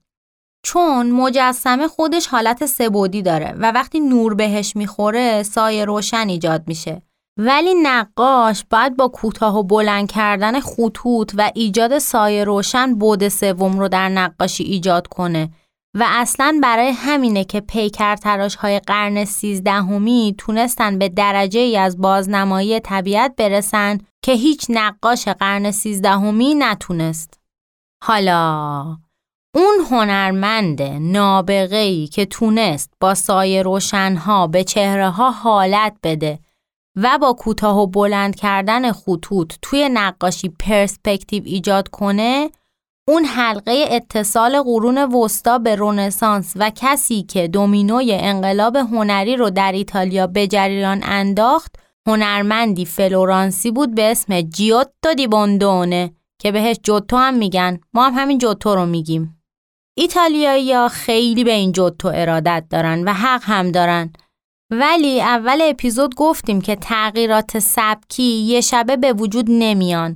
چون 0.65 1.11
مجسمه 1.11 1.87
خودش 1.87 2.27
حالت 2.27 2.65
سبودی 2.65 3.21
داره 3.21 3.55
و 3.57 3.71
وقتی 3.71 3.99
نور 3.99 4.33
بهش 4.33 4.75
می‌خوره 4.75 5.43
سایه 5.43 5.85
روشن 5.85 6.29
ایجاد 6.29 6.63
میشه 6.67 7.01
ولی 7.37 7.73
نقاش 7.73 8.65
باید 8.69 8.97
با 8.97 9.07
کوتاه 9.07 9.57
و 9.59 9.63
بلند 9.63 10.11
کردن 10.11 10.59
خطوط 10.59 11.31
و 11.37 11.51
ایجاد 11.55 11.99
سایه 11.99 12.43
روشن 12.43 12.95
بود 12.95 13.27
سوم 13.27 13.79
رو 13.79 13.87
در 13.87 14.09
نقاشی 14.09 14.63
ایجاد 14.63 15.07
کنه 15.07 15.49
و 15.93 16.05
اصلا 16.07 16.59
برای 16.63 16.91
همینه 16.91 17.43
که 17.43 17.61
پیکر 17.61 18.15
تراش 18.15 18.55
های 18.55 18.79
قرن 18.79 19.25
سیزدهمی 19.25 20.35
تونستن 20.37 20.99
به 20.99 21.09
درجه 21.09 21.59
ای 21.59 21.77
از 21.77 21.97
بازنمایی 21.97 22.79
طبیعت 22.79 23.33
برسن 23.37 23.97
که 24.23 24.31
هیچ 24.31 24.65
نقاش 24.69 25.27
قرن 25.27 25.71
سیزدهمی 25.71 26.55
نتونست. 26.55 27.39
حالا 28.03 28.97
اون 29.55 29.75
هنرمند 29.91 30.81
نابغه 30.81 31.77
ای 31.77 32.07
که 32.07 32.25
تونست 32.25 32.93
با 32.99 33.13
سایه 33.13 33.61
روشنها 33.61 34.47
به 34.47 34.63
چهره 34.63 35.09
ها 35.09 35.31
حالت 35.31 35.97
بده 36.03 36.39
و 36.95 37.17
با 37.21 37.33
کوتاه 37.33 37.77
و 37.79 37.87
بلند 37.87 38.35
کردن 38.35 38.91
خطوط 38.91 39.53
توی 39.61 39.89
نقاشی 39.93 40.49
پرسپکتیو 40.49 41.43
ایجاد 41.45 41.87
کنه 41.87 42.49
اون 43.07 43.25
حلقه 43.25 43.85
اتصال 43.89 44.61
قرون 44.61 44.97
وسطا 44.97 45.57
به 45.57 45.75
رونسانس 45.75 46.53
و 46.55 46.71
کسی 46.75 47.23
که 47.23 47.47
دومینوی 47.47 48.13
انقلاب 48.13 48.75
هنری 48.75 49.35
رو 49.35 49.49
در 49.49 49.71
ایتالیا 49.71 50.27
به 50.27 50.47
جریان 50.47 50.99
انداخت 51.03 51.75
هنرمندی 52.07 52.85
فلورانسی 52.85 53.71
بود 53.71 53.95
به 53.95 54.11
اسم 54.11 54.41
جیوتو 54.41 55.13
دی 55.17 55.27
بوندونه 55.27 56.11
که 56.39 56.51
بهش 56.51 56.77
جوتو 56.83 57.17
هم 57.17 57.33
میگن. 57.33 57.79
ما 57.93 58.05
هم 58.05 58.13
همین 58.13 58.37
جوتو 58.37 58.75
رو 58.75 58.85
میگیم. 58.85 59.41
ایتالیایی 59.97 60.73
ها 60.73 60.87
خیلی 60.87 61.43
به 61.43 61.51
این 61.51 61.71
جوتو 61.71 62.11
ارادت 62.15 62.63
دارن 62.69 63.03
و 63.03 63.13
حق 63.13 63.41
هم 63.43 63.71
دارن. 63.71 64.13
ولی 64.71 65.21
اول 65.21 65.59
اپیزود 65.61 66.15
گفتیم 66.15 66.61
که 66.61 66.75
تغییرات 66.75 67.59
سبکی 67.59 68.23
یه 68.23 68.61
شبه 68.61 68.97
به 68.97 69.13
وجود 69.13 69.45
نمیان. 69.49 70.15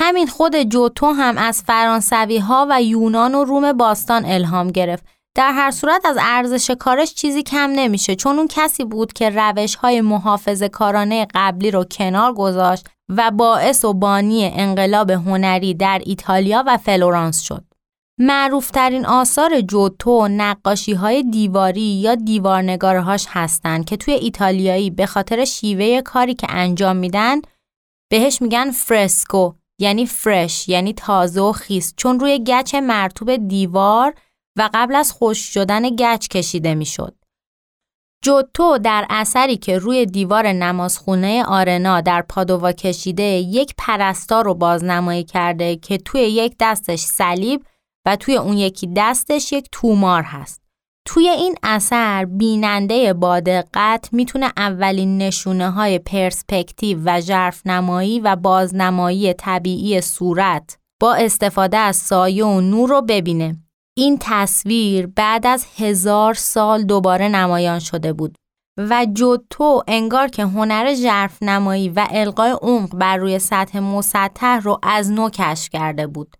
همین 0.00 0.26
خود 0.26 0.56
جوتو 0.56 1.12
هم 1.12 1.38
از 1.38 1.62
فرانسوی 1.62 2.38
ها 2.38 2.66
و 2.70 2.82
یونان 2.82 3.34
و 3.34 3.44
روم 3.44 3.72
باستان 3.72 4.24
الهام 4.24 4.70
گرفت 4.70 5.04
در 5.34 5.52
هر 5.52 5.70
صورت 5.70 6.06
از 6.06 6.16
ارزش 6.20 6.70
کارش 6.70 7.14
چیزی 7.14 7.42
کم 7.42 7.70
نمیشه 7.70 8.14
چون 8.16 8.38
اون 8.38 8.48
کسی 8.48 8.84
بود 8.84 9.12
که 9.12 9.30
روش 9.30 9.74
های 9.74 10.00
محافظ 10.00 10.62
کارانه 10.62 11.26
قبلی 11.34 11.70
رو 11.70 11.84
کنار 11.84 12.32
گذاشت 12.32 12.86
و 13.08 13.30
باعث 13.30 13.84
و 13.84 13.92
بانی 13.92 14.44
انقلاب 14.54 15.10
هنری 15.10 15.74
در 15.74 16.02
ایتالیا 16.06 16.64
و 16.66 16.76
فلورانس 16.76 17.40
شد. 17.40 17.64
معروفترین 18.18 19.06
آثار 19.06 19.60
جوتو 19.60 20.28
نقاشی 20.28 20.92
های 20.92 21.22
دیواری 21.22 21.80
یا 21.80 22.14
دیوارنگارهاش 22.14 23.26
هستند 23.28 23.84
که 23.84 23.96
توی 23.96 24.14
ایتالیایی 24.14 24.90
به 24.90 25.06
خاطر 25.06 25.44
شیوه 25.44 26.00
کاری 26.00 26.34
که 26.34 26.46
انجام 26.50 26.96
میدن 26.96 27.40
بهش 28.10 28.42
میگن 28.42 28.70
فرسکو 28.70 29.52
یعنی 29.78 30.06
فرش 30.06 30.68
یعنی 30.68 30.92
تازه 30.92 31.40
و 31.40 31.52
خیس 31.52 31.94
چون 31.96 32.20
روی 32.20 32.44
گچ 32.44 32.74
مرتوب 32.74 33.36
دیوار 33.36 34.14
و 34.56 34.70
قبل 34.74 34.94
از 34.94 35.12
خوش 35.12 35.38
شدن 35.38 35.96
گچ 35.96 36.28
کشیده 36.28 36.74
می‌شد. 36.74 37.14
جوتو 38.24 38.78
در 38.78 39.06
اثری 39.10 39.56
که 39.56 39.78
روی 39.78 40.06
دیوار 40.06 40.52
نمازخونه 40.52 41.44
آرنا 41.44 42.00
در 42.00 42.22
پادووا 42.22 42.72
کشیده 42.72 43.22
یک 43.22 43.74
پرستار 43.78 44.44
رو 44.44 44.54
بازنمایی 44.54 45.24
کرده 45.24 45.76
که 45.76 45.98
توی 45.98 46.20
یک 46.20 46.56
دستش 46.60 47.00
صلیب 47.00 47.64
و 48.06 48.16
توی 48.16 48.36
اون 48.36 48.56
یکی 48.56 48.92
دستش 48.96 49.52
یک 49.52 49.68
تومار 49.72 50.22
هست. 50.22 50.67
توی 51.10 51.28
این 51.28 51.54
اثر 51.62 52.24
بیننده 52.24 53.12
با 53.12 53.40
دقت 53.40 54.08
می‌تونه 54.12 54.52
اولین 54.56 55.18
نشونه 55.18 55.70
های 55.70 55.98
پرسپکتیو 55.98 56.98
و 57.04 57.20
ژرف 57.20 57.66
نمایی 57.66 58.20
و 58.20 58.36
بازنمایی 58.36 59.32
طبیعی 59.32 60.00
صورت 60.00 60.78
با 61.00 61.14
استفاده 61.14 61.76
از 61.76 61.96
سایه 61.96 62.44
و 62.44 62.60
نور 62.60 62.88
رو 62.88 63.02
ببینه. 63.02 63.56
این 63.96 64.18
تصویر 64.20 65.06
بعد 65.06 65.46
از 65.46 65.66
هزار 65.76 66.34
سال 66.34 66.82
دوباره 66.82 67.28
نمایان 67.28 67.78
شده 67.78 68.12
بود 68.12 68.34
و 68.78 69.06
جوتو 69.12 69.82
انگار 69.88 70.28
که 70.28 70.42
هنر 70.42 70.94
ژرف 70.94 71.42
نمایی 71.42 71.88
و 71.88 72.06
القای 72.10 72.50
عمق 72.62 72.96
بر 72.96 73.16
روی 73.16 73.38
سطح 73.38 73.78
مسطح 73.78 74.60
رو 74.60 74.78
از 74.82 75.10
نو 75.10 75.30
کشف 75.30 75.68
کرده 75.68 76.06
بود. 76.06 76.36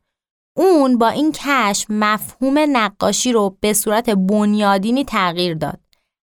اون 0.58 0.98
با 0.98 1.08
این 1.08 1.32
کشف 1.32 1.86
مفهوم 1.90 2.58
نقاشی 2.58 3.32
رو 3.32 3.56
به 3.60 3.72
صورت 3.72 4.10
بنیادینی 4.10 5.04
تغییر 5.04 5.54
داد. 5.54 5.80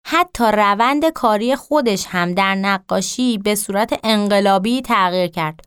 حتی 0.07 0.43
روند 0.43 1.05
کاری 1.05 1.55
خودش 1.55 2.05
هم 2.09 2.33
در 2.33 2.55
نقاشی 2.55 3.37
به 3.37 3.55
صورت 3.55 3.99
انقلابی 4.03 4.81
تغییر 4.81 5.27
کرد. 5.27 5.59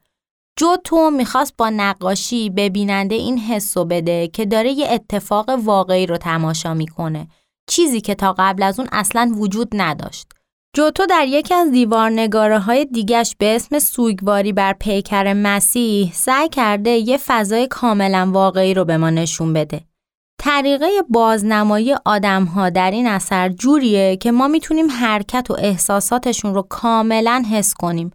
جوتو 0.58 1.10
می‌خواست 1.10 1.54
با 1.58 1.70
نقاشی 1.70 2.50
به 2.50 2.68
بیننده 2.68 3.14
این 3.14 3.38
حسو 3.38 3.84
بده 3.84 4.28
که 4.28 4.44
داره 4.46 4.70
یه 4.70 4.88
اتفاق 4.90 5.48
واقعی 5.48 6.06
رو 6.06 6.16
تماشا 6.16 6.74
می‌کنه. 6.74 7.28
چیزی 7.68 8.00
که 8.00 8.14
تا 8.14 8.34
قبل 8.38 8.62
از 8.62 8.78
اون 8.80 8.88
اصلا 8.92 9.32
وجود 9.36 9.68
نداشت. 9.72 10.26
جوتو 10.76 11.06
در 11.06 11.26
یکی 11.26 11.54
از 11.54 11.70
دیوارنگاره 11.70 12.58
های 12.58 12.84
دیگش 12.84 13.36
به 13.38 13.56
اسم 13.56 13.78
سوگواری 13.78 14.52
بر 14.52 14.72
پیکر 14.72 15.32
مسیح 15.32 16.12
سعی 16.12 16.48
کرده 16.48 16.90
یه 16.90 17.18
فضای 17.26 17.66
کاملا 17.66 18.30
واقعی 18.32 18.74
رو 18.74 18.84
به 18.84 18.96
ما 18.96 19.10
نشون 19.10 19.52
بده. 19.52 19.80
طریقه 20.38 20.86
بازنمایی 21.08 21.94
آدم 22.04 22.44
ها 22.44 22.70
در 22.70 22.90
این 22.90 23.06
اثر 23.06 23.48
جوریه 23.48 24.16
که 24.16 24.32
ما 24.32 24.48
می‌تونیم 24.48 24.90
حرکت 24.90 25.50
و 25.50 25.56
احساساتشون 25.58 26.54
رو 26.54 26.62
کاملا 26.62 27.44
حس 27.50 27.74
کنیم. 27.74 28.10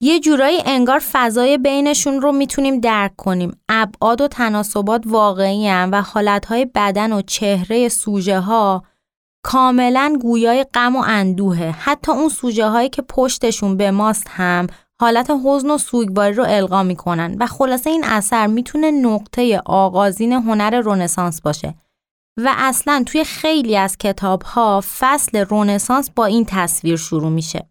یه 0.00 0.20
جورایی 0.20 0.62
انگار 0.66 0.98
فضای 1.12 1.58
بینشون 1.58 2.20
رو 2.20 2.32
می‌تونیم 2.32 2.80
درک 2.80 3.16
کنیم. 3.16 3.60
ابعاد 3.68 4.20
و 4.20 4.28
تناسبات 4.28 5.02
واقعی 5.06 5.68
هم 5.68 5.88
و 5.92 6.02
حالتهای 6.02 6.66
بدن 6.74 7.12
و 7.12 7.22
چهره 7.22 7.88
سوژه 7.88 8.40
ها 8.40 8.82
کاملا 9.46 10.16
گویای 10.20 10.66
غم 10.74 10.96
و 10.96 11.02
اندوهه 11.06 11.74
حتی 11.78 12.12
اون 12.12 12.28
سوژه 12.28 12.66
هایی 12.66 12.88
که 12.88 13.02
پشتشون 13.02 13.76
به 13.76 13.90
ماست 13.90 14.26
هم 14.30 14.66
حالت 15.00 15.30
حزن 15.44 15.70
و 15.70 15.78
سوگواری 15.78 16.34
رو 16.34 16.44
القا 16.48 16.82
می‌کنن 16.82 17.36
و 17.40 17.46
خلاصه 17.46 17.90
این 17.90 18.04
اثر 18.04 18.46
می‌تونه 18.46 18.90
نقطه 18.90 19.62
آغازین 19.66 20.32
هنر 20.32 20.80
رونسانس 20.80 21.40
باشه 21.40 21.74
و 22.36 22.54
اصلا 22.56 23.02
توی 23.06 23.24
خیلی 23.24 23.76
از 23.76 23.96
کتاب 23.98 24.42
ها 24.42 24.82
فصل 24.98 25.38
رونسانس 25.38 26.10
با 26.10 26.24
این 26.24 26.44
تصویر 26.48 26.96
شروع 26.96 27.30
میشه. 27.30 27.68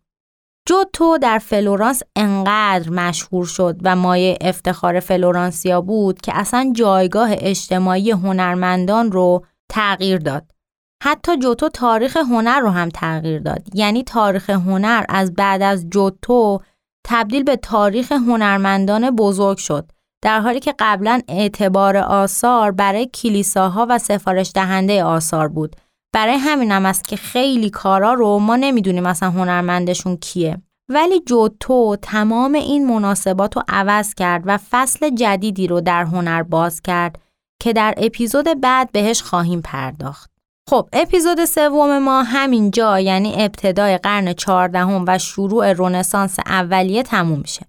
جوتو 0.67 1.17
در 1.17 1.39
فلورانس 1.39 2.01
انقدر 2.15 2.89
مشهور 2.89 3.45
شد 3.45 3.79
و 3.83 3.95
مایه 3.95 4.37
افتخار 4.41 4.99
فلورانسیا 4.99 5.81
بود 5.81 6.21
که 6.21 6.31
اصلا 6.35 6.71
جایگاه 6.75 7.29
اجتماعی 7.31 8.11
هنرمندان 8.11 9.11
رو 9.11 9.45
تغییر 9.69 10.17
داد. 10.17 10.54
حتی 11.03 11.37
جوتو 11.37 11.69
تاریخ 11.69 12.17
هنر 12.17 12.59
رو 12.59 12.69
هم 12.69 12.89
تغییر 12.89 13.39
داد. 13.39 13.67
یعنی 13.73 14.03
تاریخ 14.03 14.49
هنر 14.49 15.05
از 15.09 15.33
بعد 15.33 15.61
از 15.61 15.89
جوتو 15.89 16.59
تبدیل 17.07 17.43
به 17.43 17.55
تاریخ 17.55 18.11
هنرمندان 18.11 19.11
بزرگ 19.11 19.57
شد. 19.57 19.91
در 20.25 20.39
حالی 20.39 20.59
که 20.59 20.75
قبلا 20.79 21.21
اعتبار 21.27 21.97
آثار 21.97 22.71
برای 22.71 23.05
کلیساها 23.05 23.87
و 23.89 23.97
سفارش 23.97 24.51
دهنده 24.55 25.03
آثار 25.03 25.47
بود 25.47 25.75
برای 26.13 26.37
همین 26.37 26.71
هم 26.71 26.85
است 26.85 27.03
که 27.03 27.15
خیلی 27.15 27.69
کارا 27.69 28.13
رو 28.13 28.39
ما 28.39 28.55
نمی‌دونیم 28.55 29.03
مثلا 29.03 29.29
هنرمندشون 29.29 30.17
کیه 30.17 30.57
ولی 30.89 31.19
جوتو 31.19 31.95
تمام 32.01 32.53
این 32.53 32.87
مناسبات 32.87 33.55
رو 33.55 33.63
عوض 33.67 34.13
کرد 34.13 34.43
و 34.45 34.57
فصل 34.57 35.09
جدیدی 35.09 35.67
رو 35.67 35.81
در 35.81 36.03
هنر 36.03 36.43
باز 36.43 36.81
کرد 36.81 37.19
که 37.61 37.73
در 37.73 37.93
اپیزود 37.97 38.61
بعد 38.61 38.91
بهش 38.91 39.21
خواهیم 39.21 39.61
پرداخت. 39.61 40.34
خب 40.69 40.89
اپیزود 40.93 41.45
سوم 41.45 41.99
ما 41.99 42.23
همین 42.23 42.71
جا 42.71 42.99
یعنی 42.99 43.33
ابتدای 43.37 43.97
قرن 43.97 44.33
چهاردهم 44.33 45.05
و 45.07 45.17
شروع 45.17 45.73
رونسانس 45.73 46.39
اولیه 46.45 47.03
تموم 47.03 47.39
میشه. 47.39 47.65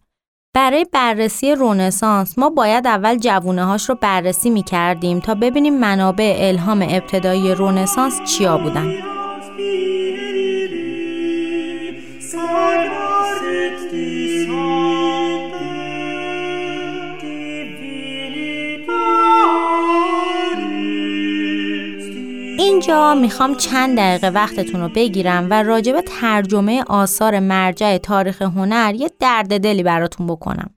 برای 0.54 0.86
بررسی 0.92 1.54
رونسانس 1.54 2.38
ما 2.38 2.50
باید 2.50 2.86
اول 2.86 3.18
جوونه 3.18 3.64
هاش 3.64 3.88
رو 3.88 3.94
بررسی 3.94 4.50
می 4.50 4.62
کردیم 4.62 5.20
تا 5.20 5.34
ببینیم 5.34 5.78
منابع 5.78 6.36
الهام 6.40 6.82
ابتدایی 6.90 7.54
رونسانس 7.54 8.20
چیا 8.24 8.58
بودن. 8.58 8.92
اینجا 22.66 23.14
می‌خوام 23.14 23.54
چند 23.54 23.98
دقیقه 23.98 24.28
وقتتون 24.28 24.80
رو 24.80 24.88
بگیرم 24.88 25.46
و 25.50 25.62
راجب 25.62 26.00
ترجمه 26.00 26.84
آثار 26.86 27.38
مرجع 27.38 27.98
تاریخ 27.98 28.42
هنر 28.42 28.94
یه 28.94 29.10
درد 29.20 29.60
دلی 29.60 29.82
براتون 29.82 30.26
بکنم. 30.26 30.70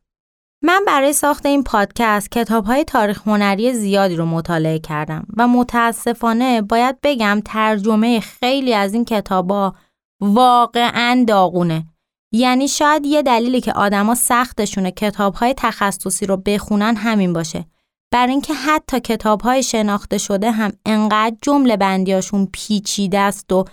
من 0.63 0.83
برای 0.87 1.13
ساخت 1.13 1.45
این 1.45 1.63
پادکست 1.63 2.31
کتاب 2.31 2.65
های 2.65 2.83
تاریخ 2.83 3.27
هنری 3.27 3.73
زیادی 3.73 4.15
رو 4.15 4.25
مطالعه 4.25 4.79
کردم 4.79 5.27
و 5.37 5.47
متاسفانه 5.47 6.61
باید 6.61 6.97
بگم 7.03 7.41
ترجمه 7.45 8.19
خیلی 8.19 8.73
از 8.73 8.93
این 8.93 9.05
کتابا 9.05 9.73
واقعا 10.21 11.25
داغونه. 11.27 11.85
یعنی 12.31 12.67
شاید 12.67 13.05
یه 13.05 13.21
دلیلی 13.21 13.61
که 13.61 13.73
آدما 13.73 14.15
سختشونه 14.15 14.91
کتاب 14.91 15.33
های 15.33 15.53
تخصصی 15.57 16.25
رو 16.25 16.37
بخونن 16.37 16.95
همین 16.95 17.33
باشه. 17.33 17.65
بر 18.11 18.27
اینکه 18.27 18.53
حتی 18.53 18.99
کتاب 18.99 19.41
های 19.41 19.63
شناخته 19.63 20.17
شده 20.17 20.51
هم 20.51 20.71
انقدر 20.85 21.35
جمله 21.41 21.77
بندیاشون 21.77 22.49
پیچیده 22.53 23.19
است 23.19 23.51
و 23.51 23.65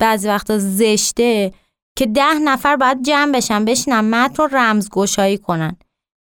بعضی 0.00 0.28
وقتا 0.28 0.58
زشته 0.58 1.52
که 1.98 2.06
ده 2.06 2.34
نفر 2.34 2.76
باید 2.76 3.02
جمع 3.02 3.32
بشن 3.32 3.64
بشینن 3.64 4.00
متن 4.00 4.42
رو 4.42 4.48
رمزگشایی 4.52 5.38
کنن. 5.38 5.76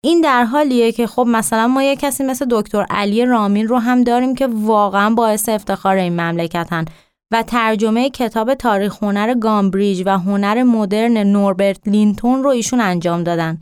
این 0.05 0.21
در 0.21 0.43
حالیه 0.43 0.91
که 0.91 1.07
خب 1.07 1.25
مثلا 1.27 1.67
ما 1.67 1.83
یه 1.83 1.95
کسی 1.95 2.23
مثل 2.23 2.45
دکتر 2.49 2.85
علی 2.89 3.25
رامین 3.25 3.67
رو 3.67 3.77
هم 3.77 4.03
داریم 4.03 4.35
که 4.35 4.47
واقعا 4.47 5.09
باعث 5.15 5.49
افتخار 5.49 5.95
این 5.95 6.13
مملکتن 6.13 6.85
و 7.33 7.43
ترجمه 7.43 8.09
کتاب 8.09 8.53
تاریخ 8.53 9.03
هنر 9.03 9.33
گامبریج 9.33 10.03
و 10.05 10.19
هنر 10.19 10.63
مدرن 10.63 11.17
نوربرت 11.17 11.87
لینتون 11.87 12.43
رو 12.43 12.49
ایشون 12.49 12.81
انجام 12.81 13.23
دادن. 13.23 13.59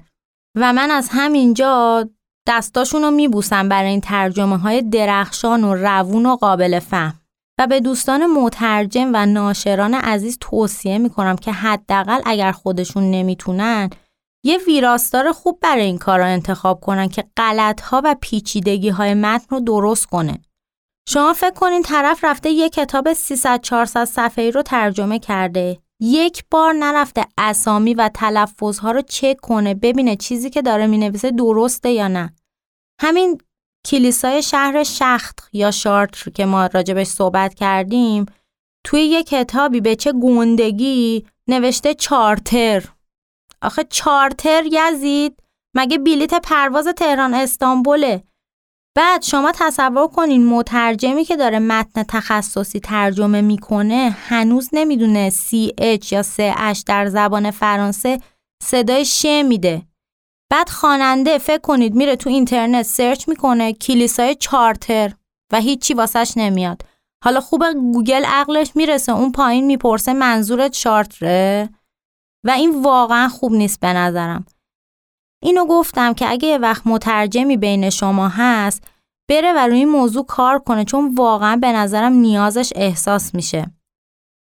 و 0.58 0.74
من 0.74 0.92
از 0.92 1.10
همینجا 1.12 2.10
دستاشون 2.48 3.02
رو 3.02 3.12
میبوسم 3.12 3.70
برای 3.70 3.90
این 3.90 4.02
ترجمه 4.02 4.58
های 4.58 4.82
درخشان 4.82 5.64
و 5.64 5.76
روون 5.76 6.26
و 6.26 6.36
قابل 6.36 6.80
فهم 6.80 7.22
و 7.60 7.68
به 7.68 7.80
دوستان 7.80 8.26
مترجم 8.26 9.12
و 9.14 9.26
ناشران 9.26 9.94
عزیز 9.94 10.38
توصیه 10.42 10.98
می‌کنم 10.98 11.36
که 11.36 11.52
حداقل 11.52 12.22
اگر 12.26 12.52
خودشون 12.52 13.12
نمی‌تونن 13.12 13.90
یه 14.46 14.58
ویراستار 14.68 15.32
خوب 15.32 15.60
برای 15.62 15.86
این 15.86 15.98
کارا 15.98 16.26
انتخاب 16.26 16.80
کنن 16.80 17.10
که 17.10 17.24
غلط 17.38 17.82
ها 17.82 18.02
و 18.06 18.16
پیچیدگی 18.22 18.90
های 18.90 19.14
متن 19.14 19.46
رو 19.50 19.60
درست 19.60 20.06
کنه. 20.06 20.40
شما 21.08 21.34
فکر 21.34 21.54
کنین 21.54 21.82
طرف 21.82 22.24
رفته 22.24 22.50
یه 22.50 22.70
کتاب 22.70 23.14
300 23.14 23.62
400 23.62 24.06
صفحه‌ای 24.06 24.52
رو 24.52 24.62
ترجمه 24.62 25.20
کرده. 25.20 25.80
یک 26.04 26.44
بار 26.52 26.74
نرفته 26.74 27.26
اسامی 27.38 27.94
و 27.94 28.10
تلفظ 28.14 28.80
ها 28.80 28.92
رو 28.92 29.02
چک 29.02 29.38
کنه 29.42 29.74
ببینه 29.74 30.16
چیزی 30.16 30.50
که 30.50 30.62
داره 30.62 30.88
می‌نویسه 30.88 31.32
درسته 31.32 31.90
یا 31.90 32.08
نه. 32.08 32.34
همین 33.02 33.42
کلیسای 33.86 34.44
شهر 34.44 34.84
شخت 34.84 35.50
یا 35.54 35.72
شارتر 35.72 36.32
که 36.32 36.46
ما 36.46 36.66
راجبش 36.66 37.08
صحبت 37.08 37.54
کردیم 37.54 38.26
توی 38.84 39.02
یه 39.02 39.24
کتابی 39.24 39.82
به 39.82 39.96
چه 39.96 40.12
گوندگی 40.12 41.26
نوشته 41.48 41.94
چارتر. 41.94 42.84
آخه 43.62 43.84
چارتر 43.84 44.64
یزید؟ 44.72 45.44
مگه 45.76 45.98
بلیت 45.98 46.34
پرواز 46.34 46.88
تهران 46.88 47.34
استانبوله؟ 47.34 48.24
بعد 48.96 49.22
شما 49.22 49.52
تصور 49.56 50.08
کنین 50.08 50.46
مترجمی 50.46 51.26
که 51.26 51.38
داره 51.38 51.60
متن 51.60 52.04
تخصصی 52.04 52.80
ترجمه 52.80 53.42
می‌کنه 53.42 54.16
هنوز 54.28 54.70
نمی‌دونه 54.74 55.32
اچ 55.78 56.14
یا 56.14 56.24
اش 56.40 56.84
در 56.88 57.08
زبان 57.08 57.52
فرانسه 57.52 58.20
صدای 58.64 59.06
ش 59.06 59.26
میده. 59.26 59.82
بعد 60.52 60.70
خواننده 60.70 61.38
فکر 61.38 61.62
کنید 61.62 61.96
میره 61.96 62.16
تو 62.16 62.30
اینترنت 62.30 62.86
search 62.86 63.30
می‌کنه 63.30 63.74
کلیسای 63.74 64.36
چارتر 64.36 65.14
و 65.54 65.60
هیچی 65.60 65.94
واسش 65.94 66.34
نمیاد. 66.36 66.82
حالا 67.24 67.40
خوبه 67.40 67.74
گوگل 67.74 68.26
عقلش 68.26 68.72
می‌رسه 68.76 69.12
اون 69.12 69.32
پایین 69.32 69.66
می‌پرسه 69.66 70.14
منظورت 70.14 70.72
شارتره؟ 70.72 71.70
و 72.46 72.52
این 72.52 72.82
واقعا 72.84 73.30
خوب 73.30 73.52
نیست 73.54 73.80
به 73.80 73.94
نظرم. 73.94 74.46
اینو 75.44 75.66
گفتم 75.66 76.14
که 76.14 76.32
اگه 76.32 76.58
وقت 76.58 76.82
مترجمی 76.86 77.58
بین 77.58 77.90
شما 77.90 78.28
هست 78.28 78.84
بره 79.30 79.54
و 79.54 79.68
روی 79.68 79.78
این 79.78 79.90
موضوع 79.90 80.26
کار 80.26 80.60
کنه 80.60 80.86
چون 80.86 81.16
واقعا 81.16 81.56
به 81.56 81.72
نظرم 81.72 82.14
نیازش 82.14 82.74
احساس 82.76 83.36
میشه. 83.36 83.72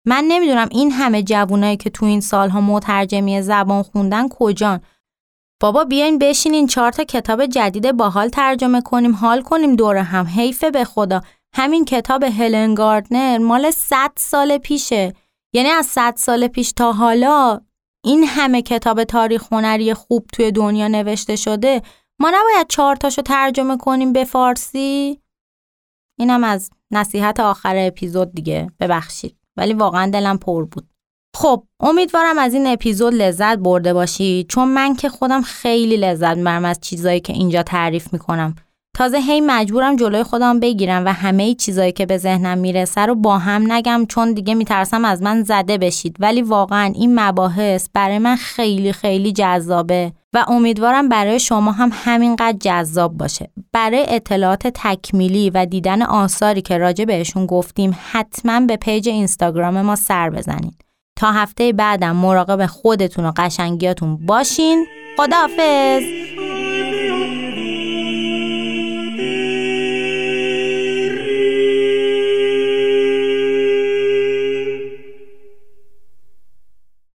من 0.08 0.24
نمی‌دونم 0.28 0.68
این 0.72 0.91
همه 0.91 1.24
جوونایی 1.24 1.78
که 1.78 1.89
تو 1.89 2.06
این 2.06 2.22
سالها 2.22 2.62
مترجمی 2.62 3.41
زبان 3.41 3.84
خوندن 3.84 4.28
کجان. 4.28 4.82
بابا 5.62 5.84
بیاین 5.84 6.20
بشینین 6.20 6.68
چهار 6.68 6.91
تا 6.91 7.04
کتاب 7.04 7.45
جدید 7.45 7.91
باحال 7.91 8.30
ترجمه 8.30 8.82
کنیم 8.82 9.16
حال 9.16 9.41
کنیم 9.41 9.76
دور 9.76 9.97
هم. 9.97 10.26
حیفه 10.26 10.72
به 10.72 10.84
خدا. 10.84 11.22
همین 11.56 11.86
کتاب 11.86 12.24
هلن 12.24 12.76
گاردنر 12.76 13.38
مال 13.38 13.72
100 13.72 14.12
سال 14.18 14.58
پیشه. 14.58 15.14
یعنی 15.54 15.70
از 15.70 15.86
100 15.86 16.14
سال 16.18 16.47
پیش 16.47 16.72
تا 16.72 16.91
حالا 16.91 17.62
این 18.04 18.24
همه 18.24 18.62
کتاب 18.62 19.04
تاریخ 19.04 19.54
هنری 19.54 19.93
خوب 19.93 20.26
توی 20.34 20.52
دنیا 20.52 20.88
نوشته 20.88 21.36
شده 21.36 21.82
ما 22.20 22.32
نباید 22.34 22.68
چهار 22.70 22.95
تاشو 22.95 23.22
ترجمه 23.22 23.78
کنیم 23.78 24.14
به 24.14 24.26
فارسی؟ 24.26 25.20
اینم 26.20 26.43
از 26.43 26.70
نصیحت 26.91 27.39
آخر 27.39 27.76
اپیزود 27.78 28.32
دیگه 28.34 28.72
ببخشید. 28.80 29.38
ولی 29.58 29.74
واقعا 29.74 30.10
دلم 30.10 30.38
پر 30.38 30.66
بود. 30.66 30.88
خب 31.36 31.64
امیدوارم 31.80 32.38
از 32.38 32.54
این 32.54 32.68
اپیزود 32.68 33.14
لذت 33.14 33.58
برده 33.58 33.93
باشید 33.93 34.49
چون 34.49 34.68
من 34.68 34.95
که 34.95 35.10
خودم 35.10 35.41
خیلی 35.41 35.97
لذت 35.97 36.38
می‌برم 36.38 36.66
از 36.66 36.80
چیزایی 36.80 37.20
که 37.20 37.34
اینجا 37.34 37.64
تعریف 37.64 38.14
می‌کنم. 38.14 38.56
تازه 38.94 39.18
هی 39.18 39.42
مجبورم 39.42 39.96
جلوی 39.96 40.24
خودم 40.24 40.60
بگیرم 40.60 41.06
و 41.06 41.14
همه 41.14 41.54
چیزایی 41.54 41.92
که 41.92 42.06
به 42.06 42.18
ذهنم 42.18 42.58
می‌رسه 42.58 43.02
رو 43.02 43.16
با 43.16 43.38
هم 43.38 43.72
نگم 43.72 44.06
چون 44.10 44.34
دیگه 44.34 44.56
میترسم 44.56 45.06
از 45.06 45.22
من 45.22 45.44
زده 45.44 45.78
بشید. 45.78 46.16
ولی 46.20 46.42
واقعا 46.42 46.92
این 46.96 47.20
مباحث 47.20 47.88
برای 47.94 48.20
من 48.20 48.36
خیلی 48.36 48.94
خیلی 48.94 49.32
جذابه 49.32 50.12
و 50.34 50.46
امیدوارم 50.48 51.10
برای 51.10 51.39
شما 51.39 51.72
هم 51.72 51.92
همینقدر 51.94 52.58
جذاب 52.62 53.18
باشه. 53.18 53.50
برای 53.74 54.06
اطلاعات 54.08 54.68
تکمیلی 54.68 55.50
و 55.50 55.66
دیدن 55.66 56.02
آثاری 56.02 56.62
که 56.62 56.78
راجع 56.78 57.06
بهشون 57.06 57.46
گفتیم 57.46 57.98
حتما 58.12 58.60
به 58.60 58.76
پیج 58.78 59.10
اینستاگرام 59.10 59.82
ما 59.82 59.96
سر 59.96 60.30
بزنید 60.30 60.86
تا 61.16 61.32
هفته 61.32 61.74
بعدم 61.74 62.16
مراقب 62.16 62.66
خودتون 62.66 63.26
و 63.26 63.32
قشنگیاتون 63.38 64.26
باشین. 64.26 64.86
خداحافظ! 65.18 66.04